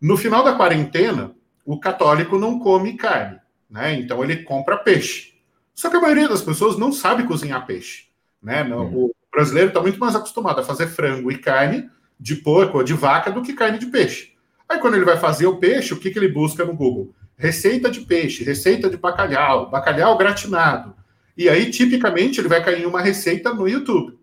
No 0.01 0.17
final 0.17 0.43
da 0.43 0.55
quarentena, 0.55 1.33
o 1.65 1.79
católico 1.79 2.39
não 2.39 2.59
come 2.59 2.95
carne, 2.95 3.39
né? 3.71 3.95
Então 3.95 4.23
ele 4.23 4.43
compra 4.43 4.77
peixe. 4.77 5.35
Só 5.75 5.89
que 5.89 5.97
a 5.97 6.01
maioria 6.01 6.29
das 6.29 6.43
pessoas 6.43 6.77
não 6.77 6.93
sabe 6.93 7.25
cozinhar 7.25 7.67
peixe, 7.67 8.05
né? 8.43 8.63
Uhum. 8.65 9.07
O 9.07 9.15
brasileiro 9.33 9.69
está 9.69 9.81
muito 9.81 9.99
mais 9.99 10.15
acostumado 10.15 10.61
a 10.61 10.65
fazer 10.65 10.89
frango 10.89 11.33
e 11.33 11.39
carne 11.39 11.89
de 12.21 12.37
porco 12.37 12.79
ou 12.79 12.85
de 12.85 12.93
vaca 12.93 13.31
do 13.31 13.43
que 13.43 13.55
carne 13.55 13.79
de 13.79 13.87
peixe. 13.87 14.35
Aí 14.69 14.79
quando 14.79 14.95
ele 14.95 15.05
vai 15.05 15.17
fazer 15.17 15.47
o 15.47 15.57
peixe, 15.57 15.95
o 15.95 15.99
que, 15.99 16.11
que 16.11 16.19
ele 16.19 16.29
busca 16.29 16.65
no 16.65 16.75
Google? 16.75 17.15
Receita 17.37 17.91
de 17.91 18.03
peixe, 18.03 18.45
receita 18.45 18.89
de 18.89 18.97
bacalhau, 18.97 19.71
bacalhau 19.71 20.17
gratinado. 20.17 20.95
E 21.37 21.49
aí, 21.49 21.71
tipicamente, 21.71 22.41
ele 22.41 22.49
vai 22.49 22.63
cair 22.65 22.83
em 22.83 22.87
uma 22.87 23.01
receita 23.01 23.53
no 23.53 23.69
YouTube. 23.69 24.14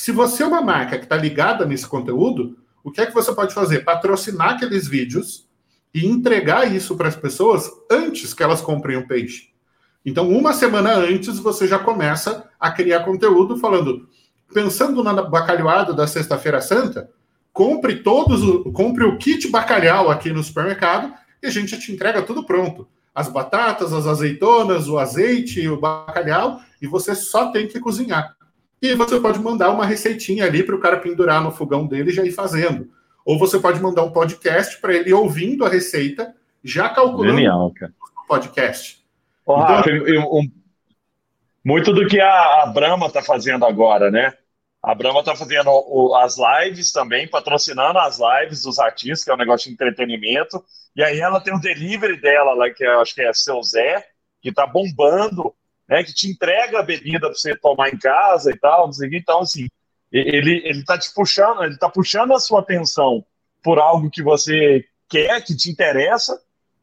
Se 0.00 0.12
você 0.12 0.44
é 0.44 0.46
uma 0.46 0.62
marca 0.62 0.96
que 0.96 1.06
está 1.06 1.16
ligada 1.16 1.66
nesse 1.66 1.84
conteúdo, 1.84 2.56
o 2.84 2.90
que 2.92 3.00
é 3.00 3.06
que 3.06 3.12
você 3.12 3.34
pode 3.34 3.52
fazer? 3.52 3.80
Patrocinar 3.80 4.50
aqueles 4.50 4.86
vídeos 4.86 5.48
e 5.92 6.06
entregar 6.06 6.72
isso 6.72 6.96
para 6.96 7.08
as 7.08 7.16
pessoas 7.16 7.68
antes 7.90 8.32
que 8.32 8.40
elas 8.40 8.60
comprem 8.60 8.96
o 8.96 9.08
peixe. 9.08 9.48
Então, 10.06 10.28
uma 10.28 10.52
semana 10.52 10.94
antes, 10.94 11.40
você 11.40 11.66
já 11.66 11.80
começa 11.80 12.48
a 12.60 12.70
criar 12.70 13.00
conteúdo 13.00 13.56
falando, 13.56 14.08
pensando 14.54 15.02
na 15.02 15.20
bacalhoada 15.20 15.92
da 15.92 16.06
Sexta-feira 16.06 16.60
Santa, 16.60 17.10
compre 17.52 17.96
todos, 17.96 18.40
compre 18.72 19.02
o 19.02 19.18
kit 19.18 19.48
bacalhau 19.48 20.12
aqui 20.12 20.30
no 20.30 20.44
supermercado 20.44 21.12
e 21.42 21.48
a 21.48 21.50
gente 21.50 21.76
te 21.76 21.90
entrega 21.90 22.22
tudo 22.22 22.46
pronto. 22.46 22.86
As 23.12 23.28
batatas, 23.28 23.92
as 23.92 24.06
azeitonas, 24.06 24.88
o 24.88 24.96
azeite, 24.96 25.68
o 25.68 25.76
bacalhau, 25.76 26.60
e 26.80 26.86
você 26.86 27.16
só 27.16 27.50
tem 27.50 27.66
que 27.66 27.80
cozinhar. 27.80 28.37
E 28.80 28.94
você 28.94 29.18
pode 29.18 29.38
mandar 29.40 29.70
uma 29.70 29.84
receitinha 29.84 30.44
ali 30.44 30.62
para 30.62 30.76
o 30.76 30.80
cara 30.80 30.98
pendurar 30.98 31.42
no 31.42 31.50
fogão 31.50 31.86
dele 31.86 32.10
e 32.10 32.14
já 32.14 32.24
ir 32.24 32.32
fazendo. 32.32 32.90
Ou 33.24 33.38
você 33.38 33.58
pode 33.58 33.80
mandar 33.80 34.04
um 34.04 34.12
podcast 34.12 34.80
para 34.80 34.94
ele 34.94 35.12
ouvindo 35.12 35.64
a 35.64 35.68
receita, 35.68 36.34
já 36.62 36.88
calculando 36.88 37.36
Genial, 37.36 37.72
cara. 37.74 37.92
o 38.24 38.26
podcast. 38.26 39.04
Oh, 39.44 39.54
então, 39.54 39.76
Rafa, 39.76 39.90
um, 39.90 40.50
muito 41.64 41.92
do 41.92 42.06
que 42.06 42.20
a, 42.20 42.62
a 42.62 42.66
Brahma 42.66 43.06
está 43.06 43.22
fazendo 43.22 43.64
agora, 43.64 44.10
né? 44.10 44.32
A 44.82 44.94
Brahma 44.94 45.20
está 45.20 45.34
fazendo 45.34 45.68
o, 45.68 46.14
as 46.14 46.36
lives 46.38 46.92
também, 46.92 47.28
patrocinando 47.28 47.98
as 47.98 48.18
lives 48.18 48.62
dos 48.62 48.78
artistas, 48.78 49.24
que 49.24 49.30
é 49.30 49.34
um 49.34 49.38
negócio 49.38 49.68
de 49.68 49.74
entretenimento. 49.74 50.64
E 50.94 51.02
aí 51.02 51.20
ela 51.20 51.40
tem 51.40 51.54
o 51.54 51.60
delivery 51.60 52.20
dela 52.20 52.54
lá, 52.54 52.70
que 52.70 52.84
eu 52.84 53.00
acho 53.00 53.14
que 53.14 53.22
é 53.22 53.32
seu 53.32 53.62
Zé, 53.62 54.06
que 54.40 54.50
está 54.50 54.66
bombando, 54.66 55.54
né? 55.88 56.04
Que 56.04 56.12
te 56.12 56.28
entrega 56.28 56.78
a 56.78 56.82
bebida 56.82 57.20
para 57.20 57.34
você 57.34 57.56
tomar 57.56 57.88
em 57.88 57.98
casa 57.98 58.50
e 58.50 58.56
tal, 58.58 58.86
não 58.86 58.92
sei 58.92 59.08
o 59.08 59.10
que. 59.10 59.16
Então, 59.16 59.40
assim, 59.40 59.66
ele, 60.12 60.62
ele 60.64 60.84
tá 60.84 60.98
te 60.98 61.12
puxando, 61.14 61.64
ele 61.64 61.76
tá 61.76 61.88
puxando 61.88 62.32
a 62.32 62.40
sua 62.40 62.60
atenção 62.60 63.24
por 63.62 63.78
algo 63.78 64.10
que 64.10 64.22
você 64.22 64.84
quer, 65.08 65.42
que 65.42 65.56
te 65.56 65.70
interessa, 65.70 66.38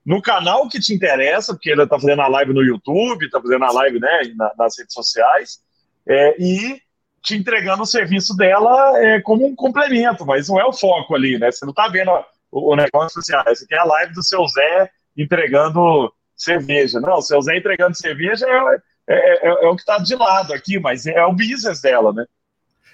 no 0.06 0.22
canal 0.22 0.68
que 0.70 0.80
te 0.80 0.93
interessa, 0.93 1.53
porque 1.53 1.72
ele 1.72 1.88
tá 1.88 1.99
fazendo 1.99 2.22
a 2.22 2.28
live 2.28 2.53
no 2.53 2.64
YouTube, 2.64 3.30
tá 3.30 3.41
fazendo 3.41 3.66
a 3.66 3.72
live 3.72 3.99
né, 3.99 4.22
nas 4.58 4.78
redes 4.78 4.93
sociais, 4.93 5.60
é, 6.08 6.36
e 6.39 6.80
te 7.24 7.36
entregando 7.36 7.82
o 7.82 7.88
serviço 7.88 8.36
dela 8.36 8.99
é, 8.99 9.20
como 9.20 9.47
um 9.47 9.56
complemento, 9.56 10.26
mas 10.26 10.47
não 10.47 10.60
é 10.60 10.66
o 10.66 10.74
foco 10.74 11.16
ali, 11.16 11.39
né? 11.39 11.51
Você 11.51 11.66
não 11.66 11.74
tá 11.74 11.88
vendo 11.88 12.12
o, 12.51 12.74
o 12.74 12.76
negócio. 12.76 13.20
Assim, 13.20 13.34
ah, 13.34 13.43
esse 13.47 13.64
aqui 13.64 13.74
é 13.74 13.80
a 13.80 13.84
live 13.84 14.14
do 14.14 14.24
seu 14.24 14.45
Zé 14.47 14.91
entregando 15.18 16.14
cerveja. 16.36 16.99
Não, 16.99 17.16
o 17.16 17.22
seu 17.22 17.41
Zé 17.41 17.58
entregando 17.58 17.97
cerveja 17.97 18.45
é, 18.47 18.78
é, 19.08 19.47
é, 19.47 19.66
é 19.66 19.68
o 19.68 19.76
que 19.76 19.82
está 19.82 19.97
de 19.97 20.16
lado 20.16 20.53
aqui, 20.53 20.80
mas 20.80 21.06
é 21.06 21.24
o 21.26 21.34
business 21.34 21.82
dela, 21.82 22.12
né? 22.14 22.26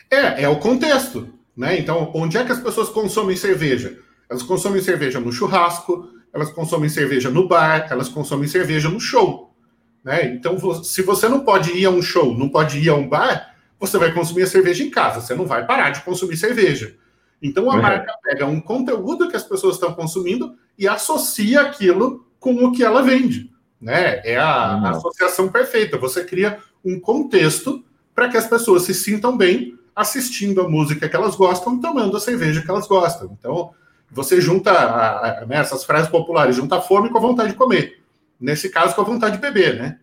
É, 0.10 0.44
é 0.44 0.50
o 0.50 0.60
contexto, 0.60 1.34
né? 1.56 1.78
Então, 1.78 2.12
onde 2.14 2.38
é 2.38 2.44
que 2.44 2.52
as 2.52 2.60
pessoas 2.60 2.90
consomem 2.90 3.36
cerveja? 3.36 3.98
Elas 4.30 4.44
consomem 4.44 4.82
cerveja 4.82 5.20
no 5.20 5.32
churrasco, 5.32 6.10
elas 6.34 6.52
consomem 6.52 6.90
cerveja 6.90 7.30
no 7.30 7.48
bar, 7.48 7.88
elas 7.90 8.10
consomem 8.10 8.48
cerveja 8.48 8.90
no 8.90 9.00
show, 9.00 9.54
né? 10.04 10.26
Então, 10.26 10.58
se 10.84 11.02
você 11.02 11.28
não 11.28 11.42
pode 11.42 11.72
ir 11.72 11.86
a 11.86 11.90
um 11.90 12.02
show, 12.02 12.38
não 12.38 12.50
pode 12.50 12.80
ir 12.80 12.90
a 12.90 12.96
um 12.96 13.08
bar, 13.08 13.56
você 13.80 13.98
vai 13.98 14.14
consumir 14.14 14.44
a 14.44 14.48
cerveja 14.48 14.84
em 14.84 14.90
casa, 14.90 15.22
você 15.22 15.34
não 15.34 15.46
vai 15.46 15.66
parar 15.66 15.90
de 15.90 16.02
consumir 16.02 16.38
cerveja. 16.38 16.96
Então 17.42 17.72
a 17.72 17.76
uhum. 17.76 17.82
marca 17.82 18.14
pega 18.24 18.46
um 18.46 18.62
conteúdo 18.62 19.28
que 19.28 19.36
as 19.36 19.44
pessoas 19.44 19.76
estão 19.76 19.94
consumindo 19.94 20.56
e 20.78 20.88
associa 20.88 21.62
aquilo 21.62 22.26
com 22.40 22.54
o 22.64 22.72
que 22.72 22.84
ela 22.84 23.02
vende. 23.02 23.52
Né? 23.82 24.22
É 24.24 24.38
a, 24.38 24.48
a 24.48 24.90
associação 24.92 25.50
perfeita. 25.50 25.98
Você 25.98 26.24
cria 26.24 26.60
um 26.84 27.00
contexto 27.00 27.84
para 28.14 28.30
que 28.30 28.38
as 28.38 28.48
pessoas 28.48 28.84
se 28.84 28.94
sintam 28.94 29.36
bem 29.36 29.78
assistindo 29.96 30.62
a 30.62 30.70
música 30.70 31.10
que 31.10 31.16
elas 31.16 31.36
gostam 31.36 31.76
e 31.76 31.82
tomando 31.82 32.16
a 32.16 32.20
cerveja 32.20 32.62
que 32.62 32.70
elas 32.70 32.88
gostam. 32.88 33.36
Então, 33.38 33.74
você 34.10 34.40
junta 34.40 34.72
a, 34.72 35.42
a, 35.42 35.46
né, 35.46 35.58
essas 35.58 35.84
frases 35.84 36.10
populares, 36.10 36.56
junta 36.56 36.78
a 36.78 36.82
fome 36.82 37.10
com 37.10 37.18
a 37.18 37.22
vontade 37.22 37.50
de 37.50 37.58
comer. 37.58 38.02
Nesse 38.40 38.70
caso, 38.70 38.96
com 38.96 39.02
a 39.02 39.06
vontade 39.06 39.36
de 39.36 39.42
beber, 39.42 39.76
né? 39.76 40.00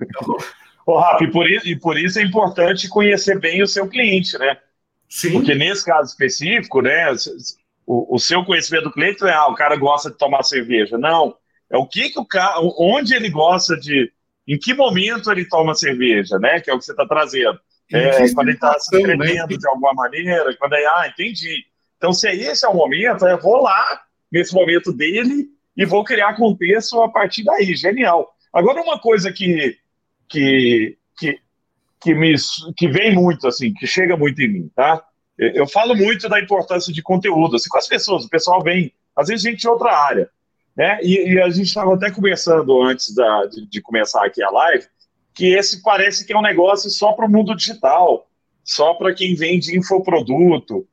Então, 0.00 0.36
Ô, 0.88 0.98
Rafa, 0.98 1.22
e 1.22 1.30
por, 1.30 1.50
isso, 1.50 1.68
e 1.68 1.78
por 1.78 1.98
isso 1.98 2.18
é 2.18 2.22
importante 2.22 2.88
conhecer 2.88 3.38
bem 3.38 3.62
o 3.62 3.66
seu 3.66 3.86
cliente, 3.86 4.38
né? 4.38 4.56
Sim. 5.06 5.32
Porque 5.32 5.54
nesse 5.54 5.84
caso 5.84 6.08
específico, 6.08 6.80
né, 6.80 7.12
o, 7.86 8.16
o 8.16 8.18
seu 8.18 8.42
conhecimento 8.42 8.84
do 8.84 8.92
cliente 8.92 9.20
não 9.20 9.28
é, 9.28 9.34
ah, 9.34 9.48
o 9.48 9.54
cara 9.54 9.76
gosta 9.76 10.10
de 10.10 10.16
tomar 10.16 10.42
cerveja. 10.42 10.96
Não. 10.96 11.36
É 11.70 11.76
o 11.76 11.86
que, 11.86 12.10
que 12.10 12.18
o 12.18 12.24
cara, 12.24 12.56
onde 12.78 13.14
ele 13.14 13.28
gosta 13.28 13.76
de, 13.76 14.10
em 14.46 14.58
que 14.58 14.74
momento 14.74 15.30
ele 15.30 15.46
toma 15.46 15.74
cerveja, 15.74 16.38
né? 16.38 16.60
Que 16.60 16.70
é 16.70 16.74
o 16.74 16.78
que 16.78 16.84
você 16.84 16.92
está 16.92 17.06
trazendo. 17.06 17.58
É, 17.92 18.32
quando 18.34 18.48
ele 18.48 18.56
está 18.56 18.78
se 18.78 18.90
tremendo 18.90 19.50
né? 19.50 19.56
de 19.56 19.68
alguma 19.68 19.94
maneira, 19.94 20.54
quando 20.58 20.74
é, 20.74 20.86
ah, 20.86 21.08
entendi. 21.08 21.64
Então, 21.96 22.12
se 22.12 22.28
esse 22.28 22.64
é 22.64 22.68
o 22.68 22.74
momento, 22.74 23.26
eu 23.26 23.40
vou 23.40 23.62
lá 23.62 24.02
nesse 24.30 24.54
momento 24.54 24.92
dele 24.92 25.48
e 25.76 25.86
vou 25.86 26.04
criar 26.04 26.36
contexto 26.36 27.00
a 27.02 27.08
partir 27.08 27.44
daí. 27.44 27.74
Genial. 27.74 28.34
Agora, 28.52 28.82
uma 28.82 28.98
coisa 28.98 29.32
que 29.32 29.78
que, 30.28 30.96
que, 31.18 31.40
que, 32.00 32.14
me, 32.14 32.34
que 32.76 32.88
vem 32.88 33.14
muito, 33.14 33.48
assim, 33.48 33.72
que 33.72 33.86
chega 33.86 34.16
muito 34.16 34.40
em 34.42 34.48
mim, 34.48 34.70
tá? 34.74 35.02
Eu, 35.36 35.48
eu 35.50 35.66
falo 35.66 35.96
muito 35.96 36.28
da 36.28 36.40
importância 36.40 36.92
de 36.92 37.02
conteúdo, 37.02 37.56
assim, 37.56 37.68
com 37.68 37.78
as 37.78 37.88
pessoas, 37.88 38.24
o 38.24 38.28
pessoal 38.28 38.62
vem, 38.62 38.92
às 39.16 39.28
vezes 39.28 39.42
gente 39.42 39.60
de 39.60 39.68
outra 39.68 39.90
área, 39.92 40.30
né? 40.78 41.00
E, 41.02 41.32
e 41.32 41.42
a 41.42 41.50
gente 41.50 41.66
estava 41.66 41.92
até 41.92 42.08
conversando 42.08 42.80
antes 42.80 43.12
da, 43.12 43.46
de, 43.46 43.66
de, 43.66 43.82
começar 43.82 44.24
aqui 44.24 44.40
a 44.40 44.48
live, 44.48 44.86
que 45.34 45.52
esse 45.52 45.82
parece 45.82 46.24
que 46.24 46.32
é 46.32 46.38
um 46.38 46.42
negócio 46.42 46.88
só 46.88 47.12
para 47.12 47.26
o 47.26 47.28
mundo 47.28 47.56
digital, 47.56 48.30
só 48.62 48.94
para 48.94 49.12
quem 49.12 49.34
vende 49.34 49.76
infoproduto. 49.76 50.86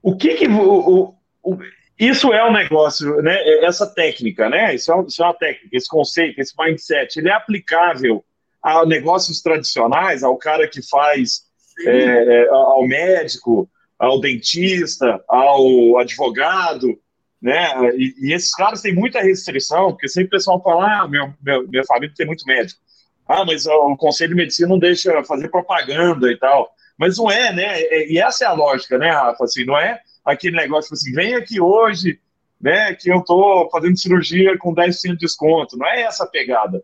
O 0.00 0.16
que 0.16 0.34
que... 0.34 0.46
O, 0.46 1.16
o, 1.42 1.58
isso 1.98 2.32
é 2.32 2.48
um 2.48 2.52
negócio, 2.52 3.20
né? 3.20 3.36
Essa 3.64 3.84
técnica, 3.84 4.48
né? 4.48 4.76
Isso 4.76 4.92
é, 4.92 5.04
isso 5.04 5.22
é 5.22 5.26
uma 5.26 5.34
técnica, 5.34 5.76
esse 5.76 5.88
conceito, 5.88 6.40
esse 6.40 6.54
mindset, 6.56 7.18
ele 7.18 7.28
é 7.28 7.32
aplicável 7.32 8.24
a 8.62 8.86
negócios 8.86 9.42
tradicionais, 9.42 10.22
ao 10.22 10.36
cara 10.36 10.68
que 10.68 10.80
faz, 10.88 11.42
é, 11.84 12.44
é, 12.44 12.48
ao 12.48 12.86
médico, 12.86 13.68
ao 13.98 14.20
dentista, 14.20 15.22
ao 15.28 15.98
advogado, 15.98 16.96
né? 17.40 17.72
E, 17.96 18.14
e, 18.18 18.32
esses 18.32 18.52
caras 18.52 18.82
têm 18.82 18.94
muita 18.94 19.20
restrição, 19.20 19.92
porque 19.92 20.08
sempre 20.08 20.28
o 20.28 20.30
pessoal 20.30 20.62
fala, 20.62 21.02
ah, 21.02 21.08
meu, 21.08 21.32
meu, 21.42 21.66
minha 21.68 21.84
família 21.84 22.14
tem 22.14 22.26
muito 22.26 22.44
médico. 22.46 22.80
Ah, 23.26 23.44
mas 23.44 23.66
o 23.66 23.96
Conselho 23.96 24.30
de 24.30 24.36
Medicina 24.36 24.68
não 24.68 24.78
deixa 24.78 25.22
fazer 25.24 25.48
propaganda 25.48 26.30
e 26.30 26.36
tal. 26.36 26.70
Mas 26.98 27.16
não 27.16 27.30
é, 27.30 27.52
né? 27.52 27.80
É, 27.80 28.12
e 28.12 28.18
essa 28.18 28.44
é 28.44 28.46
a 28.46 28.52
lógica, 28.52 28.98
né, 28.98 29.10
Rafa? 29.10 29.44
Assim, 29.44 29.64
não 29.64 29.78
é 29.78 30.00
aquele 30.24 30.56
negócio 30.56 30.88
tipo 30.88 30.94
assim, 30.94 31.12
vem 31.12 31.34
aqui 31.34 31.60
hoje, 31.60 32.20
né, 32.60 32.94
que 32.94 33.10
eu 33.10 33.22
tô 33.22 33.68
fazendo 33.72 33.98
cirurgia 33.98 34.58
com 34.58 34.74
10% 34.74 35.12
de 35.12 35.16
desconto. 35.16 35.78
Não 35.78 35.86
é 35.86 36.02
essa 36.02 36.24
a 36.24 36.26
pegada. 36.26 36.82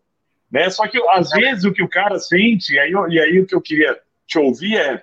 Né? 0.50 0.70
Só 0.70 0.86
que, 0.86 0.98
às 1.10 1.30
vezes, 1.30 1.64
o 1.64 1.72
que 1.72 1.82
o 1.82 1.88
cara 1.88 2.18
sente, 2.18 2.74
e 2.74 2.78
aí, 2.78 2.92
e 3.10 3.20
aí 3.20 3.40
o 3.40 3.46
que 3.46 3.54
eu 3.54 3.60
queria 3.60 3.98
te 4.26 4.38
ouvir 4.38 4.76
é, 4.76 5.02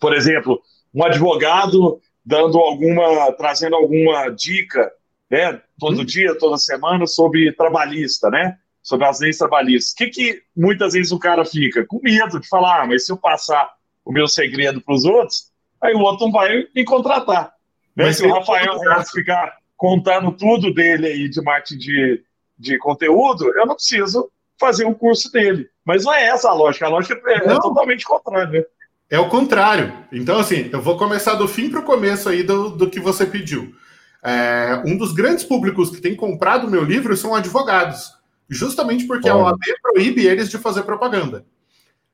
por 0.00 0.14
exemplo, 0.14 0.60
um 0.92 1.04
advogado 1.04 2.00
dando 2.26 2.58
alguma, 2.58 3.32
trazendo 3.32 3.76
alguma 3.76 4.28
dica, 4.30 4.90
né, 5.30 5.60
todo 5.78 6.00
hum. 6.00 6.04
dia, 6.04 6.36
toda 6.36 6.58
semana, 6.58 7.06
sobre 7.06 7.52
trabalhista, 7.52 8.28
né? 8.28 8.58
Sobre 8.82 9.06
as 9.06 9.20
leis 9.20 9.38
trabalhistas. 9.38 9.92
O 9.92 9.96
que, 9.96 10.08
que 10.08 10.42
muitas 10.56 10.92
vezes 10.92 11.12
o 11.12 11.18
cara 11.18 11.44
fica? 11.44 11.86
Com 11.86 12.00
medo 12.02 12.40
de 12.40 12.48
falar, 12.48 12.82
ah, 12.82 12.86
mas 12.86 13.06
se 13.06 13.12
eu 13.12 13.16
passar 13.16 13.72
o 14.04 14.12
meu 14.12 14.26
segredo 14.26 14.80
para 14.80 14.94
os 14.94 15.04
outros, 15.04 15.50
aí 15.80 15.94
o 15.94 16.00
outro 16.00 16.26
não 16.26 16.32
vai 16.32 16.66
me 16.74 16.84
contratar. 16.84 17.52
Né? 17.94 18.06
Mas 18.06 18.16
se 18.16 18.26
o 18.26 18.32
Rafael 18.32 18.78
ficar 19.12 19.56
contando 19.76 20.32
tudo 20.32 20.72
dele 20.72 21.06
aí 21.06 21.28
de 21.28 21.40
marketing 21.42 21.78
de, 21.78 22.24
de 22.58 22.78
conteúdo, 22.78 23.52
eu 23.56 23.66
não 23.66 23.74
preciso 23.74 24.30
fazer 24.58 24.84
o 24.84 24.94
curso 24.94 25.30
dele. 25.30 25.68
Mas 25.84 26.04
não 26.04 26.14
é 26.14 26.24
essa 26.26 26.48
a 26.48 26.54
lógica, 26.54 26.86
a 26.86 26.88
lógica 26.88 27.20
é, 27.26 27.34
é 27.34 27.60
totalmente 27.60 28.04
contrária, 28.04 28.60
né? 28.60 28.64
É 29.08 29.18
o 29.18 29.28
contrário. 29.28 29.92
Então, 30.12 30.38
assim, 30.38 30.68
eu 30.72 30.82
vou 30.82 30.96
começar 30.96 31.34
do 31.34 31.46
fim 31.46 31.70
para 31.70 31.80
o 31.80 31.84
começo 31.84 32.28
aí 32.28 32.42
do, 32.42 32.70
do 32.70 32.90
que 32.90 32.98
você 32.98 33.24
pediu. 33.24 33.74
É, 34.22 34.82
um 34.84 34.96
dos 34.96 35.12
grandes 35.12 35.44
públicos 35.44 35.90
que 35.90 36.00
tem 36.00 36.16
comprado 36.16 36.68
meu 36.68 36.82
livro 36.82 37.16
são 37.16 37.34
advogados, 37.34 38.12
justamente 38.48 39.04
porque 39.06 39.30
Olha. 39.30 39.42
a 39.42 39.44
OAB 39.52 39.60
proíbe 39.80 40.26
eles 40.26 40.50
de 40.50 40.58
fazer 40.58 40.82
propaganda. 40.82 41.46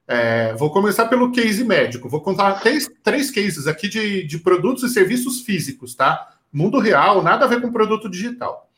É, 0.07 0.53
vou 0.55 0.71
começar 0.71 1.07
pelo 1.07 1.33
case 1.33 1.65
médico. 1.65 2.09
Vou 2.09 2.21
contar 2.21 2.61
três, 2.61 2.91
três 3.03 3.31
cases 3.31 3.67
aqui 3.67 3.89
de, 3.89 4.27
de 4.27 4.39
produtos 4.39 4.83
e 4.83 4.93
serviços 4.93 5.41
físicos, 5.41 5.95
tá? 5.95 6.35
Mundo 6.53 6.79
real, 6.79 7.23
nada 7.23 7.47
a 7.47 7.49
ver 7.49 7.63
com 7.63 7.73
produto 7.73 8.11
digital. 8.11 8.69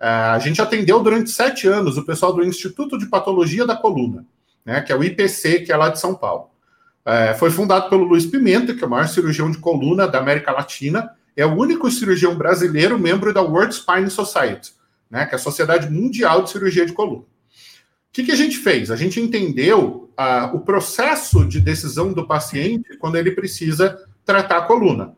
É, 0.00 0.08
a 0.08 0.38
gente 0.38 0.62
atendeu 0.62 1.02
durante 1.02 1.28
sete 1.30 1.68
anos 1.68 1.98
o 1.98 2.06
pessoal 2.06 2.32
do 2.32 2.42
Instituto 2.42 2.96
de 2.96 3.06
Patologia 3.06 3.66
da 3.66 3.76
Coluna, 3.76 4.24
né, 4.64 4.80
que 4.80 4.90
é 4.90 4.96
o 4.96 5.04
IPC, 5.04 5.60
que 5.60 5.72
é 5.72 5.76
lá 5.76 5.90
de 5.90 6.00
São 6.00 6.14
Paulo. 6.14 6.49
É, 7.04 7.34
foi 7.34 7.50
fundado 7.50 7.88
pelo 7.88 8.04
Luiz 8.04 8.26
Pimenta, 8.26 8.74
que 8.74 8.84
é 8.84 8.86
o 8.86 8.90
maior 8.90 9.08
cirurgião 9.08 9.50
de 9.50 9.58
coluna 9.58 10.06
da 10.06 10.18
América 10.18 10.52
Latina, 10.52 11.10
é 11.36 11.46
o 11.46 11.54
único 11.54 11.90
cirurgião 11.90 12.34
brasileiro 12.34 12.98
membro 12.98 13.32
da 13.32 13.40
World 13.40 13.74
Spine 13.74 14.10
Society, 14.10 14.72
né, 15.10 15.24
que 15.26 15.34
é 15.34 15.36
a 15.36 15.38
Sociedade 15.38 15.90
Mundial 15.90 16.42
de 16.42 16.50
Cirurgia 16.50 16.84
de 16.84 16.92
Coluna. 16.92 17.22
O 17.22 18.12
que, 18.12 18.24
que 18.24 18.32
a 18.32 18.36
gente 18.36 18.58
fez? 18.58 18.90
A 18.90 18.96
gente 18.96 19.20
entendeu 19.20 20.10
uh, 20.18 20.54
o 20.54 20.60
processo 20.60 21.44
de 21.46 21.60
decisão 21.60 22.12
do 22.12 22.26
paciente 22.26 22.96
quando 22.98 23.16
ele 23.16 23.30
precisa 23.30 24.04
tratar 24.24 24.58
a 24.58 24.62
coluna. 24.62 25.14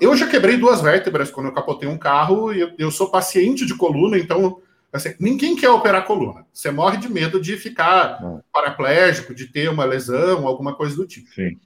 Eu 0.00 0.16
já 0.16 0.26
quebrei 0.26 0.56
duas 0.56 0.80
vértebras 0.80 1.30
quando 1.30 1.46
eu 1.46 1.52
capotei 1.52 1.88
um 1.88 1.98
carro 1.98 2.52
e 2.52 2.74
eu 2.78 2.90
sou 2.90 3.10
paciente 3.10 3.66
de 3.66 3.74
coluna, 3.74 4.18
então 4.18 4.60
assim, 4.94 5.14
ninguém 5.18 5.56
quer 5.56 5.68
operar 5.70 6.06
coluna. 6.06 6.46
Você 6.52 6.70
morre 6.70 6.98
de 6.98 7.12
medo 7.12 7.40
de 7.40 7.56
ficar 7.56 8.22
Não. 8.22 8.42
paraplégico, 8.52 9.34
de 9.34 9.48
ter 9.48 9.68
uma 9.68 9.84
lesão, 9.84 10.46
alguma 10.46 10.74
coisa 10.76 10.94
do 10.94 11.04
tipo. 11.04 11.28
Sim. 11.34 11.58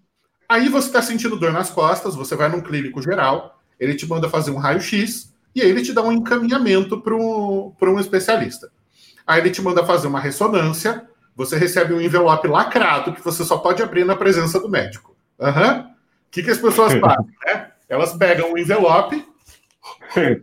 Aí 0.49 0.71
você 0.71 0.87
está 0.87 1.03
sentindo 1.03 1.37
dor 1.37 1.53
nas 1.53 1.69
costas, 1.69 2.17
você 2.17 2.35
vai 2.35 2.49
num 2.49 2.63
clínico 2.63 3.03
geral, 3.03 3.61
ele 3.79 3.95
te 3.95 4.07
manda 4.09 4.31
fazer 4.31 4.51
um 4.51 4.57
raio-x 4.57 5.35
e 5.55 5.61
aí 5.61 5.69
ele 5.69 5.83
te 5.83 5.93
dá 5.93 6.03
um 6.03 6.11
encaminhamento 6.11 7.03
para 7.03 7.15
um, 7.15 7.75
um 7.79 8.01
especialista. 8.01 8.73
Aí 9.27 9.43
ele 9.43 9.51
te 9.51 9.61
manda 9.61 9.85
fazer 9.85 10.07
uma 10.07 10.21
ressonância, 10.21 11.07
você 11.37 11.59
recebe 11.59 11.93
um 11.93 12.01
envelope 12.01 12.49
lacrado 12.49 13.13
que 13.13 13.23
você 13.23 13.45
só 13.45 13.59
pode 13.59 13.83
abrir 13.83 14.07
na 14.07 14.17
presença 14.17 14.59
do 14.59 14.71
médico. 14.71 15.15
Uhum. 15.39 15.81
O 15.81 15.87
que, 16.31 16.43
que 16.43 16.51
as 16.51 16.59
pessoas 16.59 16.95
fazem? 16.99 17.27
Né? 17.45 17.71
Elas 17.91 18.15
pegam 18.15 18.55
o 18.55 18.59
envelope, 18.59 19.23
né? 20.17 20.41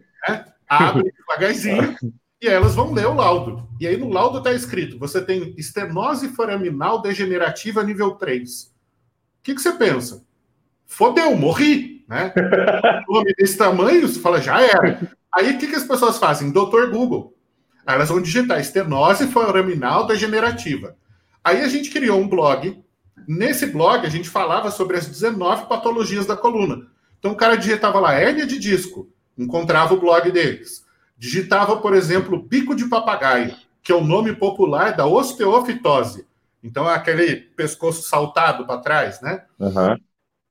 abrem 0.70 1.12
devagarzinho 1.18 1.96
e 2.46 2.48
elas 2.48 2.76
vão 2.76 2.94
ler 2.94 3.08
o 3.08 3.16
laudo. 3.16 3.68
E 3.80 3.88
aí 3.88 3.98
no 3.98 4.10
laudo 4.10 4.38
está 4.38 4.54
escrito: 4.54 5.00
você 5.00 5.22
tem 5.22 5.54
estenose 5.58 6.30
foraminal 6.30 7.02
degenerativa 7.02 7.84
nível 7.84 8.12
3. 8.12 8.64
O 8.64 8.70
que, 9.44 9.56
que 9.56 9.62
você 9.62 9.74
pensa? 9.74 10.24
Fodeu, 10.86 11.36
morri. 11.36 12.06
Né? 12.08 12.32
O 13.08 13.14
nome 13.16 13.34
desse 13.36 13.58
tamanho, 13.58 14.08
você 14.08 14.20
fala, 14.20 14.42
já 14.42 14.62
era. 14.62 15.16
Aí 15.34 15.56
o 15.56 15.58
que, 15.60 15.68
que 15.68 15.76
as 15.76 15.84
pessoas 15.84 16.18
fazem? 16.18 16.52
Doutor 16.52 16.90
Google. 16.90 17.36
Aí 17.86 17.96
elas 17.96 18.10
vão 18.10 18.22
digitar 18.22 18.60
estenose 18.60 19.28
foraminal 19.28 20.08
degenerativa. 20.08 20.96
Aí 21.44 21.62
a 21.62 21.68
gente 21.68 21.92
criou 21.92 22.20
um 22.20 22.28
blog. 22.28 22.84
Nesse 23.28 23.68
blog 23.68 24.06
a 24.06 24.10
gente 24.10 24.30
falava 24.30 24.72
sobre 24.72 24.98
as 24.98 25.08
19 25.08 25.68
patologias 25.68 26.26
da 26.26 26.36
coluna. 26.36 26.88
Então 27.20 27.32
o 27.32 27.36
cara 27.36 27.56
digitava 27.56 28.00
lá 28.00 28.14
hérnia 28.14 28.46
de 28.46 28.60
disco, 28.60 29.10
encontrava 29.38 29.94
o 29.94 30.00
blog 30.00 30.32
deles. 30.32 30.85
Digitava, 31.18 31.78
por 31.78 31.94
exemplo, 31.94 32.42
bico 32.42 32.76
de 32.76 32.86
papagaio, 32.86 33.56
que 33.82 33.92
é 33.92 33.96
o 33.96 34.04
nome 34.04 34.36
popular 34.36 34.96
da 34.96 35.06
osteofitose. 35.06 36.26
Então 36.64 36.90
é 36.90 36.96
aquele 36.96 37.36
pescoço 37.36 38.08
saltado 38.10 38.66
para 38.66 38.82
trás, 38.82 39.22
né? 39.22 39.44
Uhum. 39.60 39.98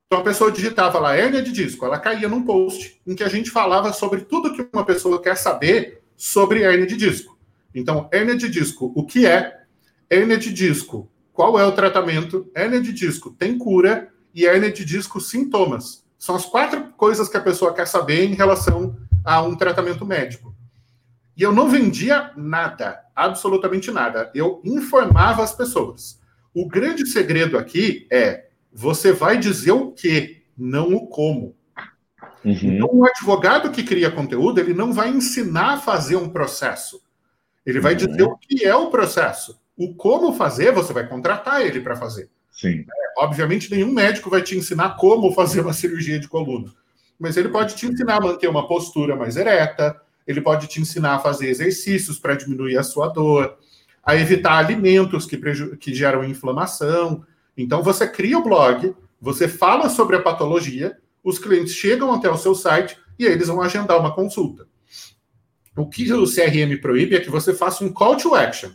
Então 0.06 0.20
a 0.20 0.22
pessoa 0.22 0.52
digitava 0.52 0.98
lá 0.98 1.16
hérnia 1.16 1.42
de 1.42 1.50
disco, 1.50 1.84
ela 1.84 1.98
caía 1.98 2.28
num 2.28 2.44
post 2.44 3.00
em 3.06 3.14
que 3.14 3.24
a 3.24 3.28
gente 3.28 3.50
falava 3.50 3.92
sobre 3.92 4.20
tudo 4.20 4.52
que 4.52 4.68
uma 4.72 4.84
pessoa 4.84 5.20
quer 5.20 5.36
saber 5.36 6.02
sobre 6.16 6.62
hérnia 6.62 6.86
de 6.86 6.96
disco. 6.96 7.36
Então, 7.74 8.08
hérnia 8.12 8.36
de 8.36 8.48
disco, 8.48 8.92
o 8.94 9.04
que 9.04 9.26
é? 9.26 9.62
Hérnia 10.08 10.38
de 10.38 10.52
disco, 10.52 11.10
qual 11.32 11.58
é 11.58 11.66
o 11.66 11.72
tratamento? 11.72 12.48
Hérnia 12.54 12.80
de 12.80 12.92
disco 12.92 13.32
tem 13.32 13.58
cura 13.58 14.08
e 14.32 14.46
hérnia 14.46 14.70
de 14.70 14.84
disco 14.84 15.20
sintomas. 15.20 16.04
São 16.16 16.36
as 16.36 16.46
quatro 16.46 16.92
coisas 16.96 17.28
que 17.28 17.36
a 17.36 17.40
pessoa 17.40 17.74
quer 17.74 17.88
saber 17.88 18.24
em 18.24 18.34
relação 18.34 18.96
a 19.24 19.42
um 19.42 19.56
tratamento 19.56 20.06
médico. 20.06 20.53
E 21.36 21.42
eu 21.42 21.52
não 21.52 21.68
vendia 21.68 22.30
nada, 22.36 23.00
absolutamente 23.14 23.90
nada. 23.90 24.30
Eu 24.34 24.60
informava 24.64 25.42
as 25.42 25.54
pessoas. 25.54 26.20
O 26.54 26.68
grande 26.68 27.06
segredo 27.06 27.58
aqui 27.58 28.06
é 28.10 28.48
você 28.72 29.12
vai 29.12 29.38
dizer 29.38 29.72
o 29.72 29.90
que, 29.90 30.42
não 30.56 30.94
o 30.94 31.06
como. 31.08 31.56
Uhum. 32.44 32.52
Então, 32.52 32.88
o 32.92 33.06
advogado 33.06 33.70
que 33.70 33.82
cria 33.82 34.10
conteúdo, 34.10 34.60
ele 34.60 34.74
não 34.74 34.92
vai 34.92 35.08
ensinar 35.08 35.74
a 35.74 35.78
fazer 35.78 36.16
um 36.16 36.28
processo. 36.28 37.00
Ele 37.64 37.80
vai 37.80 37.92
uhum. 37.92 37.98
dizer 37.98 38.22
o 38.22 38.36
que 38.36 38.64
é 38.64 38.74
o 38.74 38.90
processo. 38.90 39.58
O 39.76 39.94
como 39.94 40.34
fazer, 40.34 40.70
você 40.70 40.92
vai 40.92 41.08
contratar 41.08 41.62
ele 41.62 41.80
para 41.80 41.96
fazer. 41.96 42.28
Sim. 42.50 42.80
É, 42.80 43.22
obviamente, 43.24 43.70
nenhum 43.70 43.92
médico 43.92 44.30
vai 44.30 44.42
te 44.42 44.56
ensinar 44.56 44.96
como 44.96 45.32
fazer 45.32 45.62
uma 45.62 45.72
cirurgia 45.74 46.20
de 46.20 46.28
coluna. 46.28 46.70
Mas 47.18 47.36
ele 47.36 47.48
pode 47.48 47.74
te 47.74 47.86
ensinar 47.86 48.16
a 48.16 48.20
manter 48.20 48.48
uma 48.48 48.68
postura 48.68 49.16
mais 49.16 49.36
ereta, 49.36 50.00
ele 50.26 50.40
pode 50.40 50.66
te 50.66 50.80
ensinar 50.80 51.16
a 51.16 51.18
fazer 51.18 51.48
exercícios 51.48 52.18
para 52.18 52.34
diminuir 52.34 52.78
a 52.78 52.82
sua 52.82 53.08
dor, 53.08 53.56
a 54.02 54.16
evitar 54.16 54.58
alimentos 54.58 55.26
que, 55.26 55.38
que 55.76 55.94
geram 55.94 56.24
inflamação, 56.24 57.24
então 57.56 57.82
você 57.82 58.06
cria 58.06 58.38
o 58.38 58.42
blog, 58.42 58.94
você 59.20 59.48
fala 59.48 59.88
sobre 59.88 60.16
a 60.16 60.22
patologia, 60.22 60.98
os 61.22 61.38
clientes 61.38 61.74
chegam 61.74 62.12
até 62.12 62.30
o 62.30 62.36
seu 62.36 62.54
site 62.54 62.98
e 63.18 63.26
aí 63.26 63.32
eles 63.32 63.48
vão 63.48 63.62
agendar 63.62 63.98
uma 63.98 64.14
consulta. 64.14 64.66
O 65.76 65.88
que 65.88 66.12
o 66.12 66.24
CRM 66.24 66.80
proíbe 66.80 67.16
é 67.16 67.20
que 67.20 67.30
você 67.30 67.52
faça 67.52 67.84
um 67.84 67.92
call 67.92 68.16
to 68.16 68.34
action. 68.34 68.70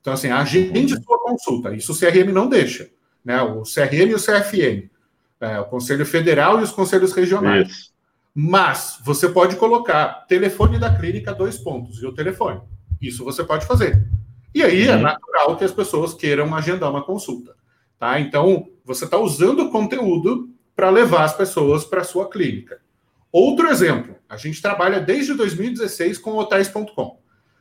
Então, 0.00 0.12
assim, 0.12 0.28
agende 0.28 1.00
sua 1.02 1.18
consulta. 1.22 1.74
Isso 1.74 1.92
o 1.92 1.98
CRM 1.98 2.32
não 2.32 2.48
deixa. 2.48 2.90
Né? 3.24 3.40
O 3.40 3.62
CRM 3.62 4.10
e 4.10 4.14
o 4.14 4.18
CFM. 4.18 4.90
É, 5.40 5.60
o 5.60 5.64
Conselho 5.64 6.04
Federal 6.04 6.60
e 6.60 6.62
os 6.62 6.72
Conselhos 6.72 7.12
Regionais. 7.12 7.68
Isso. 7.68 7.91
Mas 8.34 8.98
você 9.04 9.28
pode 9.28 9.56
colocar 9.56 10.26
telefone 10.26 10.78
da 10.78 10.94
clínica, 10.96 11.34
dois 11.34 11.58
pontos, 11.58 12.02
e 12.02 12.06
o 12.06 12.12
telefone. 12.12 12.60
Isso 13.00 13.24
você 13.24 13.44
pode 13.44 13.66
fazer. 13.66 14.06
E 14.54 14.62
aí 14.62 14.86
é 14.86 14.96
natural 14.96 15.56
que 15.56 15.64
as 15.64 15.72
pessoas 15.72 16.14
queiram 16.14 16.54
agendar 16.54 16.90
uma 16.90 17.04
consulta. 17.04 17.54
Tá? 17.98 18.18
Então, 18.20 18.68
você 18.84 19.04
está 19.04 19.18
usando 19.18 19.60
o 19.60 19.70
conteúdo 19.70 20.48
para 20.74 20.90
levar 20.90 21.24
as 21.24 21.36
pessoas 21.36 21.84
para 21.84 22.00
a 22.00 22.04
sua 22.04 22.28
clínica. 22.28 22.80
Outro 23.30 23.68
exemplo, 23.68 24.16
a 24.28 24.36
gente 24.36 24.60
trabalha 24.60 25.00
desde 25.00 25.34
2016 25.34 26.18
com 26.18 26.36
hotéis.com. 26.36 27.20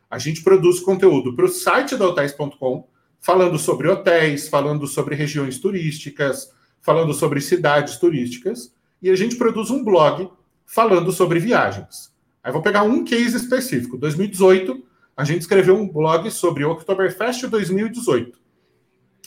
A 0.10 0.18
gente 0.18 0.44
produz 0.44 0.80
conteúdo 0.80 1.36
para 1.36 1.46
o 1.46 1.50
site 1.50 1.96
da 1.96 2.08
hotéis.com, 2.08 2.88
falando 3.20 3.58
sobre 3.58 3.88
hotéis, 3.88 4.50
falando 4.50 4.86
sobre 4.86 5.16
regiões 5.16 5.60
turísticas, 5.60 6.52
falando 6.82 7.14
sobre 7.14 7.40
cidades 7.40 7.98
turísticas, 7.98 8.74
e 9.02 9.10
a 9.10 9.16
gente 9.16 9.36
produz 9.36 9.70
um 9.70 9.84
blog 9.84 10.30
falando 10.74 11.12
sobre 11.12 11.38
viagens. 11.40 12.12
Aí 12.42 12.52
vou 12.52 12.62
pegar 12.62 12.84
um 12.84 13.04
case 13.04 13.36
específico. 13.36 13.98
2018, 13.98 14.82
a 15.16 15.24
gente 15.26 15.42
escreveu 15.42 15.76
um 15.76 15.88
blog 15.88 16.32
sobre 16.32 16.64
o 16.64 16.72
Oktoberfest 16.72 17.46
2018. 17.48 18.40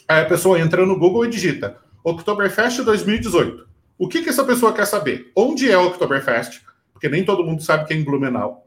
Aí 0.08 0.22
a 0.22 0.26
pessoa 0.26 0.58
entra 0.58 0.86
no 0.86 0.98
Google 0.98 1.26
e 1.26 1.28
digita 1.28 1.76
Oktoberfest 2.02 2.80
2018. 2.82 3.68
O 3.98 4.08
que, 4.08 4.22
que 4.22 4.30
essa 4.30 4.42
pessoa 4.42 4.72
quer 4.72 4.86
saber? 4.86 5.30
Onde 5.36 5.70
é 5.70 5.76
o 5.76 5.86
Oktoberfest? 5.88 6.62
Porque 6.92 7.08
nem 7.08 7.24
todo 7.24 7.44
mundo 7.44 7.62
sabe 7.62 7.86
que 7.86 7.92
é 7.92 7.96
em 7.96 8.04
Blumenau. 8.04 8.66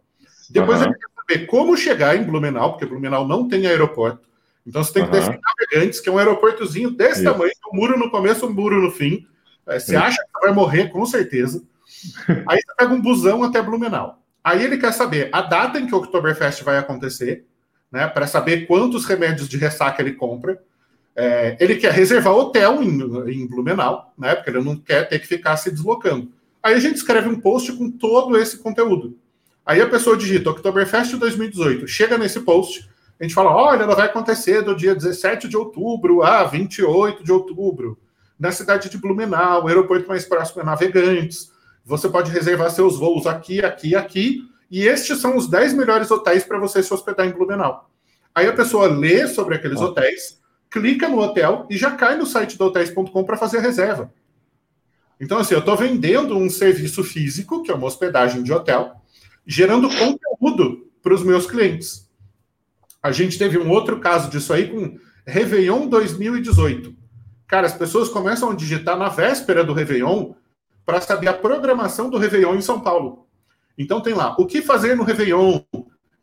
Depois 0.50 0.80
uhum. 0.80 0.86
ele 0.86 0.94
quer 0.94 1.08
saber 1.16 1.46
como 1.48 1.76
chegar 1.76 2.16
em 2.16 2.24
Blumenau, 2.24 2.72
porque 2.72 2.86
Blumenau 2.86 3.28
não 3.28 3.48
tem 3.48 3.66
aeroporto. 3.66 4.28
Então 4.66 4.84
você 4.84 4.94
tem 4.94 5.10
que 5.10 5.18
uhum. 5.18 5.40
navegantes, 5.42 6.00
que 6.00 6.10
é 6.10 6.12
um 6.12 6.18
aeroportozinho 6.20 6.92
desse 6.92 7.24
Isso. 7.24 7.32
tamanho, 7.32 7.52
um 7.74 7.76
muro 7.76 7.98
no 7.98 8.12
começo, 8.12 8.46
um 8.46 8.54
muro 8.54 8.82
no 8.82 8.92
fim. 8.92 9.26
É, 9.66 9.80
você 9.80 9.96
Isso. 9.96 10.04
acha 10.04 10.18
que 10.18 10.46
vai 10.46 10.54
morrer, 10.54 10.90
com 10.90 11.06
certeza. 11.06 11.64
Aí 12.48 12.60
você 12.62 12.76
pega 12.78 12.94
um 12.94 13.02
busão 13.02 13.44
até 13.44 13.62
Blumenau. 13.62 14.22
Aí 14.44 14.64
ele 14.64 14.78
quer 14.78 14.94
saber 14.94 15.30
a 15.32 15.42
data 15.42 15.80
em 15.80 15.88
que 15.88 15.94
o 15.94 15.98
Oktoberfest 15.98 16.64
vai 16.64 16.78
acontecer, 16.78 17.46
né? 17.92 18.08
Para 18.08 18.28
saber 18.28 18.66
quantos 18.66 19.06
remédios 19.06 19.50
de 19.50 19.58
ressaca 19.58 20.02
ele 20.02 20.14
compra. 20.14 20.62
É, 21.16 21.58
ele 21.60 21.76
quer 21.78 21.92
reservar 21.92 22.34
hotel 22.34 22.82
em, 22.84 23.02
em, 23.32 23.48
Blumenau, 23.48 24.14
né? 24.18 24.36
Porque 24.36 24.50
ele 24.50 24.64
não 24.64 24.78
quer 24.78 25.10
ter 25.10 25.20
que 25.20 25.28
ficar 25.28 25.58
se 25.58 25.72
deslocando. 25.72 26.32
Aí 26.62 26.76
a 26.76 26.80
gente 26.80 26.96
escreve 26.96 27.28
um 27.28 27.40
post 27.40 27.74
com 27.74 27.90
todo 27.90 28.38
esse 28.38 28.58
conteúdo. 28.60 29.18
Aí 29.66 29.82
a 29.82 29.90
pessoa 29.90 30.16
digita 30.16 30.52
Oktoberfest 30.52 31.16
2018, 31.16 31.88
chega 31.88 32.18
nesse 32.18 32.40
post, 32.42 32.88
a 33.20 33.24
gente 33.24 33.34
fala: 33.34 33.50
olha, 33.52 33.84
ela 33.84 33.96
vai 33.96 34.06
acontecer 34.06 34.62
do 34.62 34.76
dia 34.76 34.94
17 34.94 35.48
de 35.48 35.58
outubro 35.58 36.24
a 36.24 36.44
28 36.44 37.24
de 37.24 37.32
outubro, 37.32 37.98
na 38.40 38.52
cidade 38.52 38.90
de 38.90 38.98
Blumenau, 38.98 39.64
o 39.64 39.68
aeroporto 39.68 40.08
mais 40.08 40.26
próximo 40.26 40.62
é 40.62 40.66
Navegantes. 40.66 41.52
Você 41.88 42.10
pode 42.10 42.30
reservar 42.32 42.70
seus 42.70 42.98
voos 42.98 43.26
aqui, 43.26 43.64
aqui, 43.64 43.96
aqui, 43.96 44.42
e 44.70 44.86
estes 44.86 45.20
são 45.20 45.38
os 45.38 45.48
10 45.48 45.74
melhores 45.74 46.12
hotéis 46.12 46.44
para 46.44 46.60
você 46.60 46.84
se 46.84 46.94
hospedar 46.94 47.26
em 47.26 47.32
Blumenau. 47.32 47.90
Aí 48.36 48.46
a 48.46 48.52
pessoa 48.52 48.88
lê 48.88 49.26
sobre 49.26 49.56
aqueles 49.56 49.80
hotéis 49.80 50.38
clica 50.70 51.08
no 51.08 51.18
hotel 51.18 51.66
e 51.70 51.78
já 51.78 51.92
cai 51.92 52.18
no 52.18 52.26
site 52.26 52.58
do 52.58 52.66
hotéis.com 52.66 53.24
para 53.24 53.38
fazer 53.38 53.60
a 53.60 53.62
reserva. 53.62 54.12
Então, 55.18 55.38
assim, 55.38 55.54
eu 55.54 55.62
estou 55.62 55.78
vendendo 55.78 56.38
um 56.38 56.50
serviço 56.50 57.06
físico, 57.06 57.64
que 57.64 57.72
é 57.72 57.74
uma 57.74 57.88
hospedagem 57.88 58.44
de 58.44 58.52
hotel, 58.52 59.02
gerando 59.46 59.88
conteúdo 59.88 60.90
para 61.02 61.14
os 61.14 61.24
meus 61.24 61.48
clientes. 61.48 62.10
A 63.02 63.14
gente 63.14 63.40
teve 63.40 63.58
um 63.58 63.70
outro 63.70 64.02
caso 64.02 64.30
disso 64.30 64.52
aí 64.52 64.68
com 64.70 65.00
Réveillon 65.26 65.88
2018. 65.88 66.94
Cara, 67.48 67.66
as 67.66 67.74
pessoas 67.74 68.10
começam 68.10 68.52
a 68.52 68.56
digitar 68.56 68.98
na 68.98 69.08
véspera 69.08 69.64
do 69.64 69.72
Réveillon 69.72 70.34
para 70.88 71.02
saber 71.02 71.28
a 71.28 71.34
programação 71.34 72.10
do 72.10 72.18
Réveillon 72.18 72.56
em 72.56 72.62
São 72.62 72.80
Paulo. 72.80 73.28
Então 73.78 74.00
tem 74.00 74.14
lá, 74.14 74.38
o 74.40 74.46
que 74.46 74.62
fazer 74.62 74.96
no 74.96 75.04
Réveillon? 75.04 75.62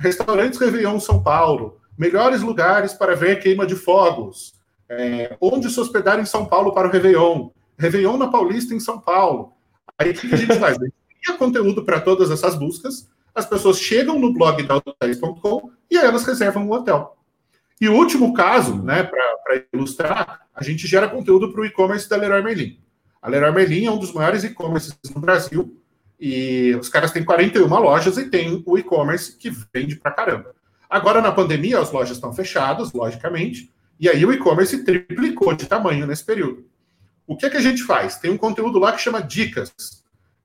Restaurantes 0.01 0.59
Réveillon 0.59 0.99
São 0.99 1.23
Paulo 1.23 1.79
melhores 1.99 2.41
lugares 2.41 2.95
para 2.95 3.15
ver 3.15 3.41
queima 3.41 3.67
de 3.67 3.77
fogos, 3.77 4.55
é, 4.89 5.37
onde 5.39 5.71
se 5.71 5.79
hospedar 5.79 6.19
em 6.19 6.25
São 6.25 6.47
Paulo 6.47 6.73
para 6.73 6.89
o 6.89 6.91
Réveillon, 6.91 7.51
Réveillon 7.79 8.17
na 8.17 8.29
Paulista 8.29 8.75
em 8.75 8.81
São 8.81 8.99
Paulo. 8.99 9.53
Aí 9.99 10.11
o 10.11 10.15
que 10.15 10.35
a 10.35 10.39
gente 10.39 10.59
faz? 10.59 10.79
A 10.81 10.85
gente 10.85 10.95
cria 11.23 11.37
conteúdo 11.37 11.85
para 11.85 12.01
todas 12.01 12.31
essas 12.31 12.55
buscas, 12.57 13.07
as 13.35 13.47
pessoas 13.47 13.79
chegam 13.79 14.19
no 14.19 14.33
blog 14.33 14.63
da 14.63 14.77
hotéis.com 14.77 15.71
e 15.91 15.99
aí 15.99 16.07
elas 16.07 16.25
reservam 16.25 16.67
o 16.67 16.73
hotel. 16.73 17.17
E 17.79 17.89
o 17.89 17.95
último 17.95 18.33
caso, 18.33 18.83
né, 18.83 19.03
para 19.03 19.63
ilustrar, 19.73 20.47
a 20.55 20.65
gente 20.65 20.87
gera 20.87 21.07
conteúdo 21.07 21.53
para 21.53 21.61
o 21.61 21.67
e-commerce 21.67 22.09
da 22.09 22.17
Leroy 22.17 22.43
Merlin. 22.43 22.79
A 23.25 23.29
Leroy 23.31 23.53
Merlin 23.53 23.87
é 23.87 23.91
um 23.91 23.97
dos 23.99 24.13
maiores 24.13 24.45
e-commerces 24.45 24.95
no 25.15 25.19
Brasil 25.19 25.81
e 26.21 26.77
os 26.79 26.91
caras 26.91 27.11
têm 27.11 27.25
41 27.25 27.67
lojas 27.67 28.19
e 28.19 28.29
tem 28.29 28.63
o 28.67 28.77
e-commerce 28.77 29.39
que 29.39 29.51
vende 29.73 29.97
para 29.97 30.11
caramba. 30.11 30.55
Agora, 30.91 31.23
na 31.23 31.33
pandemia, 31.33 31.81
as 31.81 31.91
lojas 31.91 32.19
estão 32.19 32.35
fechadas, 32.35 32.93
logicamente, 32.93 33.73
e 33.99 34.11
aí 34.11 34.27
o 34.27 34.33
e-commerce 34.33 34.85
triplicou 34.85 35.55
de 35.55 35.65
tamanho 35.65 36.07
nesse 36.07 36.23
período. 36.23 36.67
O 37.27 37.35
que 37.35 37.47
é 37.47 37.51
que 37.51 37.57
a 37.57 37.63
gente 37.63 37.83
faz? 37.83 38.19
Tem 38.19 38.31
um 38.31 38.37
conteúdo 38.37 38.79
lá 38.79 38.93
que 38.93 39.01
chama 39.01 39.23
Dicas. 39.23 39.73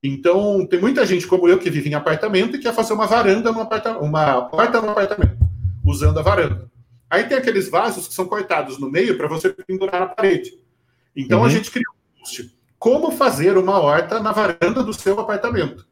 Então, 0.02 0.66
tem 0.66 0.80
muita 0.80 1.06
gente 1.06 1.28
como 1.28 1.50
eu 1.50 1.60
que 1.60 1.70
vive 1.70 1.90
em 1.90 1.96
apartamento 1.96 2.56
e 2.56 2.60
quer 2.60 2.74
fazer 2.74 2.94
uma 2.94 3.08
varanda 3.08 3.52
no 3.52 3.60
apartamento, 3.60 4.06
uma 4.06 4.44
porta 4.44 4.80
no 4.80 4.92
apartamento, 4.92 5.38
usando 5.86 6.18
a 6.18 6.24
varanda. 6.24 6.72
Aí 7.10 7.26
tem 7.26 7.38
aqueles 7.38 7.70
vasos 7.70 8.08
que 8.08 8.14
são 8.14 8.26
cortados 8.26 8.80
no 8.80 8.90
meio 8.90 9.18
para 9.18 9.28
você 9.28 9.50
pendurar 9.50 10.00
na 10.00 10.08
parede. 10.08 10.58
Então 11.14 11.40
uhum. 11.40 11.46
a 11.46 11.50
gente 11.50 11.70
criou 11.70 11.94
um 11.94 12.20
post. 12.20 12.59
Como 12.80 13.12
fazer 13.12 13.58
uma 13.58 13.78
horta 13.78 14.22
na 14.22 14.32
varanda 14.32 14.82
do 14.82 14.94
seu 14.94 15.20
apartamento? 15.20 15.86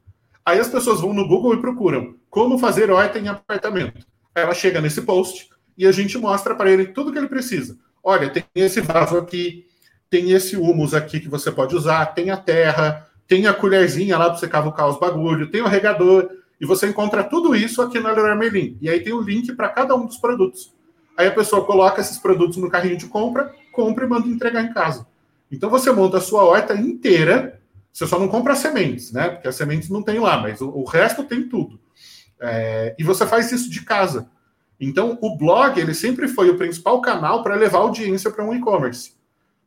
Aí 0.45 0.57
as 0.57 0.69
pessoas 0.69 1.01
vão 1.01 1.13
no 1.13 1.27
Google 1.27 1.53
e 1.53 1.59
procuram 1.59 2.15
como 2.29 2.57
fazer 2.57 2.89
horta 2.89 3.19
em 3.19 3.27
apartamento. 3.27 4.07
Aí 4.33 4.43
ela 4.43 4.53
chega 4.53 4.79
nesse 4.79 5.01
post 5.01 5.49
e 5.77 5.85
a 5.85 5.91
gente 5.91 6.17
mostra 6.17 6.55
para 6.55 6.71
ele 6.71 6.85
tudo 6.85 7.11
que 7.11 7.17
ele 7.17 7.27
precisa. 7.27 7.77
Olha, 8.01 8.29
tem 8.29 8.45
esse 8.55 8.79
vaso 8.79 9.17
aqui, 9.17 9.65
tem 10.09 10.31
esse 10.31 10.55
humus 10.55 10.93
aqui 10.93 11.19
que 11.19 11.27
você 11.27 11.51
pode 11.51 11.75
usar, 11.75 12.05
tem 12.05 12.29
a 12.29 12.37
terra, 12.37 13.05
tem 13.27 13.47
a 13.47 13.53
colherzinha 13.53 14.17
lá 14.17 14.29
para 14.29 14.37
você 14.37 14.47
cavucar 14.47 14.87
os 14.87 14.97
bagulho, 14.97 15.51
tem 15.51 15.61
o 15.61 15.67
regador, 15.67 16.29
e 16.61 16.65
você 16.65 16.87
encontra 16.87 17.21
tudo 17.21 17.53
isso 17.53 17.81
aqui 17.81 17.99
na 17.99 18.13
Leroy 18.13 18.37
Merlin. 18.37 18.77
E 18.79 18.89
aí 18.89 19.01
tem 19.01 19.11
o 19.11 19.19
link 19.19 19.53
para 19.55 19.67
cada 19.67 19.93
um 19.93 20.05
dos 20.05 20.17
produtos. 20.17 20.73
Aí 21.17 21.27
a 21.27 21.31
pessoa 21.31 21.65
coloca 21.65 21.99
esses 21.99 22.17
produtos 22.17 22.55
no 22.55 22.69
carrinho 22.69 22.95
de 22.95 23.07
compra, 23.07 23.53
compra 23.73 24.05
e 24.05 24.07
manda 24.07 24.29
entregar 24.29 24.63
em 24.63 24.73
casa. 24.73 25.05
Então 25.51 25.69
você 25.69 25.91
monta 25.91 26.17
a 26.17 26.21
sua 26.21 26.43
horta 26.43 26.73
inteira, 26.75 27.61
você 27.91 28.05
só 28.05 28.19
não 28.19 28.27
compra 28.27 28.55
sementes, 28.55 29.11
né? 29.11 29.29
Porque 29.29 29.47
as 29.47 29.55
sementes 29.55 29.89
não 29.89 30.03
tem 30.03 30.19
lá, 30.19 30.37
mas 30.37 30.61
o, 30.61 30.69
o 30.69 30.83
resto 30.83 31.23
tem 31.23 31.47
tudo. 31.47 31.79
É, 32.39 32.95
e 32.97 33.03
você 33.03 33.25
faz 33.25 33.51
isso 33.51 33.69
de 33.69 33.83
casa. 33.83 34.29
Então 34.79 35.17
o 35.21 35.37
blog 35.37 35.79
ele 35.79 35.93
sempre 35.93 36.27
foi 36.27 36.49
o 36.49 36.57
principal 36.57 37.01
canal 37.01 37.41
para 37.41 37.55
levar 37.55 37.79
audiência 37.79 38.29
para 38.29 38.45
um 38.45 38.53
e-commerce. 38.53 39.13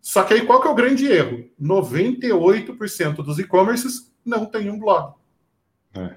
Só 0.00 0.22
que 0.22 0.34
aí 0.34 0.46
qual 0.46 0.60
que 0.60 0.68
é 0.68 0.70
o 0.70 0.74
grande 0.74 1.06
erro? 1.06 1.44
98% 1.60 3.16
dos 3.16 3.38
e-commerces 3.38 4.12
não 4.24 4.46
tem 4.46 4.70
um 4.70 4.78
blog. 4.78 5.14
É. 5.94 6.14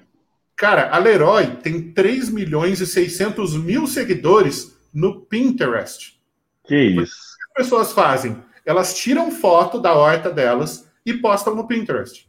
Cara, 0.56 0.94
a 0.94 0.98
Leroy 0.98 1.56
tem 1.56 1.92
3 1.92 2.30
milhões 2.30 2.80
e 2.80 2.86
600 2.86 3.56
mil 3.56 3.86
seguidores 3.86 4.76
no 4.92 5.20
Pinterest. 5.22 6.20
Que 6.64 6.76
isso? 6.76 7.14
O 7.14 7.54
que 7.54 7.60
as 7.60 7.64
pessoas 7.64 7.92
fazem? 7.92 8.40
Elas 8.64 8.94
tiram 8.94 9.30
foto 9.30 9.80
da 9.80 9.94
horta 9.94 10.30
delas 10.30 10.88
e 11.04 11.12
postam 11.14 11.54
no 11.54 11.66
Pinterest. 11.66 12.28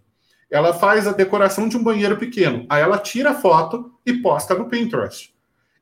Ela 0.49 0.73
faz 0.73 1.07
a 1.07 1.11
decoração 1.11 1.67
de 1.67 1.77
um 1.77 1.83
banheiro 1.83 2.17
pequeno. 2.17 2.65
Aí 2.69 2.81
ela 2.81 2.97
tira 2.97 3.31
a 3.31 3.36
foto 3.36 3.91
e 4.05 4.13
posta 4.13 4.53
no 4.53 4.69
Pinterest. 4.69 5.33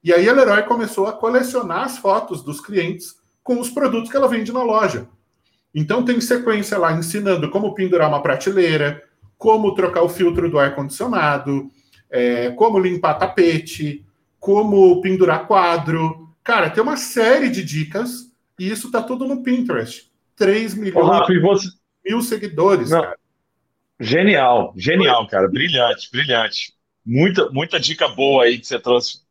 E 0.04 0.14
aí 0.14 0.28
a 0.28 0.34
Leroy 0.34 0.64
começou 0.64 1.08
a 1.08 1.14
colecionar 1.14 1.84
as 1.84 1.97
fotos 1.97 2.43
dos 2.43 2.60
clientes 2.60 3.16
com 3.43 3.60
os 3.60 3.70
produtos 3.70 4.10
que 4.10 4.18
ela 4.18 4.28
vende 4.28 4.51
na 4.51 4.64
loja. 4.64 5.08
Então 5.74 6.06
tem 6.06 6.22
sequência 6.22 6.78
lá 6.78 6.93
ensinando 6.93 7.49
como 7.49 7.74
pendurar 7.74 8.08
uma 8.08 8.22
prateleira, 8.22 9.04
como 9.38 9.74
trocar 9.74 10.04
o 10.04 10.10
filtro 10.10 10.49
do 10.49 10.60
ar-condicionado, 10.60 11.70
é, 12.10 12.51
como 12.51 12.80
limpar 12.80 13.16
tapete, 13.16 14.06
como 14.39 15.01
pendurar 15.01 15.47
quadro. 15.47 16.30
Cara, 16.43 16.70
tem 16.70 16.84
uma 16.84 16.97
série 16.97 17.49
de 17.49 17.64
dicas 17.64 18.32
e 18.60 18.70
isso 18.70 18.91
tá 18.91 19.01
tudo 19.01 19.28
no 19.28 19.41
Pinterest. 19.41 20.12
3 20.36 20.76
milhões 20.76 21.08
Rafa, 21.08 21.34
você... 21.42 21.68
mil 22.06 22.22
seguidores, 22.22 22.90
Não. 22.90 23.02
cara. 23.02 23.18
Genial, 24.00 24.74
genial, 24.76 25.28
cara. 25.28 25.48
Brilhante, 25.48 26.10
brilhante. 26.12 26.74
Muita, 27.06 27.50
muita 27.52 27.80
dica 27.80 28.08
boa 28.08 28.44
aí 28.44 28.60
que 28.60 28.68
você 28.68 28.80
trouxe. 28.80 29.22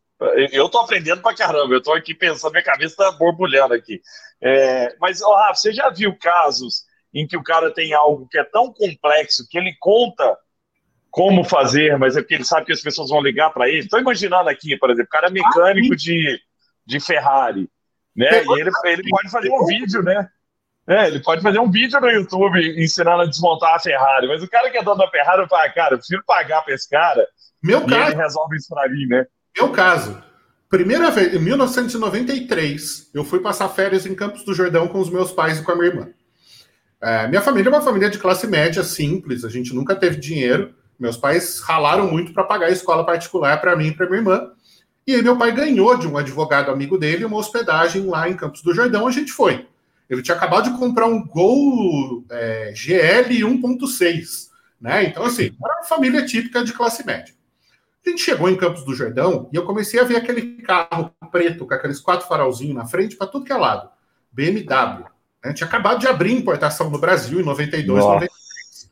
Eu 0.51 0.69
tô 0.69 0.79
aprendendo 0.79 1.21
pra 1.21 1.35
caramba. 1.35 1.73
Eu 1.73 1.81
tô 1.81 1.93
aqui 1.93 2.13
pensando, 2.13 2.51
minha 2.51 2.63
cabeça 2.63 2.95
tá 2.95 3.11
borbulhando 3.11 3.73
aqui. 3.73 4.01
É, 4.41 4.95
mas, 4.99 5.21
oh, 5.21 5.33
Rafa, 5.35 5.55
você 5.55 5.73
já 5.73 5.89
viu 5.89 6.15
casos 6.17 6.83
em 7.13 7.27
que 7.27 7.37
o 7.37 7.43
cara 7.43 7.71
tem 7.71 7.93
algo 7.93 8.27
que 8.27 8.37
é 8.37 8.43
tão 8.43 8.73
complexo 8.73 9.47
que 9.49 9.57
ele 9.57 9.75
conta 9.79 10.37
como 11.11 11.43
fazer, 11.43 11.97
mas 11.99 12.17
é 12.17 12.21
porque 12.21 12.33
ele 12.33 12.43
sabe 12.43 12.65
que 12.65 12.71
as 12.71 12.81
pessoas 12.81 13.09
vão 13.09 13.21
ligar 13.21 13.51
para 13.51 13.69
ele. 13.69 13.79
Estou 13.79 13.99
imaginando 13.99 14.49
aqui, 14.49 14.75
por 14.77 14.89
exemplo, 14.89 15.07
o 15.07 15.11
cara 15.11 15.27
é 15.27 15.31
mecânico 15.31 15.95
de, 15.95 16.39
de 16.83 16.99
Ferrari, 16.99 17.69
né? 18.15 18.43
E 18.43 18.59
ele, 18.59 18.71
ele 18.85 19.09
pode 19.09 19.29
fazer 19.29 19.51
um 19.51 19.65
vídeo, 19.65 20.01
né? 20.01 20.27
É, 20.87 21.07
ele 21.07 21.21
pode 21.21 21.41
fazer 21.41 21.59
um 21.59 21.71
vídeo 21.71 21.99
no 21.99 22.09
YouTube 22.09 22.59
ensinando 22.81 23.21
a 23.21 23.25
desmontar 23.25 23.75
a 23.75 23.79
Ferrari, 23.79 24.27
mas 24.27 24.43
o 24.43 24.49
cara 24.49 24.69
que 24.69 24.77
é 24.77 24.83
dono 24.83 24.97
da 24.97 25.09
Ferrari 25.09 25.47
fala, 25.47 25.69
cara, 25.69 25.93
eu 25.93 25.97
prefiro 25.97 26.23
pagar 26.25 26.61
para 26.61 26.73
esse 26.73 26.89
cara. 26.89 27.25
Meu 27.61 27.81
e 27.81 27.85
caso. 27.85 28.11
ele 28.11 28.21
resolve 28.21 28.57
isso 28.57 28.67
para 28.69 28.89
mim, 28.89 29.05
né? 29.07 29.25
Meu 29.57 29.69
caso. 29.69 30.21
Primeira 30.69 31.09
vez, 31.11 31.33
em 31.33 31.39
1993, 31.39 33.11
eu 33.13 33.23
fui 33.23 33.39
passar 33.39 33.69
férias 33.69 34.05
em 34.05 34.15
Campos 34.15 34.43
do 34.43 34.53
Jordão 34.53 34.87
com 34.87 34.99
os 34.99 35.09
meus 35.09 35.31
pais 35.31 35.59
e 35.59 35.63
com 35.63 35.71
a 35.71 35.75
minha 35.75 35.87
irmã. 35.87 36.09
É, 36.99 37.27
minha 37.27 37.41
família 37.41 37.69
é 37.69 37.73
uma 37.73 37.81
família 37.81 38.09
de 38.09 38.17
classe 38.17 38.47
média 38.47 38.83
simples, 38.83 39.45
a 39.45 39.49
gente 39.49 39.73
nunca 39.73 39.95
teve 39.95 40.17
dinheiro. 40.17 40.73
Meus 40.99 41.15
pais 41.15 41.59
ralaram 41.59 42.09
muito 42.09 42.33
para 42.33 42.43
pagar 42.43 42.67
a 42.67 42.71
escola 42.71 43.05
particular 43.05 43.61
para 43.61 43.75
mim 43.75 43.87
e 43.87 43.91
para 43.93 44.07
minha 44.07 44.19
irmã. 44.19 44.51
E 45.05 45.13
aí 45.13 45.21
meu 45.21 45.37
pai 45.37 45.51
ganhou 45.51 45.97
de 45.97 46.07
um 46.07 46.17
advogado 46.17 46.71
amigo 46.71 46.97
dele 46.97 47.25
uma 47.25 47.37
hospedagem 47.37 48.05
lá 48.07 48.27
em 48.27 48.35
Campos 48.35 48.61
do 48.61 48.73
Jordão, 48.73 49.05
a 49.05 49.11
gente 49.11 49.31
foi. 49.31 49.67
Ele 50.09 50.21
tinha 50.21 50.35
acabado 50.35 50.71
de 50.71 50.77
comprar 50.77 51.07
um 51.07 51.25
Gol 51.25 52.25
é, 52.29 52.71
GL 52.75 53.43
1.6, 53.43 54.49
né? 54.79 55.05
Então, 55.05 55.23
assim, 55.23 55.55
era 55.63 55.75
uma 55.79 55.87
família 55.87 56.25
típica 56.25 56.63
de 56.63 56.73
classe 56.73 57.05
média. 57.05 57.33
A 58.05 58.09
gente 58.09 58.21
chegou 58.21 58.49
em 58.49 58.57
Campos 58.57 58.83
do 58.83 58.93
Jordão 58.93 59.49
e 59.51 59.55
eu 59.55 59.63
comecei 59.63 59.99
a 59.99 60.03
ver 60.03 60.17
aquele 60.17 60.61
carro 60.61 61.13
preto 61.31 61.65
com 61.65 61.73
aqueles 61.73 62.01
quatro 62.01 62.27
farolzinhos 62.27 62.75
na 62.75 62.85
frente 62.85 63.15
para 63.15 63.27
tudo 63.27 63.45
que 63.45 63.53
é 63.53 63.55
lado. 63.55 63.89
BMW. 64.31 65.05
Né? 65.43 65.53
Tinha 65.53 65.67
acabado 65.67 65.99
de 65.99 66.07
abrir 66.07 66.33
importação 66.33 66.89
no 66.89 66.99
Brasil 66.99 67.39
em 67.39 67.45
92, 67.45 67.99
Nossa. 67.99 68.13
93. 68.15 68.91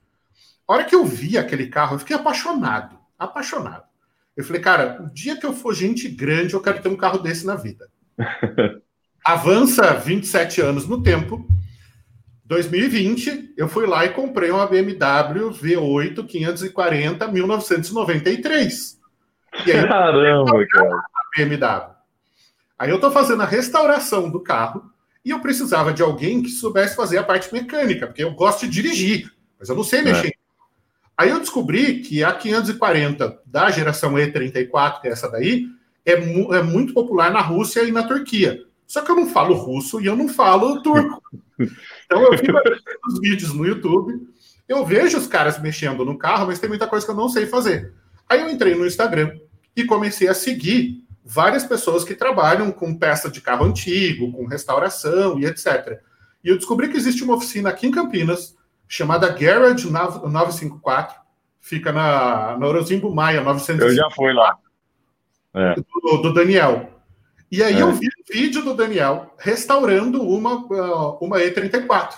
A 0.65 0.73
hora 0.73 0.83
que 0.85 0.95
eu 0.95 1.03
vi 1.03 1.37
aquele 1.37 1.67
carro, 1.67 1.95
eu 1.95 1.99
fiquei 1.99 2.15
apaixonado. 2.15 2.97
Apaixonado. 3.19 3.83
Eu 4.35 4.45
falei, 4.45 4.61
cara, 4.61 5.01
o 5.03 5.13
dia 5.13 5.37
que 5.37 5.45
eu 5.45 5.53
for 5.53 5.75
gente 5.75 6.07
grande, 6.07 6.53
eu 6.53 6.61
quero 6.61 6.81
ter 6.81 6.87
um 6.87 6.95
carro 6.95 7.19
desse 7.19 7.45
na 7.45 7.55
vida. 7.55 7.89
Avança 9.23 9.93
27 9.93 10.61
anos 10.61 10.87
no 10.87 11.01
tempo. 11.01 11.47
2020, 12.45 13.53
eu 13.55 13.67
fui 13.69 13.85
lá 13.85 14.05
e 14.05 14.09
comprei 14.09 14.51
uma 14.51 14.67
BMW 14.67 15.51
V8 15.51 16.25
540 16.25 17.27
1993. 17.27 18.99
E 19.65 19.71
aí, 19.71 19.87
Caramba, 19.87 20.65
cara. 20.67 21.03
BMW. 21.37 21.95
Aí 22.77 22.89
eu 22.89 22.99
tô 22.99 23.11
fazendo 23.11 23.43
a 23.43 23.45
restauração 23.45 24.29
do 24.29 24.39
carro 24.39 24.91
e 25.23 25.29
eu 25.29 25.39
precisava 25.39 25.93
de 25.93 26.01
alguém 26.01 26.41
que 26.41 26.49
soubesse 26.49 26.95
fazer 26.95 27.19
a 27.19 27.23
parte 27.23 27.53
mecânica, 27.53 28.07
porque 28.07 28.23
eu 28.23 28.33
gosto 28.33 28.67
de 28.67 28.81
dirigir, 28.81 29.31
mas 29.59 29.69
eu 29.69 29.75
não 29.75 29.83
sei 29.83 30.01
mexer 30.01 30.29
é. 30.29 30.41
Aí 31.15 31.29
eu 31.29 31.39
descobri 31.39 31.99
que 31.99 32.23
a 32.23 32.33
540 32.33 33.41
da 33.45 33.69
geração 33.69 34.13
E34, 34.13 35.01
que 35.01 35.07
é 35.07 35.11
essa 35.11 35.29
daí, 35.29 35.67
é, 36.03 36.15
mu 36.19 36.53
é 36.53 36.63
muito 36.63 36.93
popular 36.93 37.31
na 37.31 37.41
Rússia 37.41 37.83
e 37.83 37.91
na 37.91 38.01
Turquia. 38.01 38.59
Só 38.91 39.01
que 39.01 39.09
eu 39.09 39.15
não 39.15 39.25
falo 39.25 39.53
russo 39.53 40.01
e 40.01 40.05
eu 40.05 40.17
não 40.17 40.27
falo 40.27 40.83
turco. 40.83 41.23
Então 41.57 42.23
eu 42.23 42.37
fico 42.37 42.51
os 43.07 43.21
vídeos 43.21 43.53
no 43.53 43.65
YouTube, 43.65 44.19
eu 44.67 44.85
vejo 44.85 45.17
os 45.17 45.27
caras 45.27 45.61
mexendo 45.61 46.03
no 46.03 46.17
carro, 46.17 46.47
mas 46.47 46.59
tem 46.59 46.67
muita 46.67 46.85
coisa 46.85 47.05
que 47.05 47.11
eu 47.13 47.15
não 47.15 47.29
sei 47.29 47.45
fazer. 47.45 47.93
Aí 48.27 48.41
eu 48.41 48.49
entrei 48.49 48.75
no 48.75 48.85
Instagram 48.85 49.31
e 49.77 49.85
comecei 49.85 50.27
a 50.27 50.33
seguir 50.33 51.05
várias 51.23 51.63
pessoas 51.63 52.03
que 52.03 52.13
trabalham 52.13 52.69
com 52.69 52.93
peça 52.93 53.29
de 53.29 53.39
carro 53.39 53.63
antigo, 53.63 54.29
com 54.29 54.45
restauração 54.45 55.39
e 55.39 55.45
etc. 55.45 56.01
E 56.43 56.49
eu 56.49 56.57
descobri 56.57 56.89
que 56.89 56.97
existe 56.97 57.23
uma 57.23 57.35
oficina 57.35 57.69
aqui 57.69 57.87
em 57.87 57.91
Campinas 57.91 58.57
chamada 58.89 59.29
Garage 59.29 59.89
954, 59.89 61.15
fica 61.61 61.93
na, 61.93 62.57
na 62.57 62.67
Orozimbo 62.67 63.15
Maia 63.15 63.39
900. 63.39 63.85
Eu 63.85 63.95
já 63.95 64.09
fui 64.11 64.33
lá. 64.33 64.57
É. 65.53 65.75
Do, 65.75 66.17
do, 66.23 66.33
Daniel. 66.33 67.00
E 67.51 67.61
aí 67.61 67.75
é. 67.75 67.81
eu 67.81 67.91
vi 67.91 68.07
um 68.07 68.33
vídeo 68.33 68.63
do 68.63 68.73
Daniel 68.73 69.35
restaurando 69.37 70.21
uma, 70.21 70.55
uh, 70.55 71.17
uma 71.19 71.37
E34. 71.39 72.13
O 72.13 72.17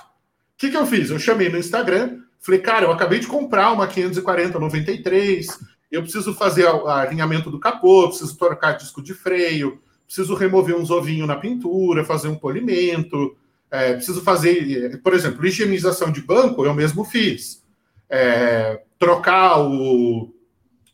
que, 0.57 0.69
que 0.69 0.77
eu 0.77 0.85
fiz? 0.85 1.09
Eu 1.09 1.17
chamei 1.17 1.49
no 1.49 1.57
Instagram, 1.57 2.19
falei, 2.39 2.61
cara, 2.61 2.85
eu 2.85 2.91
acabei 2.91 3.19
de 3.19 3.27
comprar 3.27 3.71
uma 3.71 3.87
540 3.87 4.59
93, 4.59 5.47
eu 5.91 6.01
preciso 6.03 6.33
fazer 6.33 6.65
o 6.65 6.87
alinhamento 6.87 7.49
do 7.49 7.59
capô, 7.59 8.07
preciso 8.07 8.37
trocar 8.37 8.73
disco 8.73 9.01
de 9.01 9.13
freio, 9.13 9.81
preciso 10.05 10.35
remover 10.35 10.75
uns 10.75 10.91
ovinhos 10.91 11.27
na 11.27 11.35
pintura, 11.35 12.05
fazer 12.05 12.27
um 12.27 12.35
polimento, 12.35 13.35
é, 13.71 13.93
preciso 13.93 14.21
fazer, 14.21 15.01
por 15.01 15.13
exemplo, 15.13 15.45
higienização 15.45 16.11
de 16.11 16.21
banco, 16.21 16.63
eu 16.63 16.73
mesmo 16.73 17.03
fiz. 17.03 17.63
É, 18.07 18.81
trocar 18.99 19.59
o, 19.59 20.31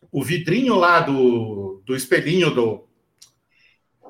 o 0.09 0.23
vidrinho 0.23 0.75
lá 0.75 1.01
do, 1.01 1.81
do 1.85 1.95
espelhinho 1.95 2.49
do. 2.51 2.83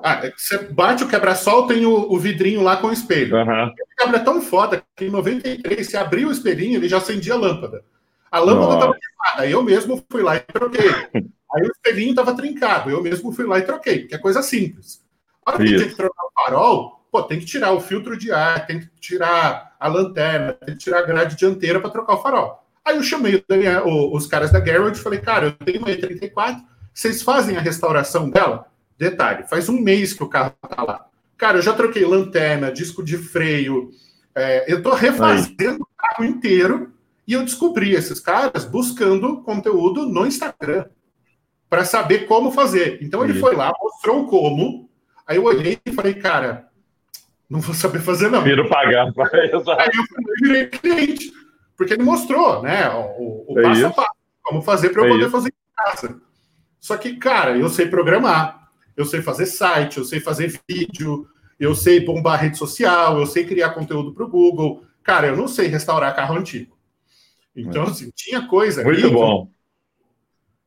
Ah, 0.02 0.26
é 0.26 0.32
você 0.36 0.58
bate 0.58 1.04
o 1.04 1.08
quebra-sol, 1.08 1.66
tem 1.66 1.84
o, 1.84 2.12
o, 2.12 2.18
vidrinho 2.18 2.62
lá 2.62 2.76
com 2.76 2.88
o 2.88 2.92
espelho. 2.92 3.36
Uhum. 3.36 3.66
O 3.66 3.74
quebra 3.98 4.16
é 4.16 4.24
tão 4.24 4.40
foda 4.40 4.82
que 4.96 5.04
em 5.04 5.10
93, 5.10 5.86
se 5.86 5.96
abriu 5.96 6.28
o 6.28 6.32
espelhinho, 6.32 6.78
ele 6.78 6.88
já 6.88 6.98
acendia 6.98 7.34
a 7.34 7.38
lâmpada. 7.38 7.84
A 8.30 8.38
lâmpada 8.38 8.74
estava 8.74 8.94
queimada, 8.94 9.50
eu 9.50 9.62
mesmo 9.62 10.04
fui 10.10 10.22
lá 10.22 10.36
e 10.36 10.40
troquei. 10.40 10.88
Aí 11.52 11.62
o 11.62 11.72
espelhinho 11.72 12.10
estava 12.10 12.34
trincado, 12.34 12.90
eu 12.90 13.02
mesmo 13.02 13.32
fui 13.32 13.44
lá 13.44 13.58
e 13.58 13.62
troquei, 13.62 14.00
porque 14.00 14.14
é 14.14 14.18
coisa 14.18 14.40
simples. 14.40 15.02
A 15.44 15.50
hora 15.50 15.58
que 15.58 15.76
tinha 15.76 15.88
que 15.88 15.96
trocar 15.96 16.24
o 16.24 16.30
farol, 16.32 17.06
pô, 17.10 17.22
tem 17.24 17.40
que 17.40 17.44
tirar 17.44 17.72
o 17.72 17.80
filtro 17.80 18.16
de 18.16 18.30
ar, 18.30 18.66
tem 18.66 18.80
que 18.80 18.88
tirar 19.00 19.74
a 19.78 19.88
lanterna, 19.88 20.52
tem 20.52 20.74
que 20.76 20.80
tirar 20.84 21.00
a 21.00 21.06
grade 21.06 21.36
dianteira 21.36 21.80
para 21.80 21.90
trocar 21.90 22.14
o 22.14 22.22
farol. 22.22 22.64
Aí 22.84 22.96
eu 22.96 23.02
chamei 23.02 23.44
os 24.12 24.26
caras 24.26 24.50
da 24.50 24.60
Garrett 24.60 24.98
e 24.98 25.02
falei, 25.02 25.20
cara, 25.20 25.46
eu 25.46 25.52
tenho 25.52 25.80
uma 25.80 25.88
E34, 25.88 26.60
vocês 26.94 27.22
fazem 27.22 27.56
a 27.56 27.60
restauração 27.60 28.30
dela? 28.30 28.66
Detalhe, 29.00 29.48
faz 29.48 29.66
um 29.70 29.80
mês 29.80 30.12
que 30.12 30.22
o 30.22 30.28
carro 30.28 30.52
tá 30.60 30.82
lá. 30.82 31.06
Cara, 31.38 31.56
eu 31.56 31.62
já 31.62 31.72
troquei 31.72 32.04
lanterna, 32.04 32.70
disco 32.70 33.02
de 33.02 33.16
freio. 33.16 33.88
É, 34.34 34.70
eu 34.70 34.76
estou 34.76 34.92
refazendo 34.92 35.56
Aí. 35.58 35.78
o 35.80 35.88
carro 35.96 36.24
inteiro 36.26 36.92
e 37.26 37.32
eu 37.32 37.42
descobri 37.42 37.94
esses 37.94 38.20
caras 38.20 38.66
buscando 38.66 39.40
conteúdo 39.40 40.06
no 40.06 40.26
Instagram 40.26 40.84
para 41.66 41.82
saber 41.86 42.26
como 42.26 42.52
fazer. 42.52 42.98
Então 43.00 43.24
ele 43.24 43.32
foi 43.40 43.56
lá, 43.56 43.72
mostrou 43.80 44.26
como. 44.26 44.90
Aí 45.26 45.38
eu 45.38 45.44
olhei 45.44 45.78
e 45.86 45.92
falei, 45.92 46.12
cara, 46.12 46.68
não 47.48 47.60
vou 47.60 47.74
saber 47.74 48.00
fazer 48.00 48.28
não. 48.28 48.42
Viro 48.42 48.68
pagar. 48.68 49.06
Aí 49.16 49.90
eu 49.94 50.42
virei 50.42 50.66
cliente, 50.66 51.32
porque 51.74 51.94
ele 51.94 52.02
mostrou, 52.02 52.62
né, 52.62 52.90
o, 52.90 53.54
o 53.54 53.58
é 53.60 53.62
passo 53.62 53.86
a 53.86 53.90
passo, 53.92 54.10
como 54.42 54.60
fazer 54.60 54.90
para 54.90 55.00
eu 55.00 55.06
é 55.06 55.08
poder 55.08 55.22
isso. 55.22 55.30
fazer 55.30 55.48
em 55.48 55.74
casa. 55.74 56.20
Só 56.78 56.98
que, 56.98 57.16
cara, 57.16 57.56
eu 57.56 57.70
sei 57.70 57.86
programar, 57.86 58.59
eu 58.96 59.04
sei 59.04 59.22
fazer 59.22 59.46
site, 59.46 59.98
eu 59.98 60.04
sei 60.04 60.20
fazer 60.20 60.60
vídeo, 60.68 61.28
eu 61.58 61.74
sei 61.74 62.00
bombar 62.00 62.40
rede 62.40 62.58
social, 62.58 63.18
eu 63.18 63.26
sei 63.26 63.44
criar 63.44 63.70
conteúdo 63.70 64.12
para 64.12 64.24
o 64.24 64.28
Google. 64.28 64.84
Cara, 65.02 65.28
eu 65.28 65.36
não 65.36 65.48
sei 65.48 65.68
restaurar 65.68 66.14
carro 66.14 66.36
antigo. 66.36 66.78
Então, 67.54 67.84
é. 67.84 67.86
assim, 67.88 68.10
tinha 68.14 68.46
coisa. 68.46 68.82
Muito 68.82 69.04
ali, 69.04 69.12
bom. 69.12 69.50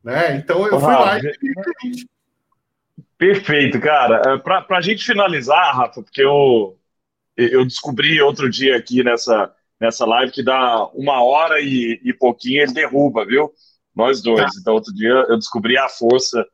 Né? 0.04 0.36
Então 0.38 0.68
eu 0.68 0.80
fui 0.80 0.94
lá 0.94 1.18
e 1.18 2.06
Perfeito, 3.18 3.80
cara. 3.80 4.22
É, 4.26 4.38
para 4.38 4.66
a 4.78 4.82
gente 4.82 5.06
finalizar, 5.06 5.76
Rafa, 5.76 6.02
porque 6.02 6.22
eu, 6.22 6.78
eu 7.38 7.64
descobri 7.64 8.22
outro 8.22 8.50
dia 8.50 8.76
aqui 8.76 9.02
nessa, 9.02 9.50
nessa 9.80 10.06
live 10.06 10.32
que 10.32 10.44
dá 10.44 10.88
uma 10.88 11.24
hora 11.24 11.62
e, 11.62 12.02
e 12.04 12.12
pouquinho 12.12 12.62
ele 12.62 12.74
derruba, 12.74 13.26
viu? 13.26 13.54
Nós 13.96 14.22
dois. 14.22 14.42
Tá. 14.42 14.60
Então, 14.60 14.74
outro 14.74 14.94
dia 14.94 15.26
eu 15.30 15.38
descobri 15.38 15.78
a 15.78 15.88
força 15.88 16.46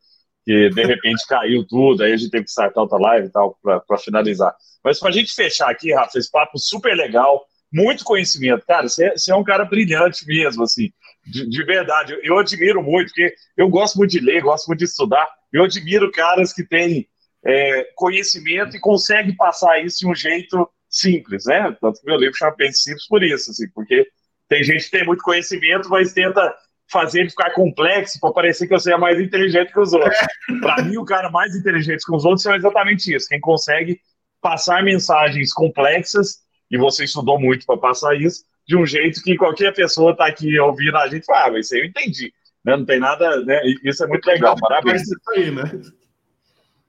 que 0.45 0.69
de 0.69 0.85
repente 0.85 1.25
caiu 1.27 1.65
tudo, 1.67 2.03
aí 2.03 2.13
a 2.13 2.17
gente 2.17 2.31
teve 2.31 2.45
que 2.45 2.49
startar 2.49 2.81
outra 2.81 2.97
live 2.97 3.27
e 3.27 3.31
tal 3.31 3.57
para 3.61 3.97
finalizar. 3.97 4.55
Mas 4.83 4.99
para 4.99 5.09
a 5.09 5.11
gente 5.11 5.33
fechar 5.33 5.69
aqui, 5.69 5.93
Rafa, 5.93 6.17
esse 6.17 6.31
papo 6.31 6.57
super 6.57 6.95
legal, 6.95 7.45
muito 7.71 8.03
conhecimento. 8.03 8.65
Cara, 8.65 8.87
você, 8.87 9.13
é 9.29 9.35
um 9.35 9.43
cara 9.43 9.65
brilhante 9.65 10.25
mesmo, 10.25 10.63
assim, 10.63 10.91
de, 11.25 11.47
de, 11.47 11.63
verdade. 11.63 12.17
Eu, 12.23 12.37
admiro 12.39 12.81
muito, 12.81 13.07
porque 13.07 13.33
eu 13.55 13.69
gosto 13.69 13.97
muito 13.97 14.11
de 14.11 14.19
ler, 14.19 14.41
gosto 14.41 14.67
muito 14.67 14.79
de 14.79 14.85
estudar. 14.85 15.29
Eu 15.51 15.65
admiro 15.65 16.11
caras 16.11 16.53
que 16.53 16.63
têm 16.63 17.07
é, 17.45 17.87
conhecimento 17.95 18.75
e 18.75 18.79
conseguem 18.79 19.35
passar 19.35 19.83
isso 19.83 19.99
de 19.99 20.07
um 20.07 20.15
jeito 20.15 20.69
simples, 20.89 21.45
né? 21.45 21.75
Tanto 21.79 21.99
que 21.99 22.07
meu 22.07 22.17
livro 22.17 22.35
chama 22.35 22.55
Simples 22.71 23.07
por 23.07 23.23
isso, 23.23 23.51
assim, 23.51 23.69
porque 23.73 24.07
tem 24.47 24.63
gente 24.63 24.85
que 24.85 24.91
tem 24.91 25.05
muito 25.05 25.21
conhecimento, 25.21 25.87
mas 25.89 26.11
tenta 26.11 26.55
fazer 26.91 27.21
ele 27.21 27.29
ficar 27.29 27.51
complexo 27.51 28.19
para 28.19 28.33
parecer 28.33 28.67
que 28.67 28.73
eu 28.73 28.79
seja 28.79 28.97
mais 28.97 29.19
inteligente 29.19 29.71
que 29.71 29.79
os 29.79 29.93
outros. 29.93 30.17
para 30.61 30.81
mim, 30.83 30.97
o 30.97 31.05
cara 31.05 31.29
mais 31.29 31.55
inteligente 31.55 32.05
que 32.05 32.15
os 32.15 32.25
outros 32.25 32.45
é 32.45 32.55
exatamente 32.55 33.15
isso. 33.15 33.27
Quem 33.27 33.39
consegue 33.39 33.99
passar 34.41 34.83
mensagens 34.83 35.53
complexas, 35.53 36.39
e 36.71 36.77
você 36.77 37.03
estudou 37.03 37.39
muito 37.39 37.65
para 37.65 37.77
passar 37.77 38.15
isso, 38.15 38.43
de 38.67 38.77
um 38.77 38.85
jeito 38.85 39.21
que 39.23 39.35
qualquer 39.35 39.73
pessoa 39.73 40.11
está 40.11 40.27
aqui 40.27 40.59
ouvindo 40.59 40.95
a 40.97 41.07
gente 41.07 41.25
fala, 41.25 41.57
ah, 41.57 41.59
isso 41.59 41.73
aí 41.73 41.81
eu 41.81 41.85
entendi. 41.85 42.31
Né? 42.63 42.77
Não 42.77 42.85
tem 42.85 42.99
nada, 42.99 43.43
né? 43.43 43.61
Isso 43.83 44.03
é 44.03 44.07
muito 44.07 44.25
legal, 44.25 44.55
parabéns. 44.59 45.01
Isso 45.01 45.15
aí, 45.35 45.51
né? 45.51 45.63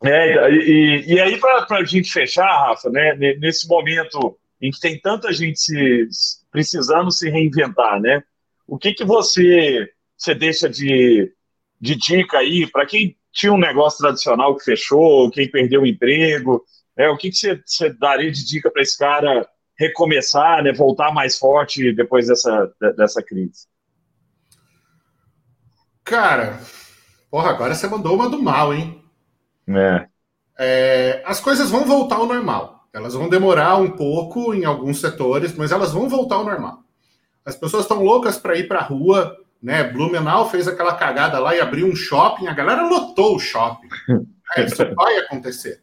É, 0.02 0.50
e, 0.50 1.14
e 1.14 1.20
aí, 1.20 1.38
para 1.38 1.78
a 1.78 1.84
gente 1.84 2.10
fechar, 2.10 2.46
Rafa, 2.46 2.88
né, 2.88 3.14
nesse 3.38 3.68
momento 3.68 4.38
em 4.60 4.70
que 4.70 4.80
tem 4.80 4.98
tanta 4.98 5.32
gente 5.32 5.58
se, 5.58 6.08
precisando 6.50 7.10
se 7.10 7.28
reinventar, 7.30 8.00
né? 8.00 8.22
O 8.70 8.78
que, 8.78 8.94
que 8.94 9.04
você, 9.04 9.90
você 10.16 10.32
deixa 10.32 10.68
de, 10.68 11.34
de 11.80 11.96
dica 11.96 12.38
aí 12.38 12.70
para 12.70 12.86
quem 12.86 13.16
tinha 13.32 13.52
um 13.52 13.58
negócio 13.58 13.98
tradicional 13.98 14.56
que 14.56 14.62
fechou, 14.62 15.28
quem 15.32 15.50
perdeu 15.50 15.82
o 15.82 15.86
emprego? 15.86 16.64
Né, 16.96 17.08
o 17.08 17.16
que, 17.16 17.30
que 17.30 17.36
você, 17.36 17.60
você 17.66 17.92
daria 17.92 18.30
de 18.30 18.46
dica 18.46 18.70
para 18.70 18.80
esse 18.80 18.96
cara 18.96 19.44
recomeçar, 19.76 20.62
né, 20.62 20.72
voltar 20.72 21.12
mais 21.12 21.36
forte 21.36 21.92
depois 21.92 22.28
dessa, 22.28 22.72
dessa 22.96 23.20
crise? 23.20 23.66
Cara, 26.04 26.60
porra, 27.28 27.50
agora 27.50 27.74
você 27.74 27.88
mandou 27.88 28.14
uma 28.14 28.30
do 28.30 28.40
mal, 28.40 28.72
hein? 28.72 29.02
É. 29.68 30.06
é. 30.60 31.22
As 31.26 31.40
coisas 31.40 31.70
vão 31.70 31.84
voltar 31.84 32.16
ao 32.16 32.26
normal. 32.26 32.88
Elas 32.92 33.14
vão 33.14 33.28
demorar 33.28 33.78
um 33.78 33.90
pouco 33.90 34.54
em 34.54 34.64
alguns 34.64 35.00
setores, 35.00 35.56
mas 35.56 35.72
elas 35.72 35.92
vão 35.92 36.08
voltar 36.08 36.36
ao 36.36 36.44
normal. 36.44 36.84
As 37.44 37.56
pessoas 37.56 37.84
estão 37.84 38.02
loucas 38.02 38.38
para 38.38 38.56
ir 38.56 38.68
para 38.68 38.80
a 38.80 38.84
rua, 38.84 39.36
né? 39.62 39.84
Blumenau 39.84 40.48
fez 40.50 40.68
aquela 40.68 40.94
cagada 40.94 41.38
lá 41.38 41.54
e 41.54 41.60
abriu 41.60 41.86
um 41.86 41.96
shopping, 41.96 42.46
a 42.46 42.54
galera 42.54 42.86
lotou 42.86 43.36
o 43.36 43.40
shopping. 43.40 43.88
É, 44.56 44.64
isso 44.64 44.84
vai 44.96 45.16
acontecer. 45.18 45.80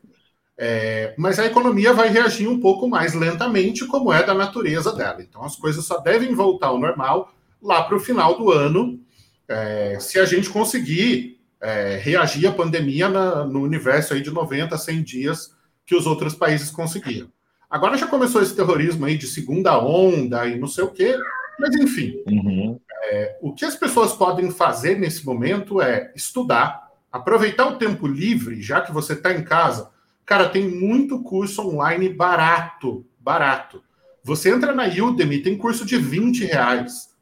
É, 0.57 1.13
mas 1.17 1.39
a 1.39 1.45
economia 1.45 1.93
vai 1.93 2.09
reagir 2.09 2.49
um 2.49 2.59
pouco 2.59 2.85
mais 2.85 3.13
lentamente, 3.13 3.85
como 3.85 4.11
é 4.11 4.21
da 4.21 4.33
natureza 4.33 4.91
dela. 4.91 5.21
Então 5.21 5.41
as 5.45 5.55
coisas 5.55 5.85
só 5.85 5.99
devem 5.99 6.35
voltar 6.35 6.67
ao 6.67 6.77
normal 6.77 7.31
lá 7.63 7.83
para 7.83 7.95
o 7.95 7.99
final 7.99 8.37
do 8.37 8.51
ano, 8.51 8.99
é, 9.47 9.97
se 10.01 10.19
a 10.19 10.25
gente 10.25 10.49
conseguir 10.49 11.39
é, 11.61 11.97
reagir 11.97 12.47
à 12.47 12.51
pandemia 12.51 13.07
na, 13.07 13.45
no 13.45 13.61
universo 13.61 14.13
aí 14.13 14.21
de 14.21 14.31
90, 14.31 14.77
100 14.77 15.03
dias 15.03 15.55
que 15.85 15.95
os 15.95 16.05
outros 16.05 16.35
países 16.35 16.69
conseguiram. 16.69 17.29
Agora 17.69 17.97
já 17.97 18.07
começou 18.07 18.41
esse 18.41 18.55
terrorismo 18.55 19.05
aí 19.05 19.17
de 19.17 19.27
segunda 19.27 19.77
onda 19.77 20.47
e 20.47 20.57
não 20.57 20.67
sei 20.67 20.83
o 20.83 20.91
quê, 20.91 21.17
mas, 21.59 21.75
enfim, 21.75 22.23
uhum. 22.27 22.79
é, 23.03 23.37
o 23.41 23.53
que 23.53 23.65
as 23.65 23.75
pessoas 23.75 24.13
podem 24.13 24.51
fazer 24.51 24.97
nesse 24.97 25.25
momento 25.25 25.81
é 25.81 26.11
estudar, 26.15 26.91
aproveitar 27.11 27.67
o 27.67 27.77
tempo 27.77 28.05
livre, 28.05 28.61
já 28.61 28.81
que 28.81 28.91
você 28.91 29.13
está 29.13 29.33
em 29.33 29.43
casa. 29.43 29.91
Cara, 30.25 30.49
tem 30.49 30.67
muito 30.67 31.23
curso 31.23 31.67
online 31.67 32.09
barato, 32.09 33.05
barato. 33.19 33.83
Você 34.23 34.49
entra 34.49 34.73
na 34.73 34.85
Udemy, 34.85 35.41
tem 35.41 35.57
curso 35.57 35.85
de 35.85 35.97
20 35.97 36.45
reais. 36.45 37.15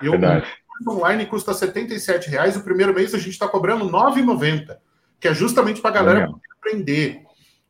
Eu, 0.00 0.12
Verdade. 0.12 0.46
curso 0.66 0.98
online 0.98 1.26
custa 1.26 1.54
77 1.54 2.28
reais, 2.28 2.56
o 2.56 2.62
primeiro 2.62 2.94
mês 2.94 3.14
a 3.14 3.18
gente 3.18 3.30
está 3.30 3.48
cobrando 3.48 3.88
9,90, 3.90 4.76
que 5.18 5.26
é 5.26 5.34
justamente 5.34 5.80
para 5.80 5.90
a 5.90 5.94
galera 5.94 6.30
aprender. 6.58 7.22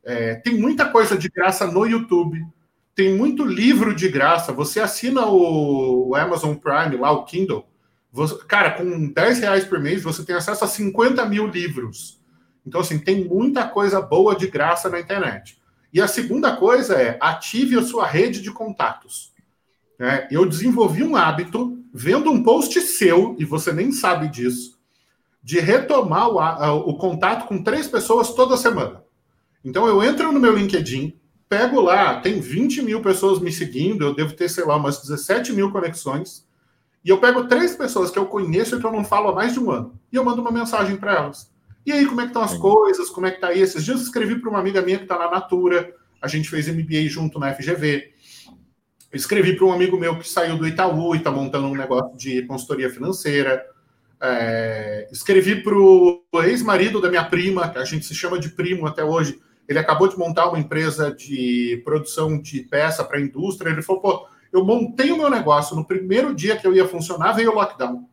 É, 0.03 0.35
tem 0.35 0.55
muita 0.55 0.89
coisa 0.89 1.17
de 1.17 1.29
graça 1.29 1.65
no 1.65 1.85
YouTube 1.85 2.45
tem 3.01 3.17
muito 3.17 3.43
livro 3.43 3.95
de 3.95 4.07
graça. 4.07 4.53
Você 4.53 4.79
assina 4.79 5.25
o, 5.25 6.13
Amazon 6.15 6.53
Prime, 6.53 6.97
lá 6.97 7.11
o 7.11 7.23
Kindle. 7.23 7.65
Você, 8.11 8.37
cara, 8.47 8.71
com 8.71 9.11
10 9.11 9.39
reais 9.39 9.65
por 9.65 9.79
mês, 9.79 10.03
você 10.03 10.23
tem 10.23 10.35
acesso 10.35 10.63
a 10.63 10.67
50 10.67 11.25
mil 11.25 11.47
livros. 11.47 12.21
Então, 12.63 12.81
assim, 12.81 12.99
tem 12.99 13.25
muita 13.25 13.67
coisa 13.67 13.99
boa 13.99 14.35
de 14.35 14.47
graça 14.47 14.87
na 14.87 14.99
internet. 14.99 15.59
E 15.91 15.99
a 15.99 16.07
segunda 16.07 16.55
coisa 16.55 16.93
é 16.93 17.17
ative 17.19 17.79
a 17.79 17.81
sua 17.81 18.05
rede 18.05 18.39
de 18.39 18.51
contatos. 18.51 19.33
É, 19.97 20.27
eu 20.29 20.45
desenvolvi 20.45 21.01
um 21.01 21.15
hábito, 21.15 21.79
vendo 21.91 22.29
um 22.29 22.43
post 22.43 22.79
seu, 22.81 23.35
e 23.39 23.45
você 23.45 23.73
nem 23.73 23.91
sabe 23.91 24.27
disso, 24.27 24.77
de 25.41 25.59
retomar 25.59 26.29
o, 26.29 26.89
o 26.89 26.97
contato 26.97 27.47
com 27.47 27.63
três 27.63 27.87
pessoas 27.87 28.35
toda 28.35 28.55
semana. 28.57 29.03
Então, 29.65 29.87
eu 29.87 30.03
entro 30.03 30.31
no 30.31 30.39
meu 30.39 30.55
LinkedIn, 30.55 31.19
pego 31.51 31.81
lá, 31.81 32.21
tem 32.21 32.39
20 32.39 32.81
mil 32.81 33.01
pessoas 33.01 33.41
me 33.41 33.51
seguindo, 33.51 34.05
eu 34.05 34.15
devo 34.15 34.31
ter, 34.31 34.47
sei 34.47 34.63
lá, 34.63 34.77
umas 34.77 35.01
17 35.01 35.51
mil 35.51 35.69
conexões, 35.69 36.47
e 37.03 37.09
eu 37.09 37.17
pego 37.17 37.45
três 37.45 37.75
pessoas 37.75 38.09
que 38.09 38.17
eu 38.17 38.25
conheço 38.25 38.77
e 38.77 38.79
que 38.79 38.85
eu 38.85 38.91
não 38.91 39.03
falo 39.03 39.27
há 39.27 39.35
mais 39.35 39.51
de 39.51 39.59
um 39.59 39.69
ano, 39.69 39.99
e 40.09 40.15
eu 40.15 40.23
mando 40.23 40.41
uma 40.41 40.49
mensagem 40.49 40.95
para 40.95 41.13
elas. 41.13 41.51
E 41.85 41.91
aí, 41.91 42.05
como 42.05 42.21
é 42.21 42.23
que 42.23 42.29
estão 42.29 42.41
as 42.41 42.57
coisas? 42.57 43.09
Como 43.09 43.27
é 43.27 43.31
que 43.31 43.41
tá 43.41 43.47
aí? 43.47 43.59
Esses 43.59 43.83
dias 43.83 43.97
eu 43.97 44.03
escrevi 44.05 44.39
para 44.39 44.49
uma 44.49 44.59
amiga 44.59 44.81
minha 44.81 44.95
que 44.95 45.03
está 45.03 45.19
na 45.19 45.29
Natura, 45.29 45.93
a 46.21 46.27
gente 46.29 46.49
fez 46.49 46.69
MBA 46.69 47.09
junto 47.09 47.37
na 47.37 47.53
FGV. 47.53 48.13
Eu 49.11 49.17
escrevi 49.17 49.57
para 49.57 49.65
um 49.65 49.73
amigo 49.73 49.99
meu 49.99 50.17
que 50.17 50.29
saiu 50.29 50.57
do 50.57 50.65
Itaú 50.65 51.13
e 51.15 51.17
está 51.17 51.31
montando 51.31 51.67
um 51.67 51.75
negócio 51.75 52.15
de 52.17 52.43
consultoria 52.43 52.89
financeira. 52.89 53.61
É... 54.21 55.09
escrevi 55.11 55.61
para 55.61 55.75
o 55.75 56.23
ex-marido 56.45 57.01
da 57.01 57.09
minha 57.09 57.25
prima, 57.25 57.67
que 57.67 57.77
a 57.77 57.83
gente 57.83 58.05
se 58.05 58.15
chama 58.15 58.39
de 58.39 58.47
primo 58.47 58.87
até 58.87 59.03
hoje, 59.03 59.37
ele 59.71 59.79
acabou 59.79 60.07
de 60.07 60.17
montar 60.17 60.49
uma 60.49 60.59
empresa 60.59 61.13
de 61.13 61.81
produção 61.85 62.39
de 62.39 62.61
peça 62.61 63.03
para 63.03 63.17
a 63.17 63.21
indústria. 63.21 63.69
Ele 63.69 63.81
falou: 63.81 64.01
pô, 64.01 64.27
eu 64.51 64.65
montei 64.65 65.11
o 65.11 65.17
meu 65.17 65.29
negócio 65.29 65.75
no 65.75 65.85
primeiro 65.85 66.35
dia 66.35 66.57
que 66.57 66.67
eu 66.67 66.75
ia 66.75 66.87
funcionar, 66.87 67.31
veio 67.31 67.51
o 67.51 67.55
lockdown. 67.55 68.07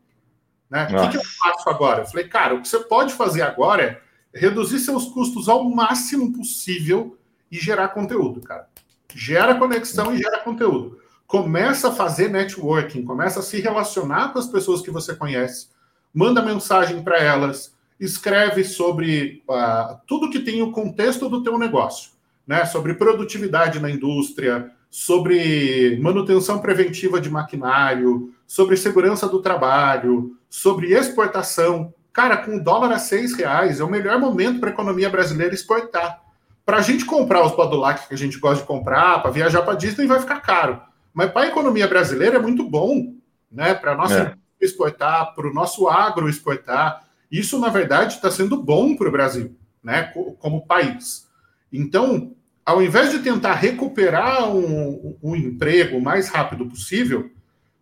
Né? 0.69 0.85
O 0.85 1.01
que, 1.01 1.09
que, 1.09 1.17
eu 1.17 1.23
faço 1.23 1.69
agora? 1.69 2.03
Eu 2.03 2.05
falei, 2.05 2.27
cara, 2.27 2.55
o 2.55 2.61
que 2.61 2.67
você 2.67 2.79
pode 2.79 3.13
fazer 3.13 3.41
agora 3.41 4.01
é 4.33 4.39
reduzir 4.39 4.79
seus 4.79 5.05
custos 5.09 5.49
ao 5.49 5.63
máximo 5.65 6.31
possível 6.31 7.17
e 7.51 7.57
gerar 7.57 7.89
conteúdo, 7.89 8.39
cara. 8.39 8.67
Gera 9.13 9.55
conexão 9.55 10.13
e 10.13 10.17
gera 10.17 10.39
conteúdo. 10.39 10.99
Começa 11.27 11.89
a 11.89 11.91
fazer 11.91 12.29
networking, 12.29 13.03
começa 13.03 13.41
a 13.41 13.43
se 13.43 13.59
relacionar 13.59 14.31
com 14.31 14.39
as 14.39 14.47
pessoas 14.47 14.81
que 14.81 14.91
você 14.91 15.15
conhece, 15.15 15.67
manda 16.13 16.41
mensagem 16.41 17.03
para 17.03 17.17
elas, 17.17 17.75
escreve 17.99 18.63
sobre 18.63 19.43
uh, 19.49 19.99
tudo 20.07 20.29
que 20.29 20.39
tem 20.39 20.61
o 20.61 20.71
contexto 20.71 21.27
do 21.27 21.43
teu 21.43 21.57
negócio, 21.57 22.11
né? 22.47 22.65
Sobre 22.65 22.93
produtividade 22.93 23.79
na 23.79 23.89
indústria, 23.89 24.71
sobre 24.89 25.99
manutenção 26.01 26.59
preventiva 26.59 27.19
de 27.19 27.29
maquinário, 27.29 28.33
sobre 28.47 28.77
segurança 28.77 29.27
do 29.27 29.41
trabalho, 29.41 30.35
sobre 30.49 30.93
exportação. 30.93 31.93
Cara, 32.11 32.37
com 32.37 32.57
o 32.57 32.63
dólar 32.63 32.91
a 32.91 32.99
seis 32.99 33.35
reais 33.35 33.79
é 33.79 33.83
o 33.83 33.89
melhor 33.89 34.17
momento 34.19 34.59
para 34.59 34.69
a 34.69 34.73
economia 34.73 35.09
brasileira 35.09 35.53
exportar. 35.53 36.21
para 36.65 36.77
a 36.77 36.81
gente 36.81 37.03
comprar 37.03 37.43
os 37.43 37.55
Badulac 37.55 38.07
que 38.07 38.13
a 38.13 38.17
gente 38.17 38.37
gosta 38.37 38.61
de 38.61 38.67
comprar, 38.67 39.23
para 39.23 39.31
viajar 39.31 39.63
para 39.63 39.73
Disney 39.73 40.05
vai 40.05 40.19
ficar 40.19 40.39
caro. 40.39 40.79
Mas 41.11 41.31
para 41.31 41.41
a 41.41 41.47
economia 41.47 41.87
brasileira 41.87 42.35
é 42.37 42.39
muito 42.39 42.63
bom, 42.63 43.15
né? 43.51 43.73
Para 43.73 43.95
nossa 43.95 44.19
é. 44.19 44.33
exportar, 44.63 45.33
para 45.33 45.47
o 45.47 45.53
nosso 45.53 45.87
agro 45.87 46.29
exportar. 46.29 47.03
Isso, 47.31 47.59
na 47.59 47.69
verdade, 47.69 48.15
está 48.15 48.31
sendo 48.31 48.61
bom 48.61 48.95
para 48.95 49.09
o 49.09 49.11
Brasil, 49.11 49.55
né? 49.83 50.11
Como 50.39 50.65
país. 50.65 51.27
Então, 51.71 52.33
ao 52.65 52.81
invés 52.81 53.11
de 53.11 53.19
tentar 53.19 53.53
recuperar 53.53 54.49
um, 54.49 55.17
um 55.21 55.35
emprego 55.35 55.97
o 55.97 56.01
mais 56.01 56.29
rápido 56.29 56.65
possível, 56.65 57.29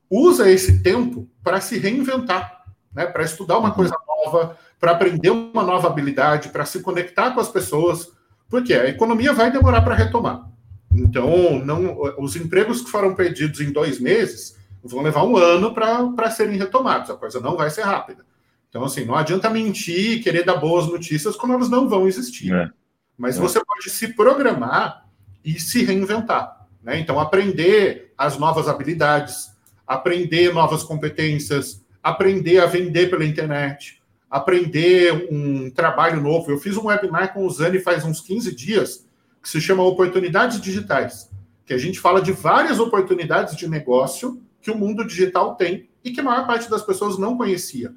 usa 0.09 0.49
esse 0.49 0.81
tempo 0.81 1.27
para 1.43 1.61
se 1.61 1.77
reinventar, 1.77 2.63
né? 2.93 3.05
Para 3.05 3.23
estudar 3.23 3.57
uma 3.57 3.69
uhum. 3.69 3.75
coisa 3.75 3.95
nova, 4.07 4.57
para 4.79 4.91
aprender 4.91 5.29
uma 5.29 5.63
nova 5.63 5.87
habilidade, 5.87 6.49
para 6.49 6.65
se 6.65 6.81
conectar 6.81 7.31
com 7.31 7.39
as 7.39 7.49
pessoas 7.49 8.11
porque 8.49 8.73
a 8.73 8.87
economia 8.87 9.33
vai 9.33 9.51
demorar 9.51 9.81
para 9.81 9.95
retomar. 9.95 10.49
Então, 10.91 11.59
não, 11.63 11.97
os 12.17 12.35
empregos 12.35 12.81
que 12.81 12.89
foram 12.89 13.13
perdidos 13.13 13.59
em 13.59 13.71
dois 13.71 13.99
meses 13.99 14.57
vão 14.83 15.01
levar 15.01 15.23
um 15.23 15.35
ano 15.35 15.73
para 15.73 16.31
serem 16.31 16.57
retomados. 16.57 17.09
A 17.09 17.15
coisa 17.15 17.39
não 17.39 17.57
vai 17.57 17.69
ser 17.69 17.81
rápida. 17.81 18.25
Então, 18.69 18.83
assim, 18.83 19.05
não 19.05 19.15
adianta 19.15 19.49
mentir 19.49 20.17
e 20.17 20.19
querer 20.19 20.43
dar 20.43 20.57
boas 20.57 20.87
notícias 20.87 21.35
como 21.35 21.53
elas 21.53 21.69
não 21.69 21.87
vão 21.87 22.07
existir. 22.07 22.53
É. 22.53 22.69
Mas 23.17 23.37
é. 23.37 23.39
você 23.39 23.63
pode 23.63 23.89
se 23.89 24.09
programar 24.09 25.05
e 25.43 25.59
se 25.59 25.83
reinventar. 25.83 26.67
Né? 26.83 26.99
Então, 26.99 27.19
aprender 27.19 28.13
as 28.17 28.37
novas 28.37 28.67
habilidades, 28.67 29.49
aprender 29.85 30.53
novas 30.53 30.83
competências, 30.83 31.83
aprender 32.03 32.59
a 32.59 32.65
vender 32.65 33.09
pela 33.09 33.25
internet, 33.25 34.01
aprender 34.29 35.27
um 35.31 35.69
trabalho 35.69 36.21
novo. 36.21 36.51
Eu 36.51 36.59
fiz 36.59 36.75
um 36.77 36.87
webinar 36.87 37.33
com 37.33 37.45
o 37.45 37.49
Zani 37.49 37.79
faz 37.79 38.03
uns 38.03 38.21
15 38.21 38.53
dias, 38.55 39.07
que 39.41 39.49
se 39.49 39.61
chama 39.61 39.83
Oportunidades 39.83 40.59
Digitais, 40.59 41.29
que 41.65 41.73
a 41.73 41.77
gente 41.77 41.99
fala 41.99 42.21
de 42.21 42.31
várias 42.31 42.79
oportunidades 42.79 43.55
de 43.55 43.67
negócio 43.67 44.41
que 44.61 44.71
o 44.71 44.77
mundo 44.77 45.05
digital 45.05 45.55
tem 45.55 45.87
e 46.03 46.11
que 46.11 46.19
a 46.19 46.23
maior 46.23 46.45
parte 46.45 46.69
das 46.69 46.81
pessoas 46.81 47.17
não 47.17 47.37
conhecia. 47.37 47.93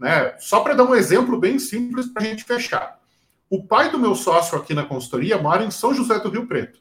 Né? 0.00 0.34
Só 0.38 0.60
para 0.60 0.74
dar 0.74 0.84
um 0.84 0.94
exemplo 0.94 1.38
bem 1.38 1.58
simples 1.58 2.06
para 2.06 2.22
a 2.22 2.26
gente 2.26 2.42
fechar. 2.42 2.98
O 3.48 3.62
pai 3.64 3.90
do 3.90 3.98
meu 3.98 4.14
sócio 4.14 4.58
aqui 4.58 4.74
na 4.74 4.84
consultoria 4.84 5.38
mora 5.38 5.62
em 5.62 5.70
São 5.70 5.94
José 5.94 6.18
do 6.18 6.30
Rio 6.30 6.46
Preto. 6.46 6.80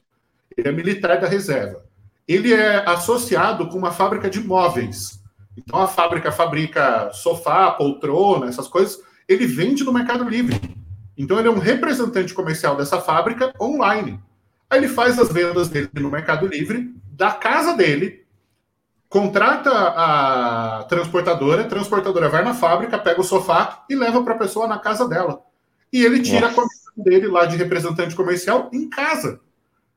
Ele 0.55 0.69
é 0.69 0.71
militar 0.71 1.19
da 1.19 1.27
reserva. 1.27 1.83
Ele 2.27 2.53
é 2.53 2.87
associado 2.89 3.67
com 3.67 3.77
uma 3.77 3.91
fábrica 3.91 4.29
de 4.29 4.39
móveis 4.39 5.19
então 5.59 5.81
a 5.81 5.87
fábrica 5.87 6.31
fabrica 6.31 7.11
sofá, 7.11 7.71
poltrona, 7.71 8.47
essas 8.47 8.67
coisas, 8.67 9.01
ele 9.27 9.45
vende 9.45 9.83
no 9.83 9.93
Mercado 9.93 10.27
Livre. 10.27 10.59
Então 11.17 11.37
ele 11.37 11.49
é 11.49 11.51
um 11.51 11.59
representante 11.59 12.33
comercial 12.33 12.77
dessa 12.77 13.01
fábrica 13.01 13.53
online. 13.59 14.19
Aí 14.69 14.79
ele 14.79 14.87
faz 14.87 15.19
as 15.19 15.31
vendas 15.31 15.67
dele 15.67 15.89
no 15.95 16.09
Mercado 16.09 16.47
Livre, 16.47 16.93
da 17.11 17.31
casa 17.31 17.75
dele, 17.75 18.25
contrata 19.09 19.71
a 19.71 20.83
transportadora, 20.83 21.63
a 21.63 21.67
transportadora 21.67 22.29
vai 22.29 22.43
na 22.43 22.53
fábrica, 22.53 22.99
pega 22.99 23.19
o 23.19 23.23
sofá 23.23 23.83
e 23.89 23.95
leva 23.95 24.23
para 24.23 24.35
a 24.35 24.37
pessoa 24.37 24.67
na 24.67 24.77
casa 24.77 25.07
dela. 25.07 25.41
E 25.91 26.05
ele 26.05 26.21
tira 26.21 26.41
Nossa. 26.41 26.51
a 26.51 26.55
comissão 26.55 26.93
dele 26.97 27.27
lá 27.27 27.45
de 27.45 27.57
representante 27.57 28.15
comercial 28.15 28.69
em 28.71 28.87
casa. 28.87 29.41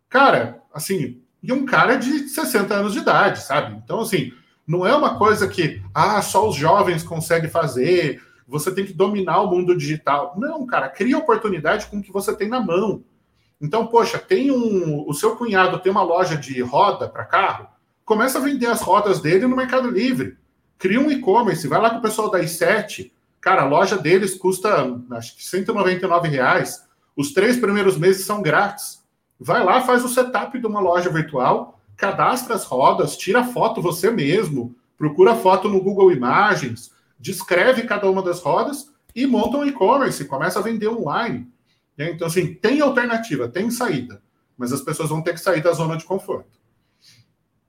Cara, 0.09 0.63
assim, 0.73 1.21
e 1.43 1.53
um 1.53 1.67
cara 1.67 1.97
de 1.97 2.29
60 2.29 2.75
anos 2.75 2.95
de 2.95 3.01
idade, 3.01 3.43
sabe? 3.43 3.77
Então, 3.85 4.01
assim, 4.01 4.33
não 4.67 4.87
é 4.87 4.97
uma 4.97 5.19
coisa 5.19 5.47
que 5.47 5.83
ah, 5.93 6.23
só 6.23 6.49
os 6.49 6.57
jovens 6.57 7.03
conseguem 7.03 7.51
fazer, 7.51 8.23
você 8.47 8.73
tem 8.73 8.87
que 8.87 8.95
dominar 8.95 9.43
o 9.43 9.51
mundo 9.51 9.77
digital. 9.77 10.35
Não, 10.39 10.67
cara, 10.67 10.89
cria 10.89 11.19
oportunidade 11.19 11.87
com 11.87 11.99
o 11.99 12.03
que 12.03 12.13
você 12.13 12.35
tem 12.35 12.49
na 12.49 12.61
mão. 12.61 13.05
Então, 13.61 13.87
poxa, 13.87 14.19
tem 14.19 14.51
um. 14.51 15.05
O 15.07 15.13
seu 15.13 15.37
cunhado 15.37 15.79
tem 15.79 15.93
uma 15.93 16.03
loja 16.03 16.37
de 16.37 16.61
roda 16.63 17.09
para 17.09 17.25
carro, 17.25 17.69
começa 18.13 18.37
a 18.37 18.43
vender 18.43 18.67
as 18.67 18.83
rodas 18.83 19.21
dele 19.21 19.47
no 19.47 19.57
Mercado 19.57 19.91
Livre. 19.91 20.37
Cria 20.79 21.01
um 21.01 21.11
e-commerce, 21.11 21.67
vai 21.67 21.81
lá 21.81 21.89
com 21.89 21.97
o 21.97 22.03
pessoal 22.03 22.31
da 22.31 22.41
i7. 22.41 23.11
Cara, 23.41 23.63
a 23.63 23.67
loja 23.67 23.97
deles 23.97 24.35
custa 24.35 24.87
acho 25.13 25.35
que 25.35 25.43
199 25.43 26.29
reais. 26.29 26.85
Os 27.17 27.33
três 27.33 27.57
primeiros 27.57 27.97
meses 27.97 28.27
são 28.27 28.43
grátis. 28.43 29.03
Vai 29.41 29.65
lá, 29.65 29.81
faz 29.81 30.05
o 30.05 30.11
setup 30.11 30.59
de 30.59 30.67
uma 30.67 30.79
loja 30.79 31.09
virtual 31.09 31.81
cadastra 31.97 32.55
as 32.55 32.65
rodas, 32.65 33.17
tira 33.17 33.45
foto 33.45 33.81
você 33.81 34.11
mesmo, 34.11 34.75
procura 34.99 35.37
foto 35.37 35.69
no 35.69 35.81
Google 35.81 36.11
Imagens, 36.11 36.91
descreve 37.19 37.83
cada 37.83 38.11
uma 38.11 38.23
das 38.23 38.41
rodas 38.41 38.93
e 39.15 39.25
monta 39.27 39.57
um 39.57 39.65
e-commerce, 39.65 40.25
começa 40.25 40.59
a 40.59 40.63
vender 40.63 40.89
online. 40.89 41.49
Né? 41.97 42.11
Então, 42.11 42.27
assim, 42.27 42.55
tem 42.55 42.81
alternativa, 42.81 43.49
tem 43.49 43.71
saída, 43.71 44.21
mas 44.59 44.73
as 44.73 44.81
pessoas 44.81 45.09
vão 45.09 45.23
ter 45.23 45.33
que 45.33 45.41
sair 45.41 45.63
da 45.63 45.73
zona 45.73 45.97
de 45.97 46.05
conforto. 46.05 46.62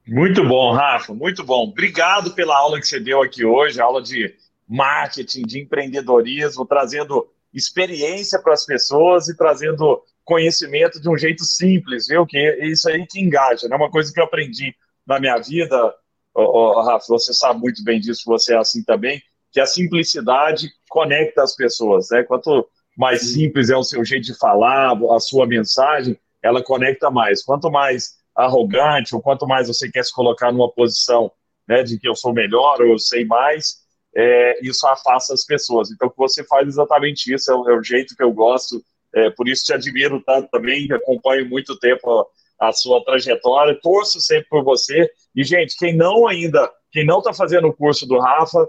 Muito 0.05 0.45
bom, 0.45 0.73
Rafa, 0.73 1.13
muito 1.13 1.43
bom. 1.43 1.63
Obrigado 1.63 2.33
pela 2.33 2.57
aula 2.57 2.79
que 2.79 2.87
você 2.87 2.99
deu 2.99 3.21
aqui 3.21 3.45
hoje, 3.45 3.79
aula 3.79 4.01
de 4.01 4.35
marketing, 4.67 5.43
de 5.43 5.61
empreendedorismo, 5.61 6.65
trazendo 6.65 7.29
experiência 7.53 8.41
para 8.41 8.53
as 8.53 8.65
pessoas 8.65 9.29
e 9.29 9.37
trazendo 9.37 10.01
conhecimento 10.25 10.99
de 10.99 11.09
um 11.09 11.17
jeito 11.17 11.43
simples, 11.43 12.07
viu? 12.07 12.25
Que 12.25 12.37
é 12.37 12.67
isso 12.67 12.89
aí 12.89 13.05
que 13.07 13.21
engaja, 13.21 13.67
né? 13.67 13.75
Uma 13.75 13.89
coisa 13.89 14.11
que 14.11 14.19
eu 14.19 14.25
aprendi 14.25 14.75
na 15.05 15.19
minha 15.19 15.37
vida, 15.37 15.93
oh, 16.33 16.41
oh, 16.41 16.81
Rafa, 16.81 17.05
você 17.07 17.33
sabe 17.33 17.59
muito 17.59 17.83
bem 17.83 17.99
disso, 17.99 18.23
você 18.25 18.53
é 18.53 18.57
assim 18.57 18.83
também, 18.83 19.21
que 19.51 19.59
a 19.59 19.65
simplicidade 19.65 20.69
conecta 20.89 21.43
as 21.43 21.55
pessoas, 21.55 22.09
né? 22.09 22.23
Quanto 22.23 22.67
mais 22.97 23.33
simples 23.33 23.69
é 23.69 23.77
o 23.77 23.83
seu 23.83 24.03
jeito 24.03 24.25
de 24.25 24.37
falar, 24.37 24.97
a 25.11 25.19
sua 25.19 25.47
mensagem, 25.47 26.17
ela 26.41 26.63
conecta 26.63 27.09
mais. 27.09 27.43
Quanto 27.43 27.71
mais 27.71 28.15
arrogante, 28.35 29.15
ou 29.15 29.21
quanto 29.21 29.47
mais 29.47 29.67
você 29.67 29.89
quer 29.91 30.03
se 30.03 30.13
colocar 30.13 30.51
numa 30.51 30.71
posição 30.71 31.31
né, 31.67 31.83
de 31.83 31.99
que 31.99 32.07
eu 32.07 32.15
sou 32.15 32.33
melhor, 32.33 32.81
ou 32.81 32.87
eu 32.87 32.99
sei 32.99 33.25
mais, 33.25 33.83
é, 34.15 34.59
isso 34.65 34.85
afasta 34.87 35.33
as 35.33 35.45
pessoas. 35.45 35.91
Então, 35.91 36.07
o 36.07 36.11
que 36.11 36.17
você 36.17 36.43
faz 36.43 36.67
exatamente 36.67 37.33
isso, 37.33 37.51
é 37.51 37.55
o, 37.55 37.69
é 37.69 37.77
o 37.77 37.83
jeito 37.83 38.15
que 38.15 38.23
eu 38.23 38.31
gosto 38.31 38.83
é, 39.13 39.29
por 39.29 39.47
isso 39.47 39.63
te 39.63 39.73
admiro 39.73 40.21
tanto 40.25 40.49
também, 40.49 40.91
acompanho 40.91 41.47
muito 41.47 41.77
tempo 41.77 42.27
a, 42.59 42.69
a 42.69 42.73
sua 42.73 43.03
trajetória, 43.05 43.79
torço 43.79 44.19
sempre 44.19 44.49
por 44.49 44.63
você. 44.63 45.09
E, 45.35 45.43
gente, 45.43 45.77
quem 45.77 45.95
não 45.95 46.27
ainda, 46.27 46.69
quem 46.91 47.05
não 47.05 47.19
está 47.19 47.31
fazendo 47.31 47.67
o 47.67 47.73
curso 47.73 48.07
do 48.07 48.19
Rafa, 48.19 48.67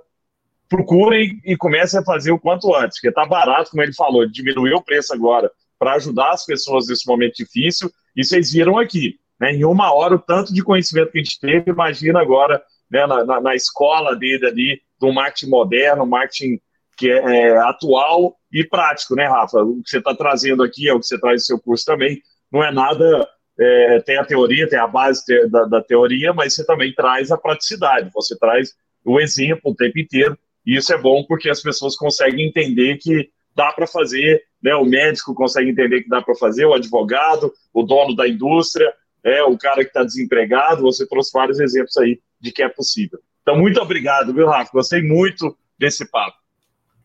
procurem 0.68 1.40
e 1.44 1.56
comecem 1.56 2.00
a 2.00 2.04
fazer 2.04 2.30
o 2.30 2.38
quanto 2.38 2.74
antes, 2.74 2.98
porque 2.98 3.08
está 3.08 3.24
barato, 3.24 3.70
como 3.70 3.82
ele 3.82 3.94
falou, 3.94 4.28
diminuiu 4.28 4.76
o 4.76 4.82
preço 4.82 5.14
agora 5.14 5.50
para 5.78 5.94
ajudar 5.94 6.32
as 6.32 6.44
pessoas 6.44 6.88
nesse 6.88 7.06
momento 7.06 7.36
difícil. 7.36 7.90
E 8.14 8.24
vocês 8.24 8.52
viram 8.52 8.78
aqui, 8.78 9.18
né, 9.40 9.52
em 9.52 9.64
uma 9.64 9.92
hora, 9.92 10.14
o 10.14 10.18
tanto 10.18 10.52
de 10.52 10.62
conhecimento 10.62 11.10
que 11.10 11.18
a 11.18 11.22
gente 11.22 11.40
teve, 11.40 11.70
imagina 11.70 12.20
agora 12.20 12.62
né, 12.90 13.06
na, 13.06 13.24
na, 13.24 13.40
na 13.40 13.54
escola 13.54 14.14
dele 14.16 14.46
ali, 14.46 14.80
do 14.98 15.12
marketing 15.12 15.50
moderno, 15.50 16.06
marketing 16.06 16.60
que 16.96 17.10
é, 17.10 17.16
é, 17.16 17.58
atual 17.58 18.36
e 18.52 18.64
prático, 18.64 19.14
né, 19.14 19.26
Rafa? 19.26 19.62
O 19.62 19.82
que 19.82 19.90
você 19.90 19.98
está 19.98 20.14
trazendo 20.14 20.62
aqui 20.62 20.88
é 20.88 20.94
o 20.94 21.00
que 21.00 21.06
você 21.06 21.18
traz 21.18 21.42
no 21.42 21.46
seu 21.46 21.60
curso 21.60 21.84
também. 21.84 22.20
Não 22.52 22.62
é 22.62 22.72
nada. 22.72 23.28
É, 23.58 24.00
tem 24.00 24.16
a 24.16 24.24
teoria, 24.24 24.68
tem 24.68 24.78
a 24.78 24.86
base 24.86 25.24
te, 25.24 25.46
da, 25.48 25.64
da, 25.64 25.82
teoria, 25.82 26.32
mas 26.32 26.54
você 26.54 26.64
também 26.64 26.92
traz 26.92 27.30
a 27.30 27.38
praticidade. 27.38 28.10
Você 28.14 28.36
traz 28.38 28.74
o 29.04 29.20
exemplo 29.20 29.72
o 29.72 29.74
tempo 29.74 29.98
inteiro. 29.98 30.38
E 30.66 30.76
isso 30.76 30.92
é 30.92 30.98
bom 30.98 31.24
porque 31.24 31.50
as 31.50 31.60
pessoas 31.60 31.96
conseguem 31.96 32.46
entender 32.46 32.96
que 32.98 33.28
dá 33.54 33.72
para 33.72 33.86
fazer, 33.86 34.42
né? 34.62 34.74
O 34.74 34.84
médico 34.84 35.34
consegue 35.34 35.70
entender 35.70 36.02
que 36.02 36.08
dá 36.08 36.22
para 36.22 36.34
fazer, 36.34 36.64
o 36.64 36.74
advogado, 36.74 37.52
o 37.72 37.82
dono 37.82 38.14
da 38.14 38.26
indústria, 38.26 38.92
é 39.24 39.42
o 39.42 39.56
cara 39.56 39.82
que 39.82 39.88
está 39.88 40.04
desempregado. 40.04 40.82
Você 40.82 41.06
trouxe 41.06 41.32
vários 41.32 41.58
exemplos 41.58 41.96
aí 41.96 42.20
de 42.38 42.52
que 42.52 42.62
é 42.62 42.68
possível. 42.68 43.18
Então, 43.42 43.56
muito 43.56 43.80
obrigado, 43.80 44.32
viu, 44.32 44.46
Rafa? 44.46 44.70
Gostei 44.72 45.02
muito 45.02 45.56
desse 45.78 46.04
papo. 46.04 46.36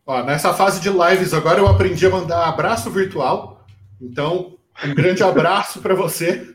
Ó, 0.06 0.22
nessa 0.22 0.52
fase 0.52 0.80
de 0.80 0.90
lives 0.90 1.32
agora 1.32 1.60
eu 1.60 1.66
aprendi 1.66 2.06
a 2.06 2.10
mandar 2.10 2.46
abraço 2.46 2.90
virtual. 2.90 3.66
Então, 4.00 4.58
um 4.84 4.94
grande 4.94 5.22
abraço 5.22 5.80
para 5.80 5.94
você. 5.94 6.54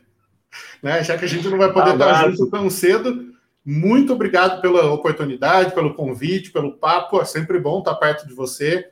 Né? 0.81 1.03
Já 1.03 1.17
que 1.17 1.25
a 1.25 1.27
gente 1.27 1.47
não 1.47 1.57
vai 1.57 1.73
poder 1.73 1.91
abraço. 1.91 2.13
estar 2.13 2.31
junto 2.31 2.51
tão 2.51 2.69
cedo. 2.69 3.33
Muito 3.65 4.13
obrigado 4.13 4.61
pela 4.61 4.91
oportunidade, 4.91 5.73
pelo 5.73 5.95
convite, 5.95 6.51
pelo 6.51 6.77
papo. 6.77 7.19
É 7.19 7.25
sempre 7.25 7.59
bom 7.59 7.79
estar 7.79 7.95
perto 7.95 8.27
de 8.27 8.33
você. 8.33 8.87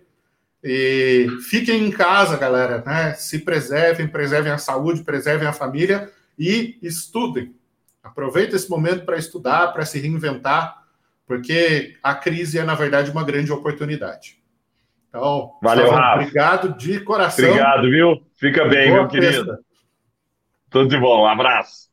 E 0.63 1.27
fiquem 1.49 1.85
em 1.85 1.91
casa, 1.91 2.37
galera. 2.37 2.83
Né? 2.85 3.13
Se 3.13 3.39
preservem, 3.39 4.07
preservem 4.07 4.51
a 4.51 4.57
saúde, 4.57 5.03
preservem 5.03 5.47
a 5.47 5.53
família 5.53 6.11
e 6.37 6.77
estudem. 6.81 7.55
Aproveitem 8.03 8.55
esse 8.55 8.69
momento 8.69 9.05
para 9.05 9.17
estudar, 9.17 9.67
para 9.73 9.85
se 9.85 9.99
reinventar, 9.99 10.83
porque 11.25 11.95
a 12.03 12.13
crise 12.13 12.59
é, 12.59 12.63
na 12.63 12.75
verdade, 12.75 13.11
uma 13.11 13.23
grande 13.23 13.51
oportunidade. 13.51 14.41
Então, 15.09 15.53
Valeu, 15.61 15.91
Rafa. 15.91 16.21
Obrigado 16.21 16.77
de 16.77 16.99
coração. 16.99 17.45
Obrigado, 17.45 17.89
viu? 17.89 18.21
Fica 18.35 18.65
bem, 18.65 18.89
Boa 18.89 19.01
meu 19.01 19.07
querido. 19.07 19.57
Tudo 20.69 20.89
de 20.89 20.97
bom. 20.97 21.21
Um 21.21 21.27
abraço. 21.27 21.92